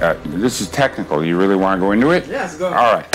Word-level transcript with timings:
uh, 0.00 0.16
this 0.26 0.60
is 0.60 0.70
technical. 0.70 1.24
You 1.24 1.38
really 1.38 1.56
want 1.56 1.78
to 1.78 1.86
go 1.86 1.92
into 1.92 2.10
it? 2.10 2.26
Yes, 2.26 2.56
go. 2.56 2.66
All 2.66 2.94
right. 2.94 3.06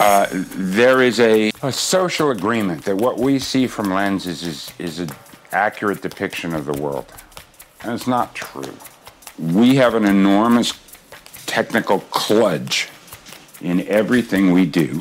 Uh, 0.00 0.26
there 0.30 1.02
is 1.02 1.20
a, 1.20 1.52
a 1.62 1.70
social 1.70 2.30
agreement 2.30 2.84
that 2.84 2.96
what 2.96 3.18
we 3.18 3.38
see 3.38 3.66
from 3.66 3.92
lenses 3.92 4.42
is, 4.42 4.72
is 4.78 4.98
an 4.98 5.10
accurate 5.52 6.02
depiction 6.02 6.54
of 6.54 6.64
the 6.64 6.72
world. 6.72 7.06
And 7.82 7.92
it's 7.92 8.06
not 8.06 8.34
true. 8.34 8.74
We 9.38 9.76
have 9.76 9.94
an 9.94 10.04
enormous 10.04 10.72
technical 11.46 12.00
kludge 12.00 12.88
in 13.60 13.86
everything 13.86 14.50
we 14.50 14.66
do 14.66 15.00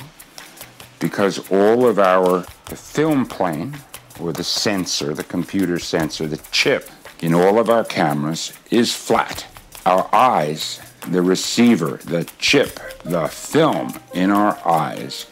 because 1.00 1.50
all 1.52 1.88
of 1.88 1.98
our 1.98 2.46
the 2.66 2.76
film 2.76 3.26
plane 3.26 3.76
or 4.20 4.32
the 4.32 4.44
sensor, 4.44 5.14
the 5.14 5.24
computer 5.24 5.80
sensor, 5.80 6.28
the 6.28 6.42
chip 6.52 6.90
in 7.22 7.34
all 7.34 7.60
of 7.60 7.70
our 7.70 7.84
cameras 7.84 8.54
is 8.70 8.94
flat. 8.94 9.46
Our 9.86 10.08
eyes, 10.14 10.80
the 11.10 11.22
receiver, 11.24 12.00
the 12.06 12.30
chip, 12.38 12.80
the 13.04 13.28
film 13.28 14.00
in 14.14 14.30
our 14.30 14.56
eyes 14.68 15.26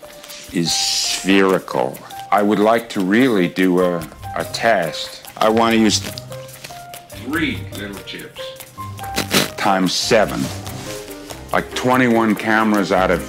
is 0.52 0.73
spherical. 0.73 1.98
I 2.31 2.41
would 2.41 2.58
like 2.58 2.89
to 2.89 3.02
really 3.02 3.48
do 3.48 3.81
a, 3.81 3.98
a 4.35 4.44
test. 4.45 5.27
I 5.38 5.49
want 5.49 5.75
to 5.75 5.80
use 5.80 5.99
three 7.09 7.59
little 7.73 8.02
chips 8.03 8.41
times 9.55 9.94
seven, 9.94 10.41
like 11.52 11.72
21 11.75 12.34
cameras 12.36 12.91
out 12.91 13.11
of 13.11 13.22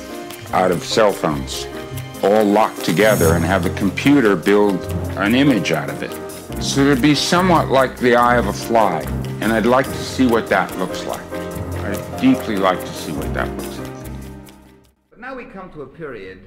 out 0.54 0.70
of 0.70 0.82
cell 0.82 1.12
phones, 1.12 1.66
all 2.22 2.44
locked 2.44 2.82
together, 2.84 3.34
and 3.34 3.44
have 3.44 3.62
the 3.62 3.70
computer 3.70 4.36
build 4.36 4.80
an 5.18 5.34
image 5.34 5.70
out 5.70 5.90
of 5.90 6.02
it. 6.02 6.29
So 6.60 6.82
it'd 6.82 7.02
be 7.02 7.14
somewhat 7.14 7.68
like 7.68 7.96
the 7.96 8.16
eye 8.16 8.36
of 8.36 8.46
a 8.46 8.52
fly, 8.52 9.00
and 9.40 9.50
I'd 9.50 9.64
like 9.64 9.86
to 9.86 9.94
see 9.94 10.26
what 10.26 10.46
that 10.50 10.76
looks 10.78 11.04
like. 11.04 11.24
I'd 11.32 12.20
deeply 12.20 12.56
like 12.56 12.78
to 12.78 12.86
see 12.86 13.12
what 13.12 13.32
that 13.32 13.48
looks 13.48 13.78
like. 13.78 13.90
But 15.08 15.20
now 15.20 15.34
we 15.34 15.46
come 15.46 15.72
to 15.72 15.82
a 15.82 15.86
period 15.86 16.42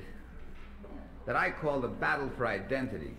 that 1.25 1.35
I 1.35 1.49
call 1.49 1.81
the 1.81 1.87
battle 1.87 2.29
for 2.37 2.45
identity. 2.45 3.15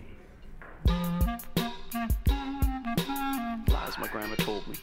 Lies 3.69 3.99
my 3.99 4.09
grandma 4.11 4.37
told 4.37 4.67
me. 4.69 4.77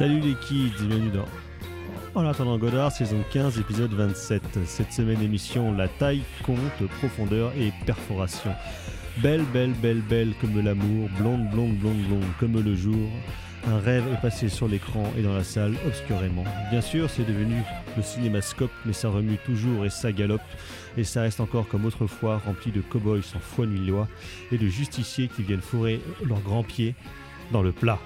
Salut 0.00 0.20
les 0.20 0.34
kids, 0.34 0.72
bienvenue 0.80 1.10
dans 1.10 1.26
En 2.14 2.24
attendant 2.24 2.56
Godard, 2.56 2.90
saison 2.90 3.22
15, 3.34 3.58
épisode 3.58 3.92
27. 3.92 4.42
Cette 4.64 4.94
semaine 4.94 5.20
émission, 5.20 5.74
la 5.74 5.88
taille, 5.88 6.22
compte, 6.42 6.58
profondeur 7.00 7.52
et 7.54 7.70
perforation. 7.84 8.50
Belle, 9.18 9.44
belle, 9.52 9.74
belle, 9.74 10.00
belle 10.00 10.32
comme 10.40 10.58
l'amour, 10.58 11.10
blonde, 11.18 11.50
blonde, 11.50 11.76
blonde, 11.76 12.02
blonde 12.08 12.24
comme 12.38 12.64
le 12.64 12.74
jour. 12.74 13.10
Un 13.68 13.78
rêve 13.78 14.04
est 14.10 14.22
passé 14.22 14.48
sur 14.48 14.68
l'écran 14.68 15.04
et 15.18 15.22
dans 15.22 15.34
la 15.34 15.44
salle 15.44 15.74
obscurément. 15.86 16.44
Bien 16.70 16.80
sûr, 16.80 17.10
c'est 17.10 17.26
devenu 17.26 17.60
le 17.94 18.02
cinémascope, 18.02 18.72
mais 18.86 18.94
ça 18.94 19.10
remue 19.10 19.36
toujours 19.44 19.84
et 19.84 19.90
ça 19.90 20.12
galope. 20.12 20.40
Et 20.96 21.04
ça 21.04 21.20
reste 21.20 21.40
encore 21.40 21.68
comme 21.68 21.84
autrefois, 21.84 22.38
rempli 22.38 22.72
de 22.72 22.80
cow-boys 22.80 23.20
sans 23.20 23.38
foi 23.38 23.66
ni 23.66 23.86
loi 23.86 24.08
et 24.50 24.56
de 24.56 24.66
justiciers 24.66 25.28
qui 25.28 25.42
viennent 25.42 25.60
fourrer 25.60 26.00
leurs 26.24 26.40
grands 26.40 26.64
pieds 26.64 26.94
dans 27.52 27.60
le 27.60 27.72
plat. 27.72 27.98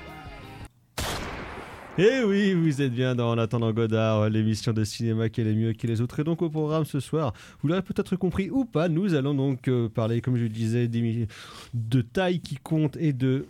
Eh 1.96 2.24
oui, 2.24 2.54
vous 2.54 2.82
êtes 2.82 2.92
bien 2.92 3.14
dans 3.14 3.30
En 3.30 3.38
attendant 3.38 3.72
Godard, 3.72 4.28
l'émission 4.28 4.72
de 4.72 4.82
cinéma 4.82 5.28
qui 5.28 5.42
est 5.42 5.44
les 5.44 5.54
mieux 5.54 5.72
que 5.74 5.86
les 5.86 6.00
autres. 6.00 6.18
Et 6.18 6.24
donc 6.24 6.42
au 6.42 6.50
programme 6.50 6.84
ce 6.84 6.98
soir, 6.98 7.32
vous 7.62 7.68
l'aurez 7.68 7.82
peut-être 7.82 8.16
compris 8.16 8.50
ou 8.50 8.64
pas, 8.64 8.88
nous 8.88 9.14
allons 9.14 9.32
donc 9.32 9.68
euh, 9.68 9.88
parler, 9.88 10.20
comme 10.20 10.36
je 10.36 10.42
le 10.42 10.48
disais, 10.48 10.88
de 10.88 12.02
taille 12.02 12.40
qui 12.40 12.56
compte 12.56 12.96
et 12.96 13.12
de 13.12 13.46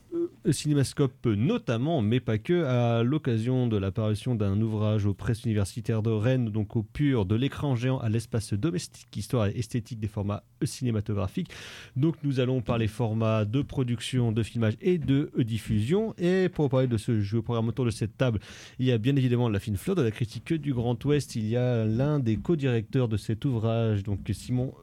cinémascope 0.52 1.26
notamment, 1.26 2.02
mais 2.02 2.20
pas 2.20 2.38
que, 2.38 2.64
à 2.64 3.02
l'occasion 3.02 3.66
de 3.66 3.76
l'apparition 3.76 4.34
d'un 4.34 4.60
ouvrage 4.60 5.06
aux 5.06 5.14
presses 5.14 5.44
universitaires 5.44 6.02
de 6.02 6.10
Rennes, 6.10 6.50
donc 6.50 6.76
au 6.76 6.82
pur 6.82 7.24
de 7.24 7.34
l'écran 7.34 7.76
géant 7.76 7.98
à 7.98 8.08
l'espace 8.08 8.54
domestique, 8.54 9.16
histoire 9.16 9.46
et 9.46 9.58
esthétique 9.58 10.00
des 10.00 10.08
formats 10.08 10.44
cinématographiques. 10.62 11.50
Donc 11.96 12.16
nous 12.22 12.40
allons 12.40 12.60
parler 12.60 12.86
format 12.86 13.44
de 13.44 13.62
production, 13.62 14.32
de 14.32 14.42
filmage 14.42 14.74
et 14.80 14.98
de 14.98 15.30
diffusion. 15.38 16.14
Et 16.18 16.48
pour 16.48 16.68
parler 16.68 16.86
de 16.86 16.96
ce 16.96 17.20
jeu 17.20 17.42
programme 17.42 17.68
autour 17.68 17.84
de 17.84 17.90
cette 17.90 18.16
table, 18.16 18.40
il 18.78 18.86
y 18.86 18.92
a 18.92 18.98
bien 18.98 19.16
évidemment 19.16 19.48
la 19.48 19.60
fine 19.60 19.76
fleur 19.76 19.96
de 19.96 20.02
la 20.02 20.10
critique 20.10 20.52
du 20.52 20.74
Grand 20.74 21.02
Ouest. 21.04 21.36
Il 21.36 21.46
y 21.46 21.56
a 21.56 21.84
l'un 21.84 22.18
des 22.18 22.36
co-directeurs 22.36 23.08
de 23.08 23.16
cet 23.16 23.44
ouvrage, 23.44 24.02
donc 24.02 24.20
Simon 24.32 24.74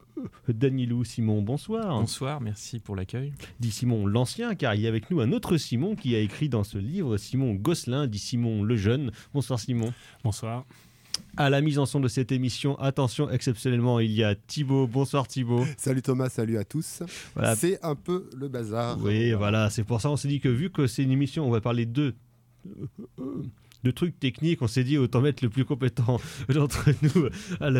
Danilou. 0.48 1.04
Simon, 1.04 1.42
bonsoir. 1.42 2.00
Bonsoir, 2.00 2.40
merci 2.40 2.78
pour 2.78 2.96
l'accueil. 2.96 3.32
Dit 3.60 3.70
Simon 3.70 4.06
l'ancien, 4.06 4.54
car 4.54 4.74
il 4.74 4.82
y 4.82 4.86
a 4.86 4.88
avec 4.88 5.10
nous 5.10 5.20
un 5.20 5.32
autre 5.32 5.56
Simon 5.56 5.94
qui 5.94 6.14
a 6.14 6.18
écrit 6.18 6.48
dans 6.48 6.64
ce 6.64 6.78
livre, 6.78 7.16
Simon 7.16 7.54
Gosselin, 7.54 8.06
dit 8.06 8.18
Simon 8.18 8.62
le 8.62 8.76
jeune. 8.76 9.12
Bonsoir 9.34 9.58
Simon. 9.58 9.92
Bonsoir. 10.24 10.64
À 11.36 11.50
la 11.50 11.60
mise 11.60 11.78
en 11.78 11.86
son 11.86 12.00
de 12.00 12.08
cette 12.08 12.32
émission, 12.32 12.78
attention, 12.78 13.30
exceptionnellement, 13.30 14.00
il 14.00 14.12
y 14.12 14.22
a 14.22 14.34
Thibaut. 14.34 14.86
Bonsoir 14.86 15.26
Thibaut. 15.26 15.64
Salut 15.76 16.02
Thomas, 16.02 16.28
salut 16.28 16.58
à 16.58 16.64
tous. 16.64 17.02
Voilà. 17.34 17.56
C'est 17.56 17.82
un 17.82 17.94
peu 17.94 18.28
le 18.36 18.48
bazar. 18.48 18.98
Oui, 19.00 19.32
voilà, 19.32 19.70
c'est 19.70 19.84
pour 19.84 20.00
ça 20.00 20.10
on 20.10 20.16
s'est 20.16 20.28
dit 20.28 20.40
que 20.40 20.48
vu 20.48 20.70
que 20.70 20.86
c'est 20.86 21.02
une 21.02 21.10
émission, 21.10 21.46
on 21.46 21.50
va 21.50 21.60
parler 21.60 21.86
de 21.86 22.14
euh, 23.18 23.42
de 23.84 23.90
trucs 23.90 24.18
techniques, 24.18 24.62
on 24.62 24.66
s'est 24.66 24.84
dit 24.84 24.98
autant 24.98 25.20
mettre 25.20 25.42
le 25.42 25.50
plus 25.50 25.64
compétent 25.64 26.20
d'entre 26.48 26.90
nous 27.02 27.28
à 27.60 27.70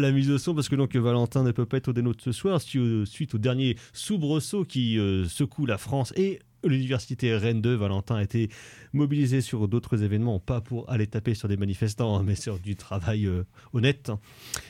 la, 0.00 0.12
mise 0.12 0.30
au 0.30 0.38
son 0.38 0.54
parce 0.54 0.68
que 0.68 0.76
donc 0.76 0.94
Valentin 0.96 1.42
ne 1.42 1.52
peut 1.52 1.66
pas 1.66 1.78
être 1.78 1.88
au 1.88 1.92
dénôtre 1.92 2.22
ce 2.22 2.32
soir 2.32 2.60
su- 2.60 3.06
suite 3.06 3.34
au 3.34 3.38
dernier 3.38 3.76
soubresaut 3.92 4.64
qui 4.64 4.98
euh, 4.98 5.24
secoue 5.26 5.66
la 5.66 5.78
France 5.78 6.12
et 6.16 6.40
l'université 6.64 7.36
Rennes 7.36 7.60
2. 7.60 7.74
Valentin 7.74 8.16
a 8.16 8.22
été 8.22 8.48
mobilisé 8.92 9.40
sur 9.40 9.68
d'autres 9.68 10.02
événements, 10.02 10.38
pas 10.38 10.60
pour 10.60 10.88
aller 10.90 11.06
taper 11.06 11.34
sur 11.34 11.48
des 11.48 11.56
manifestants, 11.56 12.16
hein, 12.16 12.22
mais 12.24 12.34
sur 12.34 12.58
du 12.58 12.76
travail 12.76 13.26
euh, 13.26 13.44
honnête. 13.72 14.10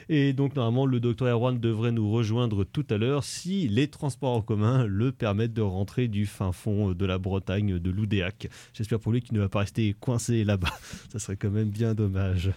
Et 0.08 0.32
donc 0.32 0.56
normalement 0.56 0.86
le 0.86 1.00
docteur 1.00 1.28
Erwan 1.28 1.58
devrait 1.58 1.92
nous 1.92 2.10
rejoindre 2.10 2.64
tout 2.64 2.86
à 2.90 2.98
l'heure 2.98 3.24
si 3.24 3.68
les 3.68 3.88
transports 3.88 4.36
en 4.36 4.42
commun 4.42 4.86
le 4.86 5.12
permettent 5.12 5.54
de 5.54 5.62
rentrer 5.62 6.08
du 6.08 6.26
fin 6.26 6.52
fond 6.52 6.92
de 6.92 7.06
la 7.06 7.18
Bretagne, 7.18 7.78
de 7.78 7.90
l'Oudéac. 7.90 8.48
J'espère 8.74 9.00
pour 9.00 9.12
lui 9.12 9.22
qu'il 9.22 9.34
ne 9.34 9.40
va 9.40 9.48
pas 9.48 9.60
rester 9.60 9.94
coincé 9.98 10.44
là-bas. 10.44 10.72
Ça 11.12 11.18
serait 11.18 11.36
quand 11.36 11.50
même 11.50 11.70
bien 11.70 11.94
dommage. 11.94 12.50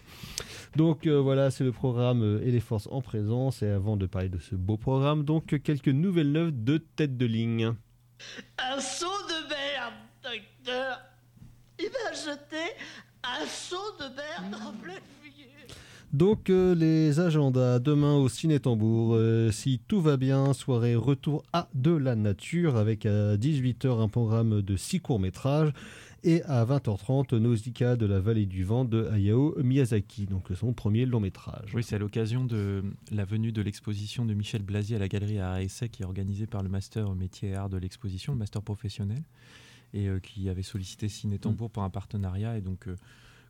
Donc 0.75 1.07
euh, 1.07 1.21
voilà, 1.21 1.51
c'est 1.51 1.63
le 1.63 1.71
programme 1.71 2.21
euh, 2.21 2.45
et 2.45 2.51
les 2.51 2.59
forces 2.59 2.87
en 2.91 3.01
présence. 3.01 3.63
Et 3.63 3.67
avant 3.67 3.95
de 3.95 4.05
parler 4.05 4.29
de 4.29 4.39
ce 4.39 4.55
beau 4.55 4.77
programme, 4.77 5.23
donc 5.23 5.61
quelques 5.63 5.87
nouvelles 5.87 6.31
neuves 6.31 6.51
de 6.63 6.77
tête 6.77 7.17
de 7.17 7.25
ligne. 7.25 7.73
Un 8.57 8.79
seau 8.79 9.05
de 9.05 9.49
merde, 9.49 9.93
docteur. 10.23 11.01
Il 11.79 11.89
m'a 11.89 12.13
jeté 12.13 12.73
un 13.23 13.45
seau 13.45 13.91
de 13.99 14.05
merde 14.15 14.61
en 14.65 14.71
pleine 14.73 15.01
figure. 15.21 15.75
Donc 16.13 16.49
euh, 16.49 16.73
les 16.73 17.19
agendas 17.19 17.79
demain 17.79 18.15
au 18.15 18.29
Ciné 18.29 18.59
Tambour, 18.59 19.15
euh, 19.15 19.51
si 19.51 19.81
tout 19.87 20.01
va 20.01 20.15
bien, 20.15 20.53
soirée 20.53 20.95
retour 20.95 21.43
à 21.51 21.67
de 21.73 21.91
la 21.91 22.15
nature 22.15 22.77
avec 22.77 23.05
à 23.05 23.35
18h 23.35 24.01
un 24.01 24.07
programme 24.07 24.61
de 24.61 24.77
6 24.77 25.01
courts-métrages 25.01 25.73
et 26.25 26.41
à 26.43 26.65
20h30 26.65 27.35
Nausicaa 27.37 27.95
de 27.95 28.07
la 28.07 28.19
vallée 28.19 28.47
du 28.47 28.63
vent 28.63 28.83
de 28.83 29.07
Hayao 29.11 29.55
Miyazaki, 29.61 30.25
donc 30.25 30.47
son 30.55 30.73
premier 30.73 31.05
long-métrage. 31.05 31.71
Oui, 31.75 31.83
c'est 31.83 31.95
à 31.95 31.99
l'occasion 31.99 32.45
de 32.45 32.83
la 33.11 33.25
venue 33.25 33.51
de 33.51 33.61
l'exposition 33.61 34.25
de 34.25 34.33
Michel 34.33 34.63
Blasi 34.63 34.95
à 34.95 34.99
la 34.99 35.07
galerie 35.07 35.39
à 35.39 35.59
qui 35.63 36.01
est 36.01 36.05
organisée 36.05 36.47
par 36.47 36.63
le 36.63 36.69
Master 36.69 37.13
Métier 37.13 37.49
et 37.49 37.53
Art 37.53 37.69
de 37.69 37.77
l'exposition, 37.77 38.33
le 38.33 38.39
Master 38.39 38.63
professionnel, 38.63 39.21
et 39.93 40.07
euh, 40.07 40.19
qui 40.19 40.49
avait 40.49 40.63
sollicité 40.63 41.09
Ciné 41.09 41.37
Tambour 41.37 41.69
pour 41.69 41.83
un 41.83 41.91
partenariat. 41.91 42.57
Et 42.57 42.61
donc, 42.61 42.87
euh, 42.87 42.95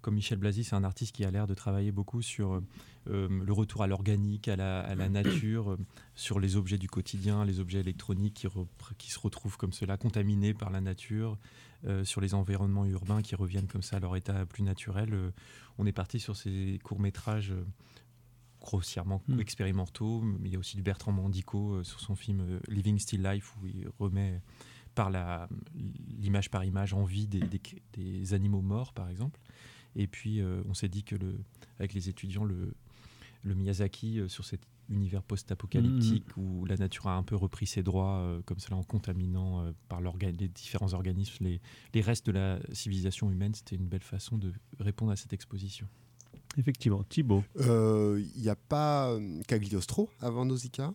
comme 0.06 0.14
Michel 0.14 0.38
Blasi, 0.38 0.64
c'est 0.64 0.76
un 0.76 0.84
artiste 0.84 1.16
qui 1.16 1.26
a 1.26 1.32
l'air 1.32 1.48
de 1.48 1.56
travailler 1.56 1.92
beaucoup 1.92 2.22
sur 2.22 2.62
euh, 3.08 3.28
le 3.44 3.52
retour 3.52 3.82
à 3.82 3.88
l'organique, 3.88 4.48
à 4.48 4.56
la, 4.56 4.82
à 4.82 4.94
la 4.94 5.10
nature, 5.10 5.72
euh, 5.72 5.78
sur 6.14 6.40
les 6.40 6.58
objets 6.58 6.78
du 6.78 6.88
quotidien, 6.88 7.44
les 7.44 7.60
objets 7.60 7.80
électroniques 7.80 8.48
qui, 9.00 9.10
se 9.10 9.18
retrouvent 9.20 9.58
comme 9.58 9.74
cela, 9.74 9.98
contaminés 9.98 10.54
par 10.54 10.70
la 10.70 10.80
nature, 10.80 11.40
euh, 11.86 12.06
sur 12.06 12.22
les 12.22 12.36
environnements 12.36 12.86
urbains 12.86 13.24
qui 13.24 13.34
reviennent 13.34 13.66
comme 13.66 13.82
ça 13.82 13.96
à 13.96 14.00
leur 14.00 14.16
état 14.16 14.46
plus 14.46 14.62
naturel. 14.62 15.12
Euh, 15.12 15.32
on 15.80 15.88
est 15.88 15.92
parti 15.92 16.20
sur 16.20 16.36
ces 16.36 16.80
courts-métrages 16.84 17.50
euh, 17.50 17.66
grossièrement 18.62 19.24
Mm. 19.28 19.40
expérimentaux. 19.40 20.24
Il 20.44 20.52
y 20.52 20.56
a 20.56 20.60
aussi 20.60 20.76
du 20.78 20.84
Bertrand 20.84 21.14
Mandico 21.14 21.78
euh, 21.78 21.84
sur 21.84 22.00
son 22.00 22.16
film 22.16 22.42
euh, 22.42 22.60
Living 22.68 23.00
Still 23.00 23.24
Life 23.24 23.56
où 23.60 23.66
il 23.66 23.88
remet 23.98 24.40
par 24.94 25.10
l'image 26.22 26.50
par 26.50 26.64
image 26.64 26.94
en 26.94 27.04
vie 27.04 27.28
des, 27.28 27.40
des- 27.40 27.62
des 27.94 28.34
animaux 28.36 28.62
morts, 28.62 28.94
par 28.94 29.10
exemple. 29.10 29.40
Et 29.96 30.08
puis, 30.08 30.42
euh, 30.42 30.62
on 30.68 30.74
s'est 30.74 30.90
dit 30.90 31.04
que 31.04 31.16
le, 31.16 31.38
avec 31.80 31.94
les 31.94 32.10
étudiants, 32.10 32.44
le, 32.44 32.74
le 33.44 33.56
Miyazaki, 33.56 34.20
euh, 34.20 34.28
sur 34.28 34.46
cette 34.46 34.66
univers 34.90 35.24
post-apocalyptique 35.24 36.38
où 36.38 36.64
la 36.66 36.76
nature 36.78 37.08
a 37.08 37.16
un 37.16 37.24
peu 37.24 37.36
repris 37.36 37.66
ses 37.66 37.82
droits, 37.82 38.20
euh, 38.20 38.42
comme 38.46 38.60
cela 38.60 38.78
en 38.78 38.84
contaminant 38.84 39.62
euh, 39.62 39.72
par 39.90 40.00
les 40.00 40.48
différents 40.48 40.94
organismes 40.94 41.46
les, 41.46 41.62
les 41.94 42.02
restes 42.02 42.28
de 42.28 42.32
la 42.32 42.60
civilisation 42.72 43.32
humaine. 43.32 43.54
C'était 43.56 43.78
une 43.78 43.88
belle 43.88 44.04
façon 44.04 44.38
de 44.38 44.54
répondre 44.80 45.12
à 45.12 45.16
cette 45.16 45.34
exposition. 45.34 45.88
Effectivement, 46.58 47.04
Thibaut. 47.04 47.44
Euh, 47.62 48.24
Il 48.36 48.42
n'y 48.42 48.50
a 48.50 48.56
pas 48.56 49.18
Cagliostro 49.48 50.10
avant 50.20 50.46
Nausicaa? 50.46 50.94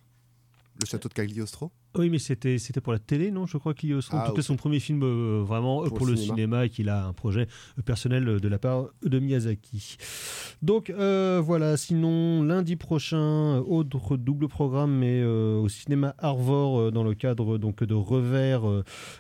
Le 0.81 0.87
château 0.87 1.09
de 1.09 1.15
Cagliostro? 1.15 1.73
Oui, 1.97 2.09
mais 2.09 2.19
c'était 2.21 2.59
c'était 2.59 2.81
pour 2.81 2.93
la 2.93 3.01
télé, 3.01 3.31
non 3.33 3.47
Je 3.47 3.59
crois 3.59 3.75
qu'il 3.75 3.93
Ah, 3.93 4.25
tout 4.27 4.33
cas 4.33 4.39
ok. 4.41 4.43
son 4.43 4.57
premier 4.57 4.79
film 4.79 5.03
euh, 5.03 5.43
vraiment 5.45 5.81
euh, 5.83 5.89
Pour 5.89 5.99
pour, 5.99 6.07
le 6.07 6.13
le 6.13 6.17
cinéma. 6.19 6.35
cinéma, 6.37 6.67
et 6.67 6.69
qu'il 6.71 6.89
a 6.89 7.05
un 7.07 7.13
projet 7.13 7.49
euh, 7.79 7.83
personnel 7.83 8.25
de 8.41 8.49
la 8.49 8.59
part 8.61 8.87
de 9.05 9.19
Miyazaki. 9.19 9.97
Donc 10.63 10.91
euh, 10.91 11.41
voilà, 11.45 11.77
sinon 11.77 12.45
lundi 12.45 12.77
prochain, 12.77 13.59
autre 13.67 14.17
double 14.17 14.47
programme, 14.49 14.93
mais 14.99 15.21
euh, 15.21 15.57
au 15.61 15.69
cinéma 15.69 16.15
Arvor 16.19 16.79
euh, 16.79 16.91
dans 16.93 17.03
le 17.03 17.15
cadre 17.15 17.59
donc 17.59 17.83
de 17.83 17.95
Revers, 17.95 18.63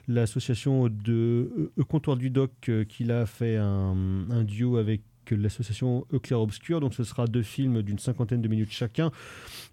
l'association 0.06 0.88
de 0.88 1.72
Comptoir 1.88 2.16
du 2.16 2.30
Doc 2.30 2.52
euh, 2.68 2.84
qui 2.84 3.10
a 3.10 3.26
fait 3.26 3.56
un, 3.56 3.96
un 4.30 4.44
duo 4.44 4.76
avec 4.76 5.00
l'association 5.34 6.06
E 6.12 6.18
Clair 6.18 6.40
Obscur. 6.40 6.80
Donc 6.80 6.94
ce 6.94 7.04
sera 7.04 7.26
deux 7.26 7.42
films 7.42 7.82
d'une 7.82 7.98
cinquantaine 7.98 8.42
de 8.42 8.48
minutes 8.48 8.72
chacun. 8.72 9.10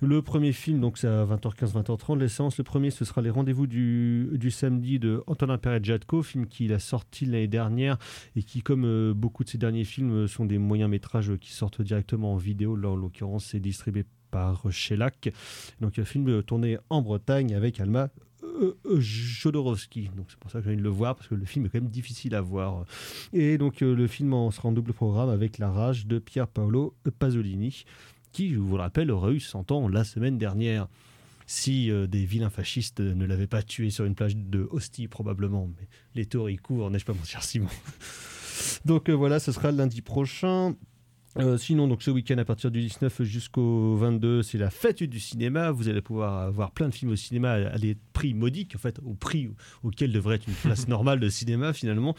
Le 0.02 0.22
premier 0.22 0.52
film, 0.52 0.80
donc 0.80 0.98
c'est 0.98 1.08
à 1.08 1.26
20h15, 1.26 1.74
20h30, 1.74 2.20
les. 2.20 2.28
Le 2.58 2.64
premier, 2.64 2.92
ce 2.92 3.04
sera 3.04 3.22
les 3.22 3.30
rendez-vous 3.30 3.68
du, 3.68 4.52
samedi 4.52 5.00
de 5.00 5.24
Antonin 5.28 5.58
Perret-Jadko, 5.58 6.22
film 6.22 6.48
qu'il 6.48 6.72
a 6.74 6.80
sorti 6.80 7.26
l'année 7.26 7.48
dernière 7.48 7.98
et 8.36 8.44
qui, 8.44 8.62
comme 8.62 8.86
euh, 8.86 9.14
beaucoup 9.14 9.44
de 9.44 9.50
ses 9.50 9.58
derniers 9.58 9.84
films, 9.84 10.12
euh, 10.12 10.28
sont 10.28 10.46
des 10.46 10.58
moyens 10.58 10.90
métrages 10.90 11.36
qui 11.38 11.52
sortent 11.52 11.82
directement 11.82 12.34
en 12.34 12.38
vidéo. 12.38 12.76
Là, 12.76 12.90
en 12.90 12.96
l'occurrence, 12.96 13.46
c'est 13.46 13.60
distribué 13.60 14.06
par 14.32 14.72
Shellac. 14.72 15.30
Donc 15.82 15.98
un 16.00 16.06
film 16.06 16.28
euh, 16.30 16.42
tourné 16.42 16.78
en 16.90 17.02
Bretagne 17.02 17.56
avec 17.56 17.80
Alma 17.80 18.10
Jodorowsky. 18.86 20.10
Donc 20.16 20.28
c'est 20.30 20.40
pour 20.40 20.52
ça 20.52 20.60
que 20.60 20.66
j'ai 20.66 20.72
envie 20.72 20.78
de 20.78 20.84
le 20.84 20.90
voir 20.90 21.16
parce 21.16 21.28
que 21.28 21.36
le 21.36 21.46
film 21.46 21.66
est 21.66 21.70
quand 21.70 21.82
même 21.82 21.90
difficile 21.90 22.36
à 22.36 22.42
voir. 22.42 22.86
Et 23.34 23.58
donc 23.58 23.82
euh, 23.82 23.96
le 23.96 24.08
film 24.08 24.34
en 24.34 24.52
sera 24.52 24.70
en 24.70 24.72
double 24.72 24.94
programme 24.94 25.30
avec 25.30 25.58
La 25.58 25.70
Rage 25.70 26.06
de 26.06 26.20
Pier 26.20 26.46
Paolo 26.52 26.96
Pasolini, 27.20 27.86
qui, 28.32 28.54
je 28.54 28.60
vous 28.60 28.76
le 28.76 28.82
rappelle, 28.82 29.12
aurait 29.12 29.34
eu 29.34 29.40
100 29.40 29.72
ans 29.72 29.88
la 29.88 30.04
semaine 30.04 30.38
dernière. 30.38 30.88
Si 31.50 31.90
euh, 31.90 32.08
des 32.08 32.26
vilains 32.26 32.50
fascistes 32.50 33.00
ne 33.00 33.26
l'avaient 33.26 33.48
pas 33.48 33.64
tué 33.64 33.90
sur 33.90 34.04
une 34.04 34.16
plage 34.16 34.36
de 34.36 34.68
Hostie, 34.70 35.08
probablement. 35.08 35.70
Mais 35.80 35.88
les 36.14 36.26
théories 36.26 36.58
courent, 36.58 36.92
n'ai-je 36.92 37.06
pas 37.06 37.14
mon 37.14 37.24
cher 37.24 37.42
Simon? 37.44 37.70
Donc 38.86 39.10
euh, 39.10 39.14
voilà, 39.14 39.40
ce 39.40 39.52
sera 39.52 39.72
lundi 39.72 40.02
prochain. 40.02 40.76
Euh, 41.38 41.58
sinon, 41.58 41.88
donc 41.88 42.02
ce 42.02 42.10
week-end 42.10 42.38
à 42.38 42.46
partir 42.46 42.72
du 42.72 42.82
19 42.82 43.22
jusqu'au 43.24 43.96
22, 43.96 44.42
c'est 44.42 44.58
la 44.58 44.70
fête 44.70 45.04
du 45.04 45.20
cinéma. 45.20 45.72
Vous 45.72 45.88
allez 45.88 46.02
pouvoir 46.02 46.52
voir 46.52 46.72
plein 46.72 46.90
de 46.90 46.94
films 46.94 47.12
au 47.12 47.16
cinéma 47.16 47.52
à 47.52 47.78
des 47.78 47.96
prix 48.14 48.34
modiques, 48.34 48.76
en 48.76 48.80
fait, 48.80 49.00
au 49.06 49.14
prix 49.14 49.50
auquel 49.84 50.12
devrait 50.12 50.36
être 50.36 50.48
une 50.48 50.56
place 50.56 50.88
normale 50.88 51.20
de 51.20 51.30
cinéma 51.30 51.74
finalement. 51.74 52.16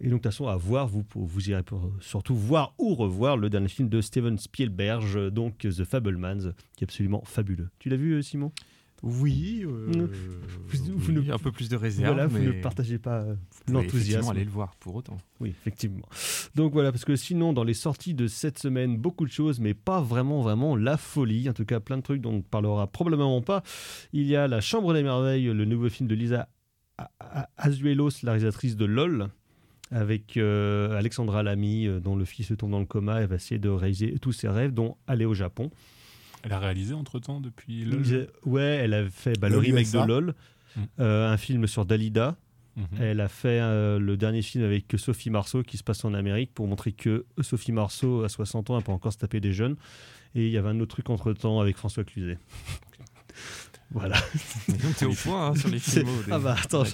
Et 0.00 0.04
donc, 0.04 0.20
de 0.20 0.22
toute 0.22 0.24
façon, 0.24 0.46
à 0.46 0.56
voir, 0.56 0.86
vous, 0.86 1.04
vous 1.14 1.50
irez 1.50 1.62
surtout 2.00 2.36
voir 2.36 2.74
ou 2.78 2.94
revoir 2.94 3.36
le 3.36 3.50
dernier 3.50 3.68
film 3.68 3.88
de 3.88 4.00
Steven 4.00 4.38
Spielberg, 4.38 5.28
donc 5.28 5.58
The 5.58 5.84
Fablemans, 5.84 6.52
qui 6.76 6.84
est 6.84 6.88
absolument 6.88 7.22
fabuleux. 7.24 7.68
Tu 7.78 7.88
l'as 7.88 7.96
vu, 7.96 8.14
euh, 8.14 8.22
Simon? 8.22 8.52
Oui, 9.02 9.62
euh, 9.64 10.06
Vous- 10.68 10.96
vous 10.96 11.08
oui, 11.12 11.26
ne- 11.26 11.32
un 11.32 11.38
peu 11.38 11.50
plus 11.50 11.68
de 11.68 11.74
réserve. 11.76 12.14
Voilà, 12.14 12.28
vous 12.28 12.38
mais 12.38 12.46
ne 12.46 12.62
partagez 12.62 12.98
pas 12.98 13.22
euh, 13.22 13.34
l'enthousiasme. 13.68 14.30
aller 14.30 14.44
le 14.44 14.50
voir 14.50 14.76
pour 14.76 14.94
autant. 14.94 15.16
Oui, 15.40 15.48
effectivement. 15.50 16.06
Donc 16.54 16.72
voilà, 16.72 16.92
parce 16.92 17.04
que 17.04 17.16
sinon, 17.16 17.52
dans 17.52 17.64
les 17.64 17.74
sorties 17.74 18.14
de 18.14 18.28
cette 18.28 18.58
semaine, 18.60 18.96
beaucoup 18.96 19.24
de 19.24 19.30
choses, 19.32 19.58
mais 19.58 19.74
pas 19.74 20.00
vraiment, 20.00 20.40
vraiment 20.40 20.76
la 20.76 20.96
folie. 20.96 21.48
En 21.50 21.52
tout 21.52 21.64
cas, 21.64 21.80
plein 21.80 21.96
de 21.96 22.02
trucs 22.02 22.20
dont 22.20 22.30
on 22.30 22.36
ne 22.36 22.42
parlera 22.42 22.86
probablement 22.86 23.42
pas. 23.42 23.64
Il 24.12 24.26
y 24.26 24.36
a 24.36 24.46
La 24.46 24.60
Chambre 24.60 24.94
des 24.94 25.02
Merveilles, 25.02 25.46
le 25.46 25.64
nouveau 25.64 25.88
film 25.88 26.08
de 26.08 26.14
Lisa 26.14 26.48
Azuelos, 27.56 28.10
la 28.22 28.32
réalisatrice 28.32 28.76
de 28.76 28.84
LOL, 28.84 29.28
avec 29.90 30.36
euh, 30.36 30.96
Alexandra 30.96 31.42
Lamy, 31.42 31.86
euh, 31.86 32.00
dont 32.00 32.16
le 32.16 32.24
fils 32.24 32.46
se 32.46 32.54
tombe 32.54 32.70
dans 32.70 32.78
le 32.80 32.86
coma. 32.86 33.20
Elle 33.20 33.26
va 33.28 33.34
essayer 33.36 33.58
de 33.58 33.68
réaliser 33.68 34.16
tous 34.20 34.32
ses 34.32 34.48
rêves, 34.48 34.72
dont 34.72 34.96
aller 35.06 35.24
au 35.24 35.34
Japon. 35.34 35.70
Elle 36.42 36.52
a 36.52 36.58
réalisé 36.58 36.94
entre 36.94 37.18
temps 37.18 37.40
depuis 37.40 37.84
LOL. 37.84 38.28
Ouais, 38.44 38.62
elle 38.82 38.94
a 38.94 39.08
fait 39.08 39.38
bah, 39.38 39.48
le 39.48 39.56
LOL 39.56 39.64
remake 39.64 39.86
USA. 39.86 40.02
de 40.02 40.08
LOL, 40.08 40.34
Mm. 40.74 40.80
euh, 41.00 41.30
un 41.30 41.36
film 41.36 41.66
sur 41.66 41.84
Dalida. 41.84 42.36
Mhm. 42.76 42.86
Elle 42.98 43.20
a 43.20 43.28
fait 43.28 43.60
euh, 43.60 43.98
le 43.98 44.16
dernier 44.16 44.40
film 44.40 44.64
avec 44.64 44.86
Sophie 44.96 45.28
Marceau 45.28 45.62
qui 45.62 45.76
se 45.76 45.84
passe 45.84 46.02
en 46.06 46.14
Amérique 46.14 46.54
pour 46.54 46.66
montrer 46.66 46.92
que 46.92 47.26
Sophie 47.42 47.72
Marceau, 47.72 48.24
à 48.24 48.30
60 48.30 48.70
ans, 48.70 48.78
elle 48.78 48.84
peut 48.84 48.92
encore 48.92 49.12
se 49.12 49.18
taper 49.18 49.40
des 49.40 49.52
jeunes. 49.52 49.76
Et 50.34 50.46
il 50.46 50.50
y 50.50 50.56
avait 50.56 50.70
un 50.70 50.80
autre 50.80 50.92
truc 50.94 51.10
entre 51.10 51.34
temps 51.34 51.60
avec 51.60 51.76
François 51.76 52.04
Cluzet. 52.04 52.38
voilà. 53.92 54.16
Mais 54.68 54.74
donc, 54.78 54.96
t'es 54.96 55.04
au 55.06 55.12
point 55.12 55.48
hein, 55.48 55.54
sur 55.54 55.68
les 55.68 55.78
films. 55.78 56.06
des 56.26 56.32
Ah 56.32 56.38
bah, 56.38 56.56
attends, 56.62 56.84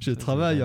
je- 0.00 0.10
travaille. 0.12 0.64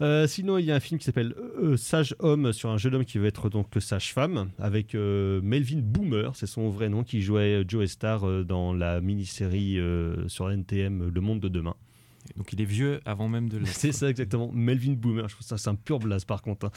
Euh, 0.00 0.26
sinon, 0.26 0.58
il 0.58 0.64
y 0.64 0.70
a 0.72 0.74
un 0.76 0.80
film 0.80 0.98
qui 0.98 1.04
s'appelle 1.04 1.34
euh, 1.62 1.76
Sage 1.76 2.14
Homme 2.20 2.52
sur 2.52 2.70
un 2.70 2.78
jeune 2.78 2.94
homme 2.94 3.04
qui 3.04 3.18
veut 3.18 3.26
être 3.26 3.48
donc 3.48 3.68
sage-femme 3.78 4.50
avec 4.58 4.94
euh, 4.94 5.40
Melvin 5.42 5.80
Boomer, 5.82 6.30
c'est 6.34 6.46
son 6.46 6.68
vrai 6.70 6.88
nom, 6.88 7.02
qui 7.04 7.20
jouait 7.22 7.64
Joe 7.66 7.86
Star 7.90 8.26
euh, 8.28 8.44
dans 8.44 8.72
la 8.72 9.00
mini-série 9.00 9.78
euh, 9.78 10.28
sur 10.28 10.50
NTM 10.50 11.10
Le 11.12 11.20
Monde 11.20 11.40
de 11.40 11.48
Demain. 11.48 11.74
Donc 12.36 12.52
il 12.52 12.60
est 12.60 12.64
vieux 12.66 13.00
avant 13.04 13.28
même 13.28 13.48
de. 13.48 13.60
C'est 13.64 13.92
ça 13.92 14.08
exactement, 14.08 14.50
Melvin 14.52 14.92
Boomer. 14.94 15.28
Je 15.28 15.34
trouve 15.34 15.46
ça 15.46 15.58
c'est 15.58 15.68
un 15.68 15.74
pur 15.74 15.98
blast 15.98 16.26
par 16.26 16.42
contre. 16.42 16.66
hein. 16.66 16.70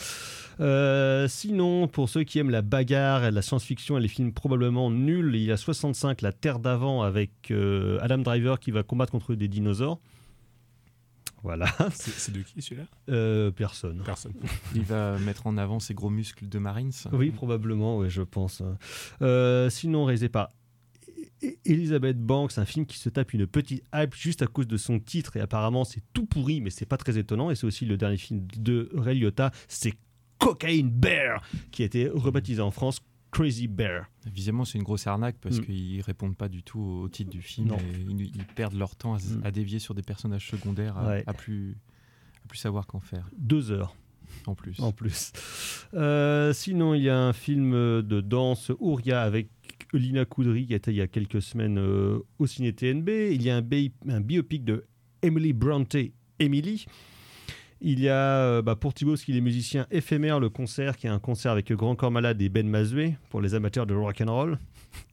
Euh, 0.59 1.27
sinon, 1.27 1.88
pour 1.88 2.09
ceux 2.09 2.23
qui 2.23 2.39
aiment 2.39 2.49
la 2.49 2.61
bagarre 2.61 3.23
et 3.25 3.31
la 3.31 3.41
science-fiction 3.41 3.97
et 3.97 4.01
les 4.01 4.07
films 4.07 4.33
probablement 4.33 4.91
nuls, 4.91 5.31
il 5.35 5.44
y 5.44 5.51
a 5.51 5.57
65, 5.57 6.21
La 6.21 6.31
Terre 6.31 6.59
d'avant 6.59 7.01
avec 7.01 7.31
euh, 7.51 7.97
Adam 8.01 8.17
Driver 8.19 8.59
qui 8.59 8.71
va 8.71 8.83
combattre 8.83 9.11
contre 9.11 9.35
des 9.35 9.47
dinosaures. 9.47 9.99
Voilà, 11.44 11.67
C'est 11.93 12.33
de 12.33 12.41
qui 12.41 12.61
celui-là? 12.61 12.88
Euh, 13.09 13.51
personne. 13.51 14.01
Personne. 14.03 14.33
Il 14.75 14.81
va 14.81 15.17
mettre 15.19 15.47
en 15.47 15.55
avant 15.57 15.79
ses 15.79 15.93
gros 15.93 16.09
muscles 16.09 16.50
de 16.50 16.59
Marines. 16.59 16.91
Oui, 17.13 17.29
probablement, 17.29 18.00
ouais, 18.00 18.09
je 18.09 18.23
pense. 18.23 18.63
Euh, 19.21 19.69
sinon, 19.69 20.03
réalisé 20.05 20.27
par 20.29 20.50
Elizabeth 21.66 22.19
Banks, 22.19 22.57
un 22.57 22.66
film 22.66 22.86
qui 22.86 22.98
se 22.98 23.10
tape 23.10 23.34
une 23.34 23.45
petite 23.48 23.84
hype 23.94 24.16
juste 24.16 24.42
à 24.42 24.48
cause 24.48 24.68
de 24.68 24.78
son 24.78 25.00
titre 25.00 25.38
et 25.38 25.39
apparemment 25.39 25.84
c'est 25.84 26.01
tout 26.13 26.25
pourri, 26.25 26.62
mais 26.62 26.69
c'est 26.69 26.86
pas 26.86 26.98
très 26.98 27.18
étonnant. 27.18 27.51
Et 27.51 27.56
c'est 27.56 27.66
aussi 27.68 27.86
le 27.86 27.98
dernier 27.98 28.18
film 28.18 28.45
de 28.57 28.89
Ray 28.94 29.19
Liotta, 29.19 29.51
c'est 29.68 29.94
Cocaine 30.39 30.89
Bear, 30.89 31.42
qui 31.72 31.84
a 31.84 31.86
été 31.86 32.07
rebaptisé 32.10 32.62
en 32.62 32.72
France 32.72 33.00
Crazy 33.31 33.68
Bear. 33.68 34.06
Évidemment, 34.25 34.66
c'est 34.66 34.78
une 34.78 34.84
grosse 34.84 35.06
arnaque 35.07 35.36
parce 35.42 35.57
Mm. 35.60 35.66
qu'ils 35.66 36.01
répondent 36.01 36.38
pas 36.38 36.48
du 36.48 36.63
tout 36.63 36.80
au 36.80 37.10
titre 37.10 37.30
du 37.30 37.42
film. 37.42 37.68
Non. 37.68 37.78
Et 37.78 38.00
ils, 38.07 38.22
ils 38.36 38.45
perdent 38.45 38.75
leur 38.75 38.95
temps 38.95 39.13
à, 39.16 39.18
Mm. 39.18 39.42
à 39.44 39.51
dévier 39.51 39.80
sur 39.80 39.94
des 39.94 40.01
personnages 40.04 40.48
secondaires 40.50 40.98
à, 40.98 41.08
Ouais. 41.08 41.24
à 41.27 41.34
plus, 41.34 41.75
à 42.46 42.48
plus 42.48 42.58
savoir 42.58 42.88
qu'en 42.88 43.00
faire. 43.01 43.29
Deux 43.38 43.72
heures. 43.72 43.96
En 44.46 44.56
plus. 44.56 44.77
en 44.82 44.91
plus. 44.91 45.32
Euh, 45.94 46.51
sinon, 46.53 46.94
il 46.94 47.01
y 47.03 47.10
a 47.10 47.17
un 47.17 47.32
film 47.34 47.72
de 47.72 48.22
danse 48.22 48.72
Ouria 48.79 49.22
avec 49.22 49.48
Lina 49.94 50.25
Koudry 50.25 50.65
qui 50.67 50.74
était 50.74 50.91
il 50.91 50.98
y 50.98 51.01
a 51.01 51.08
quelques 51.08 51.41
semaines 51.41 51.77
euh, 51.77 52.20
au 52.39 52.48
ciné 52.48 52.74
TNB. 52.74 53.10
Il 53.32 53.41
y 53.44 53.50
a 53.50 53.56
un, 53.58 53.62
bi- 53.62 53.94
un 54.10 54.20
biopic 54.22 54.63
de 54.65 54.86
Emily 55.22 55.53
Bronte, 55.53 55.96
Emily. 56.39 56.86
Il 57.79 58.00
y 58.00 58.10
a 58.10 58.15
euh, 58.41 58.62
bah, 58.63 58.75
pour 58.75 58.94
Thibaut, 58.96 59.13
qui 59.15 59.38
est 59.38 59.41
musicien 59.41 59.86
éphémère, 59.91 60.39
le 60.39 60.50
concert 60.50 60.98
qui 60.98 61.06
est 61.06 61.12
un 61.12 61.20
concert 61.20 61.51
avec 61.51 61.72
Grand 61.72 61.96
Corps 61.96 62.10
Malade 62.12 62.41
et 62.41 62.50
Ben 62.50 62.67
Mazoué 62.67 63.15
pour 63.29 63.39
les 63.39 63.53
amateurs 63.53 63.86
de 63.86 63.94
rock 63.94 64.20
and 64.22 64.34
roll. 64.34 64.58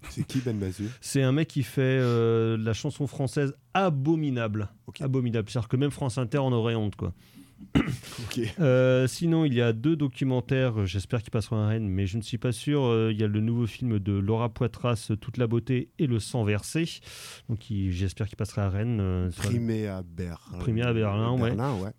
C'est 0.09 0.26
qui 0.26 0.38
Ben 0.40 0.57
Mazu 0.59 0.85
C'est 1.02 1.23
un 1.23 1.33
mec 1.33 1.49
qui 1.49 1.62
fait 1.62 1.83
euh, 1.83 2.57
la 2.57 2.73
chanson 2.73 3.07
française 3.07 3.54
abominable. 3.75 4.69
Abominable. 5.00 5.50
C'est-à-dire 5.50 5.69
que 5.69 5.76
même 5.76 5.90
France 5.90 6.16
Inter 6.16 6.38
en 6.38 6.52
aurait 6.52 6.75
honte, 6.75 6.97
quoi. 6.97 7.12
Ok. 7.76 8.40
Euh, 8.61 9.06
sinon, 9.06 9.44
il 9.44 9.54
y 9.54 9.61
a 9.61 9.73
deux 9.73 9.96
documentaires, 9.96 10.87
j'espère 10.87 11.23
qu'ils 11.23 11.30
passeront 11.30 11.56
à 11.56 11.68
Rennes, 11.68 11.88
mais 11.88 12.06
je 12.06 12.16
ne 12.16 12.23
suis 12.23 12.38
pas 12.38 12.52
sûr. 12.52 12.82
Euh, 12.84 13.11
il 13.12 13.20
y 13.20 13.25
a 13.25 13.28
le 13.28 13.40
nouveau 13.40 13.66
film 13.66 13.99
de 13.99 14.12
Laura 14.12 14.49
Poitras, 14.49 15.11
Toute 15.20 15.37
la 15.38 15.46
beauté 15.46 15.88
et 15.99 16.06
le 16.06 16.18
sang 16.20 16.44
versé. 16.44 16.84
Donc, 17.49 17.61
j'espère 17.68 18.28
qu'il 18.28 18.37
passera 18.37 18.64
à 18.64 18.70
Rennes. 18.70 18.99
euh, 19.00 19.30
Primé 19.37 19.87
à 19.88 20.02
Berlin. 20.02 20.58
Primé 20.58 20.82
à 20.82 20.92
Berlin. 20.92 21.37
Berlin, 21.37 21.75
ouais. 21.80 21.90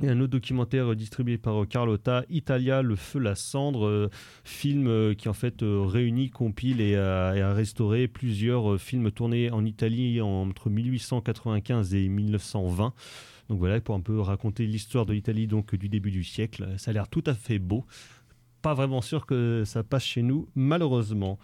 Et 0.00 0.08
un 0.08 0.20
autre 0.20 0.30
documentaire 0.30 0.94
distribué 0.94 1.38
par 1.38 1.66
Carlotta, 1.66 2.24
Italia, 2.30 2.82
Le 2.82 2.94
Feu, 2.94 3.18
la 3.18 3.34
Cendre, 3.34 4.08
film 4.44 5.16
qui 5.16 5.28
en 5.28 5.32
fait 5.32 5.56
réunit, 5.60 6.30
compile 6.30 6.80
et 6.80 6.94
a, 6.94 7.34
et 7.34 7.40
a 7.40 7.52
restauré 7.52 8.06
plusieurs 8.06 8.80
films 8.80 9.10
tournés 9.10 9.50
en 9.50 9.64
Italie 9.64 10.20
entre 10.20 10.70
1895 10.70 11.94
et 11.96 12.06
1920. 12.08 12.94
Donc 13.48 13.58
voilà, 13.58 13.80
pour 13.80 13.94
un 13.94 14.00
peu 14.00 14.20
raconter 14.20 14.66
l'histoire 14.66 15.06
de 15.06 15.12
l'Italie 15.12 15.46
donc 15.46 15.74
du 15.74 15.88
début 15.88 16.10
du 16.10 16.24
siècle. 16.24 16.74
Ça 16.76 16.90
a 16.90 16.94
l'air 16.94 17.08
tout 17.08 17.24
à 17.26 17.34
fait 17.34 17.58
beau. 17.58 17.84
Pas 18.62 18.74
vraiment 18.74 19.00
sûr 19.00 19.24
que 19.24 19.62
ça 19.64 19.82
passe 19.82 20.04
chez 20.04 20.22
nous, 20.22 20.48
malheureusement. 20.54 21.38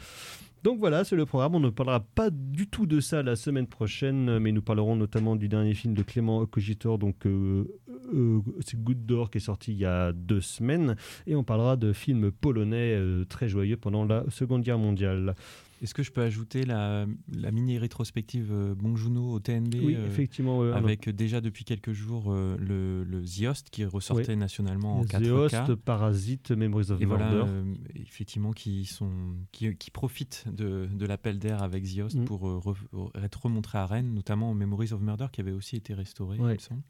Donc 0.65 0.79
voilà, 0.79 1.05
c'est 1.05 1.15
le 1.15 1.27
programme. 1.27 1.55
On 1.57 1.61
ne 1.61 1.69
parlera 1.69 2.01
pas 2.01 2.31
du 2.31 2.67
tout 2.67 2.87
de 2.87 2.99
ça 2.99 3.23
la 3.23 3.37
semaine 3.37 3.67
prochaine, 3.67 4.39
mais 4.39 4.51
nous 4.51 4.63
parlerons 4.63 4.97
notamment 4.97 5.37
du 5.37 5.47
dernier 5.47 5.75
film 5.75 5.93
de 5.93 6.03
Clément 6.03 6.47
Cogitor, 6.47 6.97
donc 6.99 7.27
euh, 7.27 7.67
euh, 8.15 8.41
c'est 8.65 8.83
Good 8.83 9.05
qui 9.31 9.37
est 9.37 9.43
sorti 9.43 9.73
il 9.73 9.79
y 9.79 9.85
a 9.85 10.15
deux 10.15 10.41
semaines, 10.41 10.97
et 11.27 11.37
on 11.37 11.45
parlera 11.45 11.77
de 11.77 11.93
films 11.93 12.33
polonais 12.33 12.95
euh, 12.97 13.27
très 13.27 13.47
joyeux 13.47 13.77
pendant 13.77 14.07
la 14.07 14.25
Seconde 14.31 14.63
Guerre 14.63 14.79
mondiale. 14.79 15.35
Est-ce 15.85 15.93
que 15.95 16.03
je 16.03 16.11
peux 16.11 16.23
ajouter 16.23 16.65
la, 16.65 17.07
la 17.33 17.51
mini 17.51 17.77
rétrospective 17.79 18.49
euh, 18.51 18.75
Bong 18.75 18.97
Joon-ho 18.97 19.35
au 19.35 19.39
TNB 19.39 19.75
Oui, 19.83 19.95
euh, 19.95 20.07
effectivement. 20.07 20.63
avec 20.63 21.09
déjà 21.11 21.41
depuis 21.43 21.65
quelques 21.65 21.93
jours 21.93 22.33
euh, 22.33 22.57
le, 22.59 23.05
le 23.05 23.23
The 23.23 23.43
Host 23.51 23.69
qui 23.71 23.85
ressortait 23.85 24.31
Oui. 24.33 24.37
nationalement 24.39 25.01
en 25.01 25.05
The 25.05 25.13
4K. 25.21 25.31
Host, 25.31 25.75
Parasite, 25.77 26.51
Memories 26.53 26.91
of 26.91 27.01
et 27.03 27.07
Murder. 27.07 27.45
effectivement, 27.97 28.53
qui, 28.53 28.87
sont, 28.87 29.11
qui, 29.53 29.77
qui 29.77 29.91
profitent 29.91 30.45
de, 30.51 30.89
de 30.91 31.07
l'appel 31.07 31.39
d'air 31.39 31.63
avec 31.63 31.85
The 31.85 31.99
Host 32.01 32.17
Mm. 32.17 32.25
pour 32.25 32.43
re- 32.45 33.23
être 33.23 33.43
remontrés 33.43 33.79
à 33.79 33.85
Rennes, 33.87 34.15
notamment 34.15 34.51
en 34.51 34.55
Memories 34.55 34.93
of 34.95 35.01
Murder 35.03 35.27
qui 35.33 35.41
avait 35.43 35.53
aussi 35.53 35.77
été 35.77 35.93
restauré, 35.95 36.39
Ouais. 36.39 36.53
il 36.53 36.55
me 36.55 36.59
semble, 36.59 36.83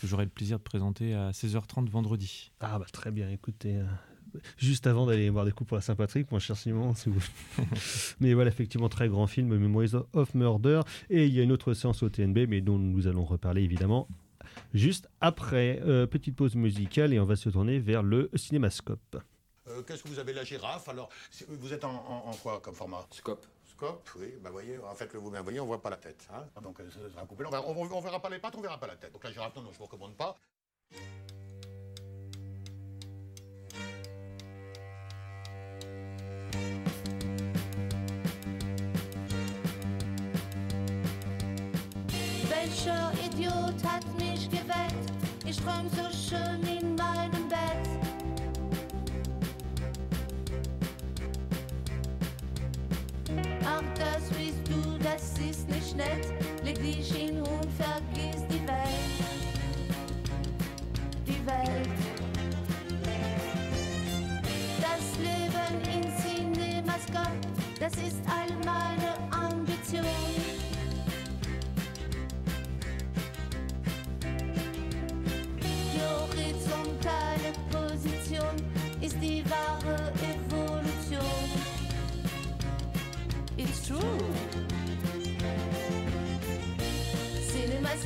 que 0.00 0.06
j'aurai 0.08 0.24
le 0.24 0.30
plaisir 0.30 0.58
de 0.58 0.62
présenter 0.64 1.14
à 1.14 1.30
16h30 1.30 1.88
vendredi. 1.88 2.50
Ah 2.60 2.78
bah 2.80 2.86
très 2.92 3.10
bien, 3.12 3.30
écoutez. 3.30 3.80
Juste 4.56 4.86
avant 4.86 5.06
d'aller 5.06 5.28
voir 5.30 5.44
des 5.44 5.52
coups 5.52 5.68
pour 5.68 5.76
la 5.76 5.80
Saint-Patrick, 5.82 6.30
mon 6.32 6.38
cher 6.38 6.56
Simon, 6.56 6.94
si 6.94 7.08
vous- 7.08 7.20
mais 8.20 8.34
voilà, 8.34 8.50
effectivement, 8.50 8.88
très 8.88 9.08
grand 9.08 9.26
film, 9.26 9.48
Memories 9.56 9.92
of 10.12 10.34
Murder. 10.34 10.80
Et 11.08 11.26
il 11.26 11.34
y 11.34 11.40
a 11.40 11.42
une 11.42 11.52
autre 11.52 11.74
séance 11.74 12.02
au 12.02 12.08
TNB, 12.08 12.46
mais 12.48 12.60
dont 12.60 12.78
nous 12.78 13.06
allons 13.06 13.24
reparler 13.24 13.62
évidemment 13.62 14.08
juste 14.74 15.08
après. 15.20 15.80
Euh, 15.84 16.06
petite 16.06 16.36
pause 16.36 16.54
musicale 16.56 17.12
et 17.12 17.20
on 17.20 17.24
va 17.24 17.36
se 17.36 17.48
tourner 17.50 17.78
vers 17.78 18.02
le 18.02 18.30
cinémascope. 18.34 19.16
Euh, 19.68 19.82
Qu'est-ce 19.82 20.02
que 20.02 20.08
vous 20.08 20.18
avez 20.18 20.32
la 20.32 20.42
girafe? 20.44 20.88
Alors, 20.88 21.08
vous 21.48 21.72
êtes 21.72 21.84
en, 21.84 21.90
en- 21.92 22.30
en 22.30 22.34
quoi 22.34 22.60
comme 22.60 22.74
format? 22.74 23.06
Scope. 23.10 23.46
Scope, 23.64 24.10
oui. 24.18 24.26
Bah 24.42 24.50
voyez, 24.50 24.76
en 24.78 24.94
fait, 24.94 25.12
le 25.14 25.20
vous 25.20 25.30
voyez, 25.30 25.60
on 25.60 25.66
voit 25.66 25.80
pas 25.80 25.90
la 25.90 25.96
tête. 25.96 26.28
Hein 26.34 26.44
Donc, 26.62 26.80
euh, 26.80 26.84
ça 26.90 26.98
sera 27.12 27.24
coupé. 27.26 27.44
On, 27.46 27.50
verra- 27.50 27.64
on- 27.68 27.80
on 27.96 28.00
verra 28.00 28.20
pas 28.20 28.28
les 28.30 28.38
pattes, 28.38 28.54
on 28.56 28.60
verra 28.60 28.78
pas 28.78 28.88
la 28.88 28.96
tête. 28.96 29.12
Donc 29.12 29.22
la 29.24 29.30
girafe, 29.32 29.54
non, 29.56 29.62
non, 29.62 29.70
je 29.72 29.78
vous 29.78 29.84
recommande 29.84 30.14
pas. 30.16 30.36
Hat 43.82 44.04
mich 44.18 44.48
geweckt? 44.50 45.10
Ich 45.46 45.56
träum 45.56 45.88
so 45.88 46.04
schön 46.14 46.62
in 46.62 46.94
meinem 46.96 47.48
Bett. 47.48 47.88
Ach, 53.64 53.82
das 53.94 54.28
bist 54.36 54.68
du, 54.68 54.98
das 55.02 55.38
ist 55.38 55.68
nicht 55.68 55.96
nett. 55.96 56.26
Leg 56.62 56.78
dich 56.80 57.12
hin 57.12 57.38
und 57.38 57.68
vergiss 57.78 58.42
die 58.48 58.66
Welt. 58.66 59.16
Die 61.26 61.46
Welt. 61.46 61.88
Das 64.80 65.18
Leben 65.18 65.80
in 65.94 66.02
Cinemascope, 66.18 67.40
das 67.78 67.94
ist 67.94 68.20
all 68.26 68.50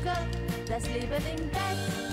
Cinemascope, 0.05 0.27
das 0.67 0.87
Leben 0.87 1.25
im 1.35 1.49
Bett. 1.49 2.04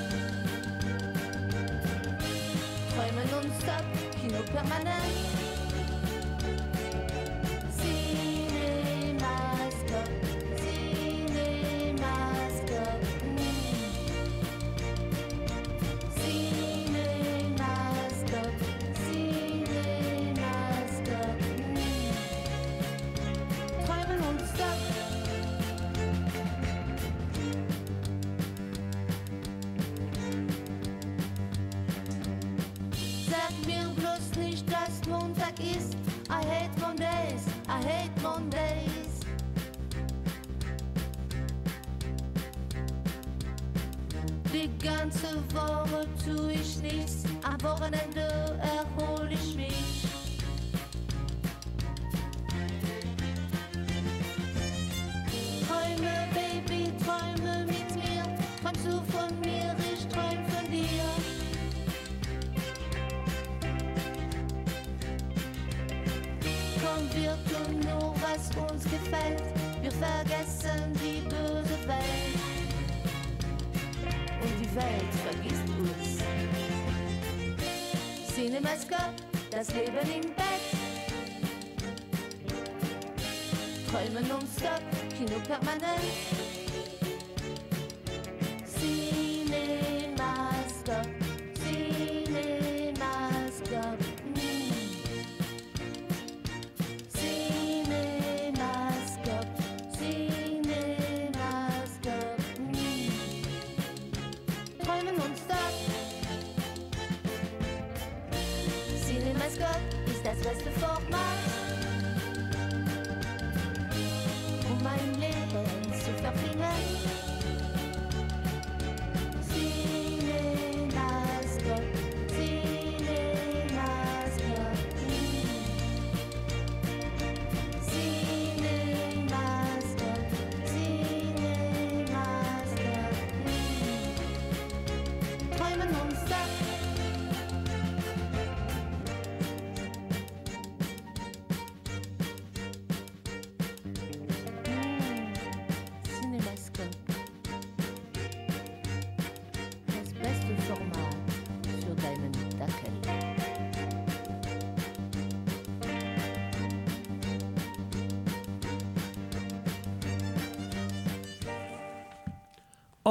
Ganze 45.03 45.35
Woche 45.53 46.07
tu 46.25 46.49
ich 46.49 46.81
nichts, 46.81 47.25
am 47.43 47.61
Wochenende 47.63 48.22
stop, 84.53 84.83
qui 85.17 85.25
my 85.25 85.41
permanent. 85.41 87.12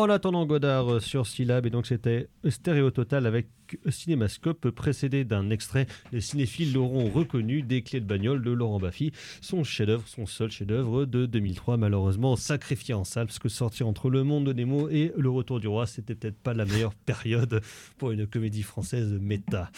En 0.02 0.10
attendant 0.10 0.48
Godard 0.48 0.94
euh, 0.94 1.00
sur 1.00 1.28
Syllab, 1.28 1.68
et 1.68 1.70
donc 1.70 1.86
c'était 1.86 2.28
Stéréo 2.50 2.90
Total 2.90 3.28
avec 3.28 3.46
Cinémascope, 3.90 4.70
précédé 4.70 5.24
d'un 5.24 5.50
extrait. 5.50 5.88
Les 6.12 6.22
cinéphiles 6.22 6.74
l'auront 6.74 7.10
reconnu, 7.10 7.62
Des 7.62 7.82
clés 7.82 8.00
de 8.00 8.06
bagnole 8.06 8.44
de 8.44 8.52
Laurent 8.52 8.80
Baffy, 8.80 9.12
son 9.42 9.64
chef-d'œuvre, 9.64 10.08
son 10.08 10.26
seul 10.26 10.52
chef-d'œuvre 10.52 11.06
de 11.06 11.26
2003, 11.26 11.78
malheureusement 11.78 12.36
sacrifié 12.36 12.94
en 12.94 13.04
salle, 13.04 13.28
parce 13.28 13.40
que 13.40 13.50
sortir 13.50 13.88
entre 13.88 14.10
Le 14.10 14.24
Monde 14.24 14.46
de 14.46 14.54
Nemo 14.54 14.90
et 14.90 15.12
Le 15.18 15.30
Retour 15.30 15.60
du 15.60 15.68
Roi, 15.68 15.86
c'était 15.86 16.16
peut-être 16.16 16.38
pas 16.38 16.54
la 16.54 16.66
meilleure 16.66 16.94
période 17.06 17.62
pour 17.98 18.12
une 18.12 18.28
comédie 18.28 18.64
française 18.64 19.18
méta. 19.22 19.72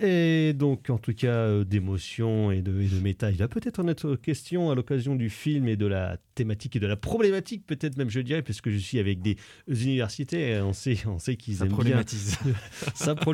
Et 0.00 0.52
donc, 0.54 0.90
en 0.90 0.98
tout 0.98 1.14
cas, 1.14 1.28
euh, 1.28 1.64
d'émotion 1.64 2.50
et 2.50 2.62
de, 2.62 2.80
et 2.80 2.88
de 2.88 3.00
méta, 3.00 3.30
il 3.30 3.36
va 3.36 3.48
peut-être 3.48 3.80
en 3.80 3.88
être 3.88 4.16
question 4.16 4.70
à 4.70 4.74
l'occasion 4.74 5.16
du 5.16 5.30
film 5.30 5.68
et 5.68 5.76
de 5.76 5.86
la 5.86 6.18
thématique 6.34 6.76
et 6.76 6.80
de 6.80 6.86
la 6.86 6.96
problématique, 6.96 7.66
peut-être 7.66 7.96
même, 7.96 8.10
je 8.10 8.20
dirais, 8.20 8.42
puisque 8.42 8.70
je 8.70 8.78
suis 8.78 8.98
avec 8.98 9.20
des 9.20 9.36
universités, 9.68 10.50
et 10.50 10.60
on 10.60 10.72
sait, 10.72 10.98
on 11.06 11.18
sait 11.18 11.36
qu'ils 11.36 11.62
aiment 11.62 11.68
bien. 11.68 12.02
ça 12.94 13.14
problématise 13.14 13.33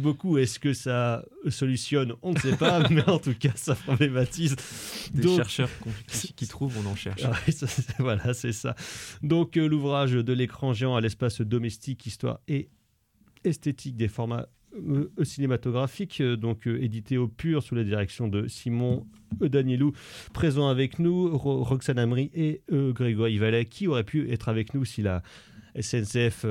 beaucoup. 0.00 0.36
Est-ce 0.38 0.58
que 0.58 0.72
ça 0.72 1.24
solutionne? 1.48 2.14
On 2.22 2.32
ne 2.32 2.38
sait 2.38 2.56
pas, 2.56 2.86
mais 2.90 3.08
en 3.08 3.18
tout 3.18 3.34
cas, 3.38 3.52
ça 3.54 3.74
problématise. 3.74 4.56
Des 5.14 5.22
Donc- 5.22 5.36
chercheurs 5.36 5.70
qui, 6.08 6.32
qui 6.34 6.46
trouvent, 6.46 6.76
on 6.84 6.86
en 6.88 6.94
cherche. 6.96 7.22
ah 7.24 7.32
ça, 7.50 7.66
voilà, 7.98 8.34
c'est 8.34 8.52
ça. 8.52 8.74
Donc, 9.22 9.56
euh, 9.56 9.66
l'ouvrage 9.66 10.12
de 10.12 10.32
l'écran 10.32 10.72
géant 10.72 10.96
à 10.96 11.00
l'espace 11.00 11.40
domestique, 11.40 12.06
histoire 12.06 12.40
et 12.48 12.68
esthétique 13.44 13.96
des 13.96 14.08
formats 14.08 14.48
euh, 14.76 15.08
cinématographiques, 15.22 16.20
euh, 16.20 16.36
donc 16.36 16.66
euh, 16.66 16.82
édité 16.82 17.16
au 17.16 17.26
pur 17.28 17.62
sous 17.62 17.74
la 17.74 17.84
direction 17.84 18.28
de 18.28 18.46
Simon 18.48 19.06
Danielou, 19.40 19.92
présent 20.34 20.68
avec 20.68 20.98
nous, 20.98 21.36
Ro- 21.36 21.62
Roxane 21.64 21.98
Amri 21.98 22.30
et 22.34 22.62
Grégory 22.70 23.38
Vallet, 23.38 23.64
qui 23.64 23.86
aurait 23.86 24.04
pu 24.04 24.30
être 24.30 24.48
avec 24.48 24.74
nous 24.74 24.84
si 24.84 25.00
la 25.02 25.22
SNCF 25.80 26.44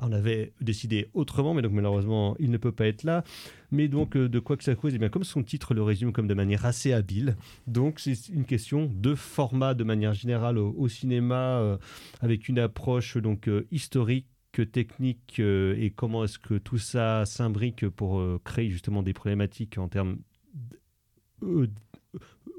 en 0.00 0.12
avait 0.12 0.52
décidé 0.60 1.08
autrement, 1.14 1.54
mais 1.54 1.62
donc 1.62 1.72
malheureusement, 1.72 2.34
il 2.38 2.50
ne 2.50 2.56
peut 2.56 2.72
pas 2.72 2.86
être 2.86 3.04
là. 3.04 3.22
Mais 3.70 3.88
donc, 3.88 4.16
euh, 4.16 4.28
de 4.28 4.38
quoi 4.38 4.56
que 4.56 4.64
ça 4.64 4.74
cause, 4.74 4.94
eh 4.94 4.98
bien, 4.98 5.08
comme 5.08 5.24
son 5.24 5.42
titre 5.42 5.74
le 5.74 5.82
résume 5.82 6.12
comme 6.12 6.26
de 6.26 6.34
manière 6.34 6.66
assez 6.66 6.92
habile, 6.92 7.36
donc 7.66 8.00
c'est 8.00 8.28
une 8.28 8.44
question 8.44 8.90
de 8.92 9.14
format 9.14 9.74
de 9.74 9.84
manière 9.84 10.14
générale 10.14 10.58
au, 10.58 10.88
cinéma, 10.88 11.58
euh, 11.60 11.76
avec 12.20 12.48
une 12.48 12.58
approche 12.58 13.16
donc 13.16 13.48
euh, 13.48 13.66
historique 13.70 14.26
technique 14.72 15.38
et 15.38 15.92
comment 15.94 16.24
est-ce 16.24 16.38
que 16.38 16.58
tout 16.58 16.76
ça 16.76 17.24
s'imbrique 17.24 17.88
pour 17.88 18.20
créer 18.42 18.68
justement 18.68 19.02
des 19.04 19.12
problématiques 19.12 19.78
en 19.78 19.86
termes 19.86 20.18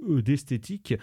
d'esthétique 0.08 0.96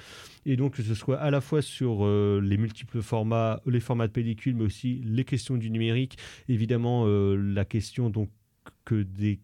et 0.44 0.56
donc 0.56 0.74
que 0.74 0.82
ce 0.82 0.94
soit 0.94 1.18
à 1.18 1.30
la 1.30 1.40
fois 1.40 1.62
sur 1.62 2.04
euh, 2.04 2.40
les 2.42 2.56
multiples 2.56 3.02
formats, 3.02 3.60
les 3.66 3.80
formats 3.80 4.08
de 4.08 4.12
pellicule, 4.12 4.56
mais 4.56 4.64
aussi 4.64 5.00
les 5.04 5.24
questions 5.24 5.56
du 5.56 5.70
numérique, 5.70 6.18
évidemment 6.48 7.04
euh, 7.06 7.36
la 7.36 7.64
question 7.64 8.10
donc 8.10 8.30
que 8.84 9.02
des 9.02 9.40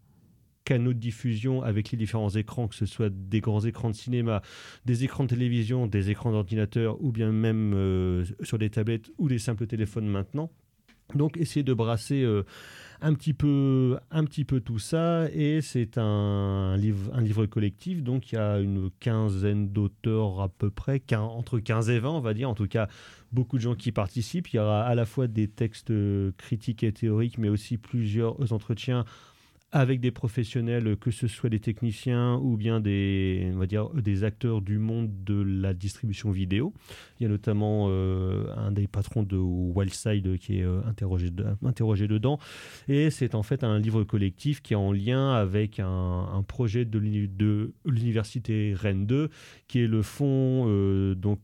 canaux 0.65 0.93
de 0.93 0.99
diffusion 0.99 1.61
avec 1.61 1.91
les 1.91 1.97
différents 1.97 2.29
écrans, 2.29 2.67
que 2.67 2.75
ce 2.75 2.85
soit 2.85 3.09
des 3.09 3.39
grands 3.39 3.61
écrans 3.61 3.89
de 3.89 3.95
cinéma, 3.95 4.41
des 4.85 5.03
écrans 5.03 5.23
de 5.23 5.29
télévision, 5.29 5.87
des 5.87 6.09
écrans 6.09 6.31
d'ordinateur 6.31 7.01
ou 7.01 7.11
bien 7.11 7.31
même 7.31 7.73
euh, 7.75 8.25
sur 8.41 8.57
des 8.57 8.69
tablettes 8.69 9.11
ou 9.17 9.29
des 9.29 9.39
simples 9.39 9.67
téléphones 9.67 10.07
maintenant. 10.07 10.49
Donc 11.13 11.37
essayer 11.37 11.63
de 11.63 11.73
brasser 11.73 12.23
euh, 12.23 12.43
un, 13.01 13.13
petit 13.13 13.33
peu, 13.33 13.99
tout 14.63 14.79
ça 14.79 15.27
et 15.33 15.61
c'est 15.61 15.97
un 15.97 16.77
livre, 16.77 17.45
collectif 17.45 18.03
donc 18.03 18.31
il 18.31 18.35
y 18.35 18.37
a 18.37 18.59
une 18.59 18.89
quinzaine 18.99 19.69
d'auteurs 19.69 20.41
à 20.41 20.49
peu 20.49 20.69
près, 20.69 21.01
entre 21.13 21.59
15 21.59 21.89
et 21.89 21.99
20 21.99 22.09
on 22.09 22.19
va 22.19 22.33
dire, 22.33 22.49
en 22.49 22.55
tout 22.55 22.67
cas 22.67 22.87
beaucoup 23.31 23.57
de 23.57 23.61
gens 23.61 23.75
qui 23.75 23.91
participent. 23.91 24.53
Il 24.53 24.57
y 24.57 24.59
aura 24.59 24.83
à 24.83 24.95
la 24.95 25.05
fois 25.05 25.27
des 25.27 25.47
textes 25.47 25.91
euh, 25.91 26.31
critiques 26.37 26.83
et 26.83 26.91
théoriques 26.93 27.37
mais 27.37 27.49
aussi 27.49 27.77
plusieurs 27.77 28.53
entretiens 28.53 29.05
avec 29.71 29.99
des 29.99 30.11
professionnels, 30.11 30.95
que 30.97 31.11
ce 31.11 31.27
soit 31.27 31.49
des 31.49 31.59
techniciens 31.59 32.35
ou 32.35 32.55
bien 32.55 32.79
des, 32.79 33.51
on 33.53 33.57
va 33.57 33.65
dire, 33.65 33.89
des 33.89 34.23
acteurs 34.23 34.61
du 34.61 34.77
monde 34.77 35.11
de 35.25 35.41
la 35.41 35.73
distribution 35.73 36.31
vidéo. 36.31 36.73
Il 37.19 37.23
y 37.23 37.25
a 37.25 37.29
notamment 37.29 37.87
euh, 37.89 38.45
un 38.55 38.71
des 38.71 38.87
patrons 38.87 39.23
de 39.23 39.37
Wildside 39.37 40.37
qui 40.37 40.59
est 40.59 40.63
euh, 40.63 40.81
interrogé, 40.85 41.29
de- 41.29 41.45
interrogé 41.63 42.07
dedans. 42.07 42.39
Et 42.87 43.09
c'est 43.09 43.35
en 43.35 43.43
fait 43.43 43.65
un 43.65 43.77
livre 43.77 44.03
collectif 44.05 44.61
qui 44.61 44.73
est 44.73 44.77
en 44.77 44.93
lien 44.93 45.33
avec 45.33 45.81
un, 45.81 46.43
projet 46.47 46.85
de 46.85 47.73
l'université 47.85 48.73
Rennes 48.75 49.05
2, 49.07 49.29
qui 49.67 49.79
est 49.79 49.87
le 49.87 50.03
fonds 50.03 50.65
euh, 50.67 51.15
donc 51.15 51.39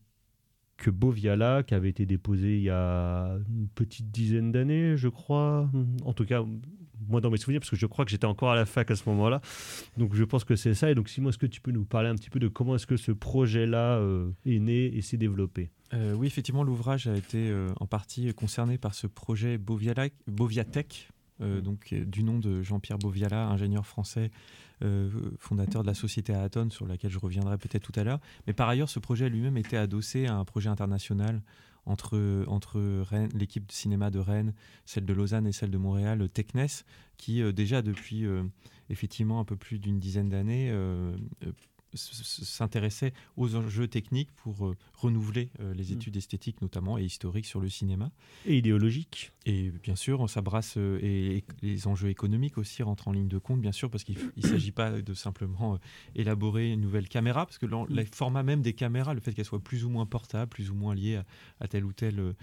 que 0.77 0.89
Boviala, 0.89 1.63
qui 1.63 1.73
avait 1.73 1.89
été 1.89 2.05
déposé 2.05 2.57
il 2.57 2.63
y 2.63 2.69
a 2.69 3.37
une 3.49 3.67
petite 3.67 4.09
dizaine 4.09 4.51
d'années, 4.51 4.95
je 4.95 5.09
crois. 5.09 5.69
En 6.05 6.13
tout 6.13 6.25
cas, 6.25 6.43
moi 7.11 7.21
dans 7.21 7.29
mes 7.29 7.37
souvenirs, 7.37 7.59
parce 7.59 7.69
que 7.69 7.75
je 7.75 7.85
crois 7.85 8.05
que 8.05 8.11
j'étais 8.11 8.25
encore 8.25 8.51
à 8.51 8.55
la 8.55 8.65
fac 8.65 8.89
à 8.89 8.95
ce 8.95 9.07
moment-là. 9.09 9.41
Donc 9.97 10.15
je 10.15 10.23
pense 10.23 10.43
que 10.43 10.55
c'est 10.55 10.73
ça. 10.73 10.89
Et 10.89 10.95
donc 10.95 11.09
Simon, 11.09 11.29
est-ce 11.29 11.37
que 11.37 11.45
tu 11.45 11.61
peux 11.61 11.71
nous 11.71 11.85
parler 11.85 12.09
un 12.09 12.15
petit 12.15 12.29
peu 12.29 12.39
de 12.39 12.47
comment 12.47 12.75
est-ce 12.75 12.87
que 12.87 12.97
ce 12.97 13.11
projet-là 13.11 13.97
euh, 13.97 14.31
est 14.45 14.59
né 14.59 14.85
et 14.85 15.01
s'est 15.01 15.17
développé? 15.17 15.69
Euh, 15.93 16.13
oui, 16.13 16.27
effectivement, 16.27 16.63
l'ouvrage 16.63 17.07
a 17.07 17.15
été 17.15 17.49
euh, 17.49 17.67
en 17.79 17.85
partie 17.85 18.33
concerné 18.33 18.77
par 18.77 18.93
ce 18.93 19.07
projet 19.07 19.57
Boviala, 19.57 20.07
Boviatech, 20.27 21.09
euh, 21.41 21.59
donc 21.59 21.93
du 21.93 22.23
nom 22.23 22.39
de 22.39 22.61
Jean-Pierre 22.61 22.97
Boviala, 22.97 23.47
ingénieur 23.47 23.85
français, 23.85 24.31
euh, 24.83 25.09
fondateur 25.37 25.81
de 25.81 25.87
la 25.87 25.93
société 25.93 26.33
Aton, 26.33 26.69
sur 26.69 26.87
laquelle 26.87 27.11
je 27.11 27.19
reviendrai 27.19 27.57
peut-être 27.57 27.83
tout 27.83 27.99
à 27.99 28.03
l'heure. 28.03 28.19
Mais 28.47 28.53
par 28.53 28.69
ailleurs, 28.69 28.89
ce 28.89 28.99
projet 28.99 29.29
lui-même 29.29 29.57
était 29.57 29.77
adossé 29.77 30.27
à 30.27 30.35
un 30.35 30.45
projet 30.45 30.69
international 30.69 31.41
entre, 31.85 32.45
entre 32.47 33.05
l'équipe 33.35 33.65
de 33.65 33.71
cinéma 33.71 34.11
de 34.11 34.19
Rennes, 34.19 34.53
celle 34.85 35.05
de 35.05 35.13
Lausanne 35.13 35.47
et 35.47 35.51
celle 35.51 35.71
de 35.71 35.77
Montréal, 35.77 36.27
Technes, 36.29 36.83
qui 37.17 37.41
euh, 37.41 37.51
déjà 37.51 37.81
depuis 37.81 38.25
euh, 38.25 38.43
effectivement 38.89 39.39
un 39.39 39.45
peu 39.45 39.55
plus 39.55 39.79
d'une 39.79 39.99
dizaine 39.99 40.29
d'années 40.29 40.71
s'intéressait 41.93 43.13
aux 43.37 43.55
enjeux 43.55 43.87
techniques 43.87 44.31
pour 44.33 44.65
euh, 44.67 44.75
renouveler 44.93 45.49
euh, 45.59 45.73
les 45.73 45.91
Mm. 45.91 45.93
études 45.93 46.17
esthétiques 46.17 46.61
notamment 46.61 46.97
et 46.97 47.03
historiques 47.03 47.45
sur 47.45 47.59
le 47.59 47.69
cinéma. 47.69 48.11
Et 48.45 48.57
idéologique 48.57 49.31
Et 49.45 49.71
bien 49.83 49.95
sûr, 49.95 50.29
ça 50.29 50.41
brasse 50.41 50.75
euh, 50.77 50.99
et, 51.01 51.37
et 51.37 51.43
les 51.61 51.87
enjeux 51.87 52.09
économiques 52.09 52.57
aussi 52.57 52.83
rentrent 52.83 53.07
en 53.07 53.11
ligne 53.11 53.27
de 53.27 53.37
compte, 53.37 53.59
bien 53.61 53.71
sûr, 53.71 53.89
parce 53.89 54.03
qu'il 54.03 54.17
ne 54.37 54.41
s'agit 54.41 54.71
pas 54.71 55.01
de 55.01 55.13
simplement 55.13 55.73
euh, 55.75 55.77
élaborer 56.15 56.71
une 56.71 56.81
nouvelle 56.81 57.07
caméra, 57.09 57.45
parce 57.45 57.57
que 57.57 57.65
les 57.89 58.05
formats 58.05 58.43
même 58.43 58.61
des 58.61 58.73
caméras, 58.73 59.13
le 59.13 59.19
fait 59.21 59.33
qu'elles 59.33 59.45
soient 59.45 59.59
plus 59.63 59.83
ou 59.85 59.89
moins 59.89 60.05
portables, 60.05 60.49
plus 60.49 60.69
ou 60.69 60.75
moins 60.75 60.93
liées 60.95 61.17
à, 61.17 61.25
à 61.59 61.67
tel 61.67 61.83
ou 61.85 61.93
tel 61.93 62.33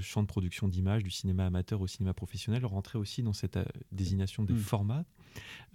champ 0.00 0.22
de 0.22 0.26
production 0.26 0.66
d'images, 0.68 1.02
du 1.02 1.10
cinéma 1.10 1.44
amateur 1.46 1.80
au 1.80 1.86
cinéma 1.86 2.14
professionnel, 2.14 2.64
rentrait 2.64 2.98
aussi 2.98 3.22
dans 3.22 3.32
cette 3.34 3.58
désignation 3.92 4.44
des 4.44 4.54
Mm. 4.54 4.58
formats. 4.58 5.04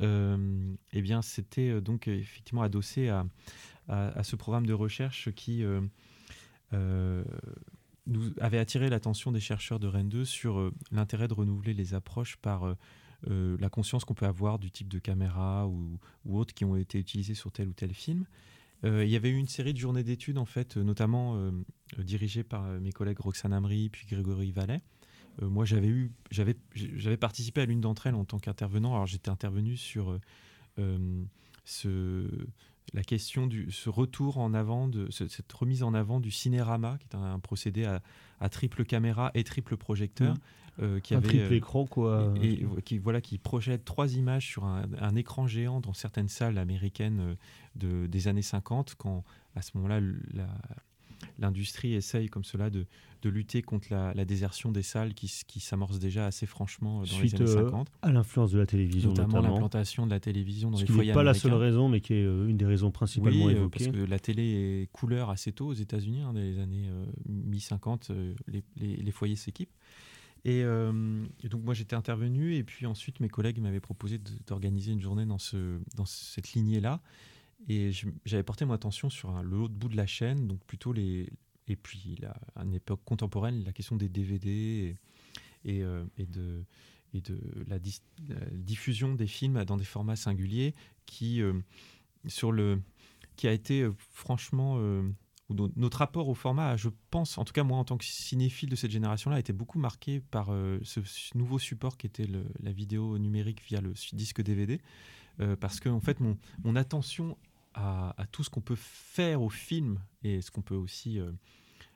Euh, 0.02 0.76
eh 0.94 1.02
bien, 1.02 1.22
c'était 1.22 1.70
euh, 1.70 1.82
donc 1.82 2.08
effectivement 2.08 2.62
adossé 2.62 3.10
à, 3.10 3.26
à, 3.88 4.24
ce 4.24 4.36
programme 4.36 4.66
de 4.66 4.74
recherche 4.74 5.32
qui 5.32 5.64
euh, 5.64 7.24
nous 8.08 8.34
avait 8.40 8.60
attiré 8.60 8.90
l'attention 8.90 9.32
des 9.32 9.40
chercheurs 9.40 9.80
de 9.80 9.88
Rennes 9.88 10.10
2 10.10 10.26
sur 10.26 10.72
l'intérêt 10.92 11.28
de 11.28 11.34
renouveler 11.34 11.74
les 11.74 11.94
approches 11.94 12.38
par 12.38 12.76
la 13.28 13.70
conscience 13.70 14.06
qu'on 14.06 14.14
peut 14.14 14.28
avoir 14.28 14.60
du 14.60 14.72
type 14.72 14.88
de 14.88 15.00
caméra 15.00 15.68
ou, 15.68 16.00
ou 16.26 16.38
autres 16.38 16.54
qui 16.54 16.66
ont 16.66 16.76
été 16.76 17.00
utilisées 17.00 17.34
sur 17.34 17.52
tel 17.52 17.68
ou 17.68 17.74
tel 17.74 17.94
film. 17.94 18.26
Il 18.84 19.10
y 19.10 19.16
avait 19.16 19.30
eu 19.30 19.38
une 19.38 19.48
série 19.48 19.74
de 19.74 19.80
journées 19.80 20.04
d'études, 20.04 20.38
en 20.38 20.46
fait, 20.46 20.78
notamment 20.78 21.52
dirigées 21.98 22.44
par 22.44 22.64
mes 22.80 22.92
collègues 22.92 23.20
Roxane 23.20 23.54
Amri 23.54 23.90
puis 23.90 24.06
Grégory 24.06 24.52
Vallet. 24.52 24.82
Euh, 25.42 25.50
moi, 25.50 25.66
j'avais 25.66 25.88
eu, 25.88 26.12
j'avais, 26.32 26.56
j'avais 26.74 27.18
participé 27.18 27.62
à 27.62 27.66
l'une 27.66 27.82
d'entre 27.82 28.08
elles 28.08 28.16
en 28.16 28.26
tant 28.26 28.40
qu'intervenant. 28.40 28.94
Alors, 28.94 29.06
j'étais 29.08 29.30
intervenu 29.30 29.78
sur 29.78 30.12
euh, 30.12 30.20
euh, 30.80 31.24
ce, 31.66 32.28
la 32.94 33.04
question 33.04 33.48
du 33.48 33.72
ce 33.72 33.90
retour 33.90 34.38
en 34.40 34.54
avant 34.54 34.88
de 34.88 35.08
ce- 35.12 35.28
cette 35.28 35.52
remise 35.54 35.84
en 35.84 35.94
avant 35.94 36.20
du 36.20 36.32
cinérama, 36.32 36.98
qui 37.00 37.08
est 37.12 37.16
un, 37.16 37.34
un 37.36 37.40
procédé 37.40 37.86
à, 37.86 38.02
à 38.40 38.50
triple 38.50 38.84
caméra 38.86 39.32
et 39.34 39.44
triple 39.44 39.78
projecteur, 39.78 40.36
euh, 40.82 41.00
qui 41.00 41.14
Un 41.14 41.18
avait 41.18 41.28
triple 41.28 41.54
écran, 41.54 41.86
quoi. 41.86 42.34
et, 42.42 42.54
et 42.64 42.82
qui 42.84 42.98
voilà 42.98 43.22
qui 43.22 43.38
projette 43.38 43.84
trois 43.86 44.16
images 44.16 44.46
sur 44.48 44.64
un, 44.66 44.84
un 45.00 45.16
écran 45.16 45.46
géant 45.46 45.82
dans 45.82 45.94
certaines 45.94 46.30
salles 46.30 46.58
américaines 46.58 47.36
de, 47.76 48.08
des 48.08 48.28
années 48.28 48.42
50 48.42 48.96
quand 48.98 49.24
à 49.56 49.62
ce 49.62 49.72
moment-là 49.76 50.00
la- 50.34 50.48
l'industrie 51.38 51.94
essaye 51.94 52.28
comme 52.30 52.44
cela 52.44 52.70
de, 52.70 52.86
de 53.22 53.30
lutter 53.30 53.62
contre 53.62 53.88
la, 53.92 54.14
la 54.14 54.26
désertion 54.26 54.72
des 54.72 54.82
salles 54.84 55.14
qui, 55.14 55.32
qui 55.48 55.60
s'amorce 55.60 56.00
déjà 56.00 56.26
assez 56.26 56.46
franchement 56.46 56.98
euh, 56.98 57.02
dans 57.02 57.06
Suite 57.06 57.40
les 57.40 57.52
années 57.52 57.60
euh, 57.62 57.66
50 57.66 57.88
à 58.02 58.12
l'influence 58.12 58.52
de 58.52 58.60
la 58.60 58.66
télévision, 58.66 59.10
notamment 59.10 59.28
notamment. 59.38 59.54
l'implantation 59.56 60.06
de 60.06 60.12
la 60.12 60.20
télévision 60.20 60.72
dans 60.72 60.78
Ce 60.78 60.84
les 60.84 60.88
qui 60.88 60.94
foyers 60.94 61.12
n'est 61.12 61.16
pas 61.16 61.24
la 61.24 61.34
seule 61.34 61.54
raison, 61.54 61.90
mais 61.90 62.02
qui 62.02 62.14
est 62.14 62.24
euh, 62.26 62.48
une 62.48 62.58
des 62.58 62.66
raisons 62.66 62.92
principalement 62.92 63.46
Oui, 63.46 63.54
euh, 63.54 63.58
évoquées. 63.58 63.86
parce 63.86 63.98
que 63.98 64.04
la 64.06 64.20
télé 64.20 64.44
est 64.84 64.92
couleur 64.92 65.30
assez 65.30 65.52
tôt 65.52 65.68
aux 65.68 65.74
États-Unis, 65.74 66.22
hein, 66.22 66.34
dans 66.34 66.40
les 66.40 66.60
années 66.60 66.88
euh, 66.90 67.06
mi-50, 67.28 68.12
euh, 68.12 68.34
les, 68.48 68.64
les- 68.78 68.98
les 68.98 69.12
foyers 69.12 69.36
s'équipent. 69.36 69.74
Et, 70.46 70.64
euh, 70.64 71.26
et 71.44 71.50
donc 71.50 71.64
moi 71.66 71.74
j'étais 71.74 71.98
intervenu 71.98 72.56
et 72.56 72.64
puis 72.64 72.86
ensuite 72.86 73.20
mes 73.20 73.28
collègues 73.28 73.60
m'avaient 73.60 73.82
proposé 73.82 74.22
d'organiser 74.48 74.94
une 74.94 75.02
journée 75.02 75.26
dans, 75.26 75.38
ce, 75.38 75.80
dans 75.98 76.06
cette 76.06 76.54
lignée-là. 76.54 77.02
Et 77.68 77.92
j'avais 78.26 78.44
porté 78.44 78.66
mon 78.66 78.74
attention 78.74 79.10
sur 79.10 79.30
un- 79.32 79.44
l'autre 79.44 79.74
bout 79.74 79.90
de 79.90 79.98
la 79.98 80.08
chaîne, 80.08 80.48
donc 80.48 80.64
plutôt 80.66 80.94
les... 80.94 81.30
Et 81.68 81.76
puis 81.76 82.16
la- 82.20 82.36
à 82.56 82.64
une 82.64 82.74
époque 82.74 83.02
contemporaine, 83.06 83.64
la 83.64 83.74
question 83.74 83.96
des 83.96 84.10
DVD 84.10 84.96
et, 85.66 85.84
euh, 85.84 86.04
et 86.18 86.26
de, 86.26 86.64
et 87.14 87.22
de 87.22 87.40
la, 87.68 87.78
diffusion 88.54 89.14
des 89.14 89.28
films 89.28 89.64
dans 89.66 89.78
des 89.78 89.84
formats 89.86 90.16
singuliers 90.16 90.74
qui, 91.06 91.42
euh, 91.42 91.54
sur 92.28 92.52
le, 92.52 92.82
qui 93.36 93.48
a 93.48 93.52
été 93.52 93.82
euh, 93.84 93.94
franchement. 94.14 94.76
euh, 94.80 95.04
notre 95.76 95.98
rapport 95.98 96.30
au 96.30 96.36
format, 96.36 96.78
je 96.78 96.90
pense, 97.10 97.40
en 97.40 97.44
tout 97.44 97.54
cas 97.54 97.64
moi 97.64 97.80
en 97.80 97.84
tant 97.84 97.98
que 97.98 98.06
cinéphile 98.06 98.70
de 98.70 98.76
cette 98.76 98.92
génération-là, 98.92 99.38
a 99.38 99.40
été 99.40 99.52
beaucoup 99.52 99.80
marqué 99.80 100.20
par 100.20 100.50
euh, 100.52 100.78
ce, 100.84 101.00
nouveau 101.36 101.58
support 101.58 101.98
qui 101.98 102.06
était 102.06 102.28
la 102.60 102.72
vidéo 102.72 103.18
numérique 103.18 103.64
via 103.68 103.82
le 103.82 103.94
disque 104.14 104.44
DVD. 104.44 104.80
Euh, 105.40 105.56
parce 105.56 105.80
que 105.80 105.90
en 105.90 106.02
fait, 106.02 106.20
mon 106.20 106.76
attention 106.76 107.36
à, 107.80 108.14
à 108.22 108.26
tout 108.28 108.44
ce 108.44 108.50
qu'on 108.50 108.62
peut 108.62 108.78
faire 108.78 109.42
au 109.42 109.50
film 109.50 110.00
et 110.24 110.42
ce 110.42 110.52
qu'on 110.52 110.62
peut 110.62 110.76
aussi 110.76 111.20
euh, 111.20 111.32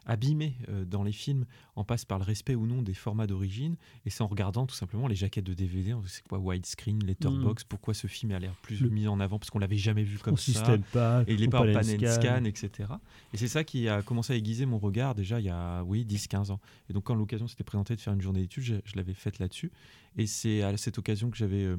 abîmer 0.05 0.53
euh, 0.67 0.83
dans 0.83 1.01
les 1.03 1.13
films 1.13 1.45
en 1.77 1.85
passe 1.85 2.03
par 2.03 2.17
le 2.19 2.25
respect 2.25 2.55
ou 2.55 2.67
non 2.67 2.81
des 2.81 2.93
formats 2.93 3.25
d'origine 3.25 3.77
et 4.05 4.09
c'est 4.09 4.21
en 4.21 4.27
regardant 4.27 4.65
tout 4.65 4.75
simplement 4.75 5.07
les 5.07 5.15
jaquettes 5.15 5.45
de 5.45 5.53
DVD, 5.53 5.93
on 5.93 6.03
sait 6.03 6.21
quoi 6.27 6.39
widescreen, 6.39 7.01
letterbox, 7.05 7.63
pourquoi 7.63 7.93
ce 7.93 8.07
film 8.07 8.33
a 8.33 8.39
l'air 8.39 8.53
plus 8.63 8.81
Le- 8.81 8.89
mis 8.89 9.07
en 9.07 9.19
avant 9.21 9.39
parce 9.39 9.49
qu'on 9.49 9.59
l'avait 9.59 9.77
jamais 9.77 10.03
vu 10.03 10.17
comme 10.19 10.35
ça. 10.35 10.77
pas, 10.91 11.23
et 11.25 11.33
il 11.33 11.41
est 11.43 11.47
pas 11.47 11.61
en 11.61 11.71
pan 11.73 11.83
scan. 11.83 12.11
scan, 12.21 12.43
etc. 12.43 12.89
Et 13.33 13.37
c'est 13.37 13.47
ça 13.47 13.63
qui 13.63 13.87
a 13.87 14.01
commencé 14.01 14.33
à 14.33 14.35
aiguiser 14.35 14.65
mon 14.65 14.77
regard 14.77 15.15
déjà 15.15 15.39
il 15.39 15.45
y 15.45 15.49
a 15.49 15.83
oui 15.85 16.05
10-15 16.05 16.51
ans. 16.51 16.59
Et 16.89 16.93
donc 16.93 17.05
quand 17.05 17.15
l'occasion 17.15 17.47
s'était 17.47 17.63
présentée 17.63 17.95
de 17.95 18.01
faire 18.01 18.13
une 18.13 18.21
journée 18.21 18.41
d'études, 18.41 18.63
je, 18.63 18.75
je 18.83 18.95
l'avais 18.97 19.13
faite 19.13 19.39
là-dessus. 19.39 19.71
Et 20.17 20.27
c'est 20.27 20.63
à 20.63 20.75
cette 20.75 20.97
occasion 20.97 21.29
que 21.31 21.37
j'avais 21.37 21.63
euh, 21.63 21.77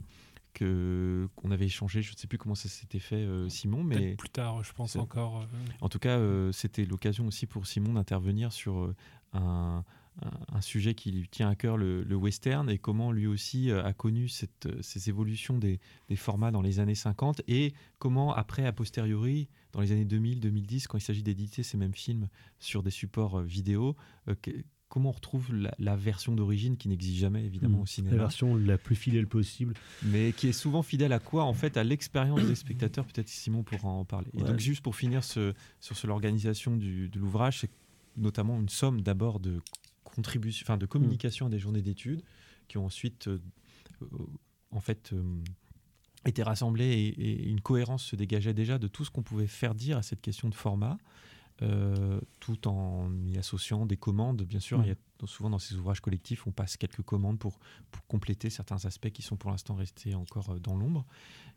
que 0.55 1.29
qu'on 1.37 1.51
avait 1.51 1.67
échangé, 1.67 2.01
je 2.01 2.13
ne 2.13 2.17
sais 2.17 2.27
plus 2.27 2.39
comment 2.39 2.55
ça 2.55 2.69
s'était 2.69 2.99
fait 2.99 3.17
euh, 3.17 3.49
Simon, 3.49 3.85
mais 3.85 4.15
plus 4.15 4.31
tard, 4.31 4.65
je 4.65 4.73
pense 4.73 4.97
encore. 4.97 5.43
euh, 5.43 5.73
en 5.83 5.89
tout 5.89 5.99
cas, 5.99 6.17
euh, 6.19 6.53
c'était 6.53 6.87
l'occasion 6.87 7.27
aussi 7.27 7.47
pour 7.47 7.67
Simon 7.67 7.93
d'intervenir 7.93 8.53
sur 8.53 8.95
un, 9.33 9.85
sujet 10.61 10.95
qui 10.95 11.11
lui 11.11 11.29
tient 11.29 11.49
à 11.51 11.57
cœur, 11.57 11.77
le, 11.77 12.05
le 12.05 12.17
western, 12.17 12.71
et 12.71 12.79
comment 12.79 13.11
lui 13.13 13.27
aussi 13.27 13.71
a 13.73 13.93
connu 13.93 14.29
cette, 14.29 14.69
ces 14.81 15.09
évolutions 15.09 15.59
des, 15.59 15.81
des 16.09 16.17
formats 16.17 16.53
dans 16.53 16.63
les 16.63 16.79
années 16.79 16.95
50, 16.95 17.43
et 17.49 17.75
comment 17.99 18.33
après, 18.33 18.65
a 18.65 18.73
posteriori, 18.73 19.49
dans 19.75 19.81
les 19.81 19.91
années 19.91 20.05
2000-2010, 20.05 20.87
quand 20.87 20.99
il 20.99 21.03
s'agit 21.03 21.25
d'éditer 21.25 21.65
ces 21.65 21.77
mêmes 21.77 21.95
films 21.95 22.29
sur 22.61 22.83
des 22.85 22.91
supports 22.91 23.41
vidéo, 23.41 23.97
euh, 24.29 24.35
comment 24.95 25.09
on 25.09 25.13
retrouve 25.13 25.53
la, 25.53 25.75
la 25.81 25.97
version 25.97 26.37
d'origine 26.37 26.77
qui 26.77 26.87
n'existe 26.89 27.17
jamais 27.17 27.45
évidemment 27.45 27.79
Mm. 27.79 27.83
au 27.83 27.87
cinéma 27.87 28.15
La 28.17 28.23
version 28.23 28.55
la 28.55 28.79
plus 28.79 28.95
fidèle 28.95 29.27
possible. 29.27 29.75
mais 30.05 30.33
qui 30.33 30.47
est 30.47 30.53
souvent 30.53 30.83
fidèle 30.85 31.13
à 31.13 31.19
quoi? 31.19 31.43
En 31.43 31.53
fait, 31.53 31.77
à 31.77 31.83
l'expérience 31.83 32.45
des 32.45 32.55
spectateurs. 32.55 33.05
Peut-être 33.05 33.29
Simon 33.29 33.65
pourra 33.65 33.89
en 33.89 34.05
parler. 34.05 34.29
Et 34.35 34.43
donc, 34.45 34.61
juste 34.61 34.83
pour 34.83 34.95
finir 34.95 35.25
ce- 35.25 35.53
sur 35.81 35.97
ce- 35.97 36.07
l'organisation 36.07 36.77
du- 36.77 37.09
de 37.09 37.19
l'ouvrage, 37.19 37.59
c'est 37.59 37.71
notamment 38.17 38.57
une 38.61 38.69
somme 38.69 39.01
d'abord 39.01 39.41
de 39.41 39.61
contribution, 40.05 40.65
enfin 40.65 40.77
de 40.77 40.87
communication 40.87 41.47
à 41.47 41.49
des 41.51 41.59
journées 41.59 41.83
d'études, 41.83 42.23
qui 42.69 42.79
ont 42.79 42.87
ensuite, 42.87 43.27
euh, 43.27 43.41
euh, 44.03 44.07
en 44.71 44.79
fait, 44.81 45.11
euh, 45.13 45.23
été 46.25 46.45
rassemblées 46.45 46.85
et, 46.87 47.09
et 47.09 47.49
une 47.49 47.61
cohérence 47.61 48.05
se 48.05 48.15
dégageait 48.17 48.55
déjà 48.55 48.79
de 48.79 48.87
tout 48.87 49.05
ce 49.05 49.11
qu'on 49.11 49.23
pouvait 49.25 49.49
faire 49.49 49.75
dire 49.75 49.99
à 49.99 50.03
cette 50.03 50.21
question 50.21 50.49
de 50.49 50.55
format. 50.55 50.99
Euh, 51.63 52.21
tout 52.41 52.67
en 52.67 53.11
y 53.27 53.39
associant 53.39 53.87
des 53.87 53.97
commandes, 53.97 54.43
bien 54.43 54.61
sûr. 54.61 54.79
Mm. 54.79 54.83
Il 54.85 54.89
y 54.89 54.93
a, 54.93 55.27
souvent 55.27 55.51
dans 55.51 55.59
ces 55.59 55.77
ouvrages 55.77 56.01
collectifs, 56.01 56.47
on 56.47 56.51
passe 56.51 56.77
quelques 56.77 57.03
commandes 57.03 57.39
pour, 57.39 57.59
pour 57.91 58.05
compléter 58.07 58.51
certains 58.51 58.85
aspects 58.85 59.11
qui 59.11 59.23
sont 59.23 59.37
pour 59.37 59.51
l'instant 59.51 59.75
restés 59.75 60.15
encore 60.15 60.51
euh, 60.51 60.59
dans 60.59 60.77
l'ombre. 60.77 61.07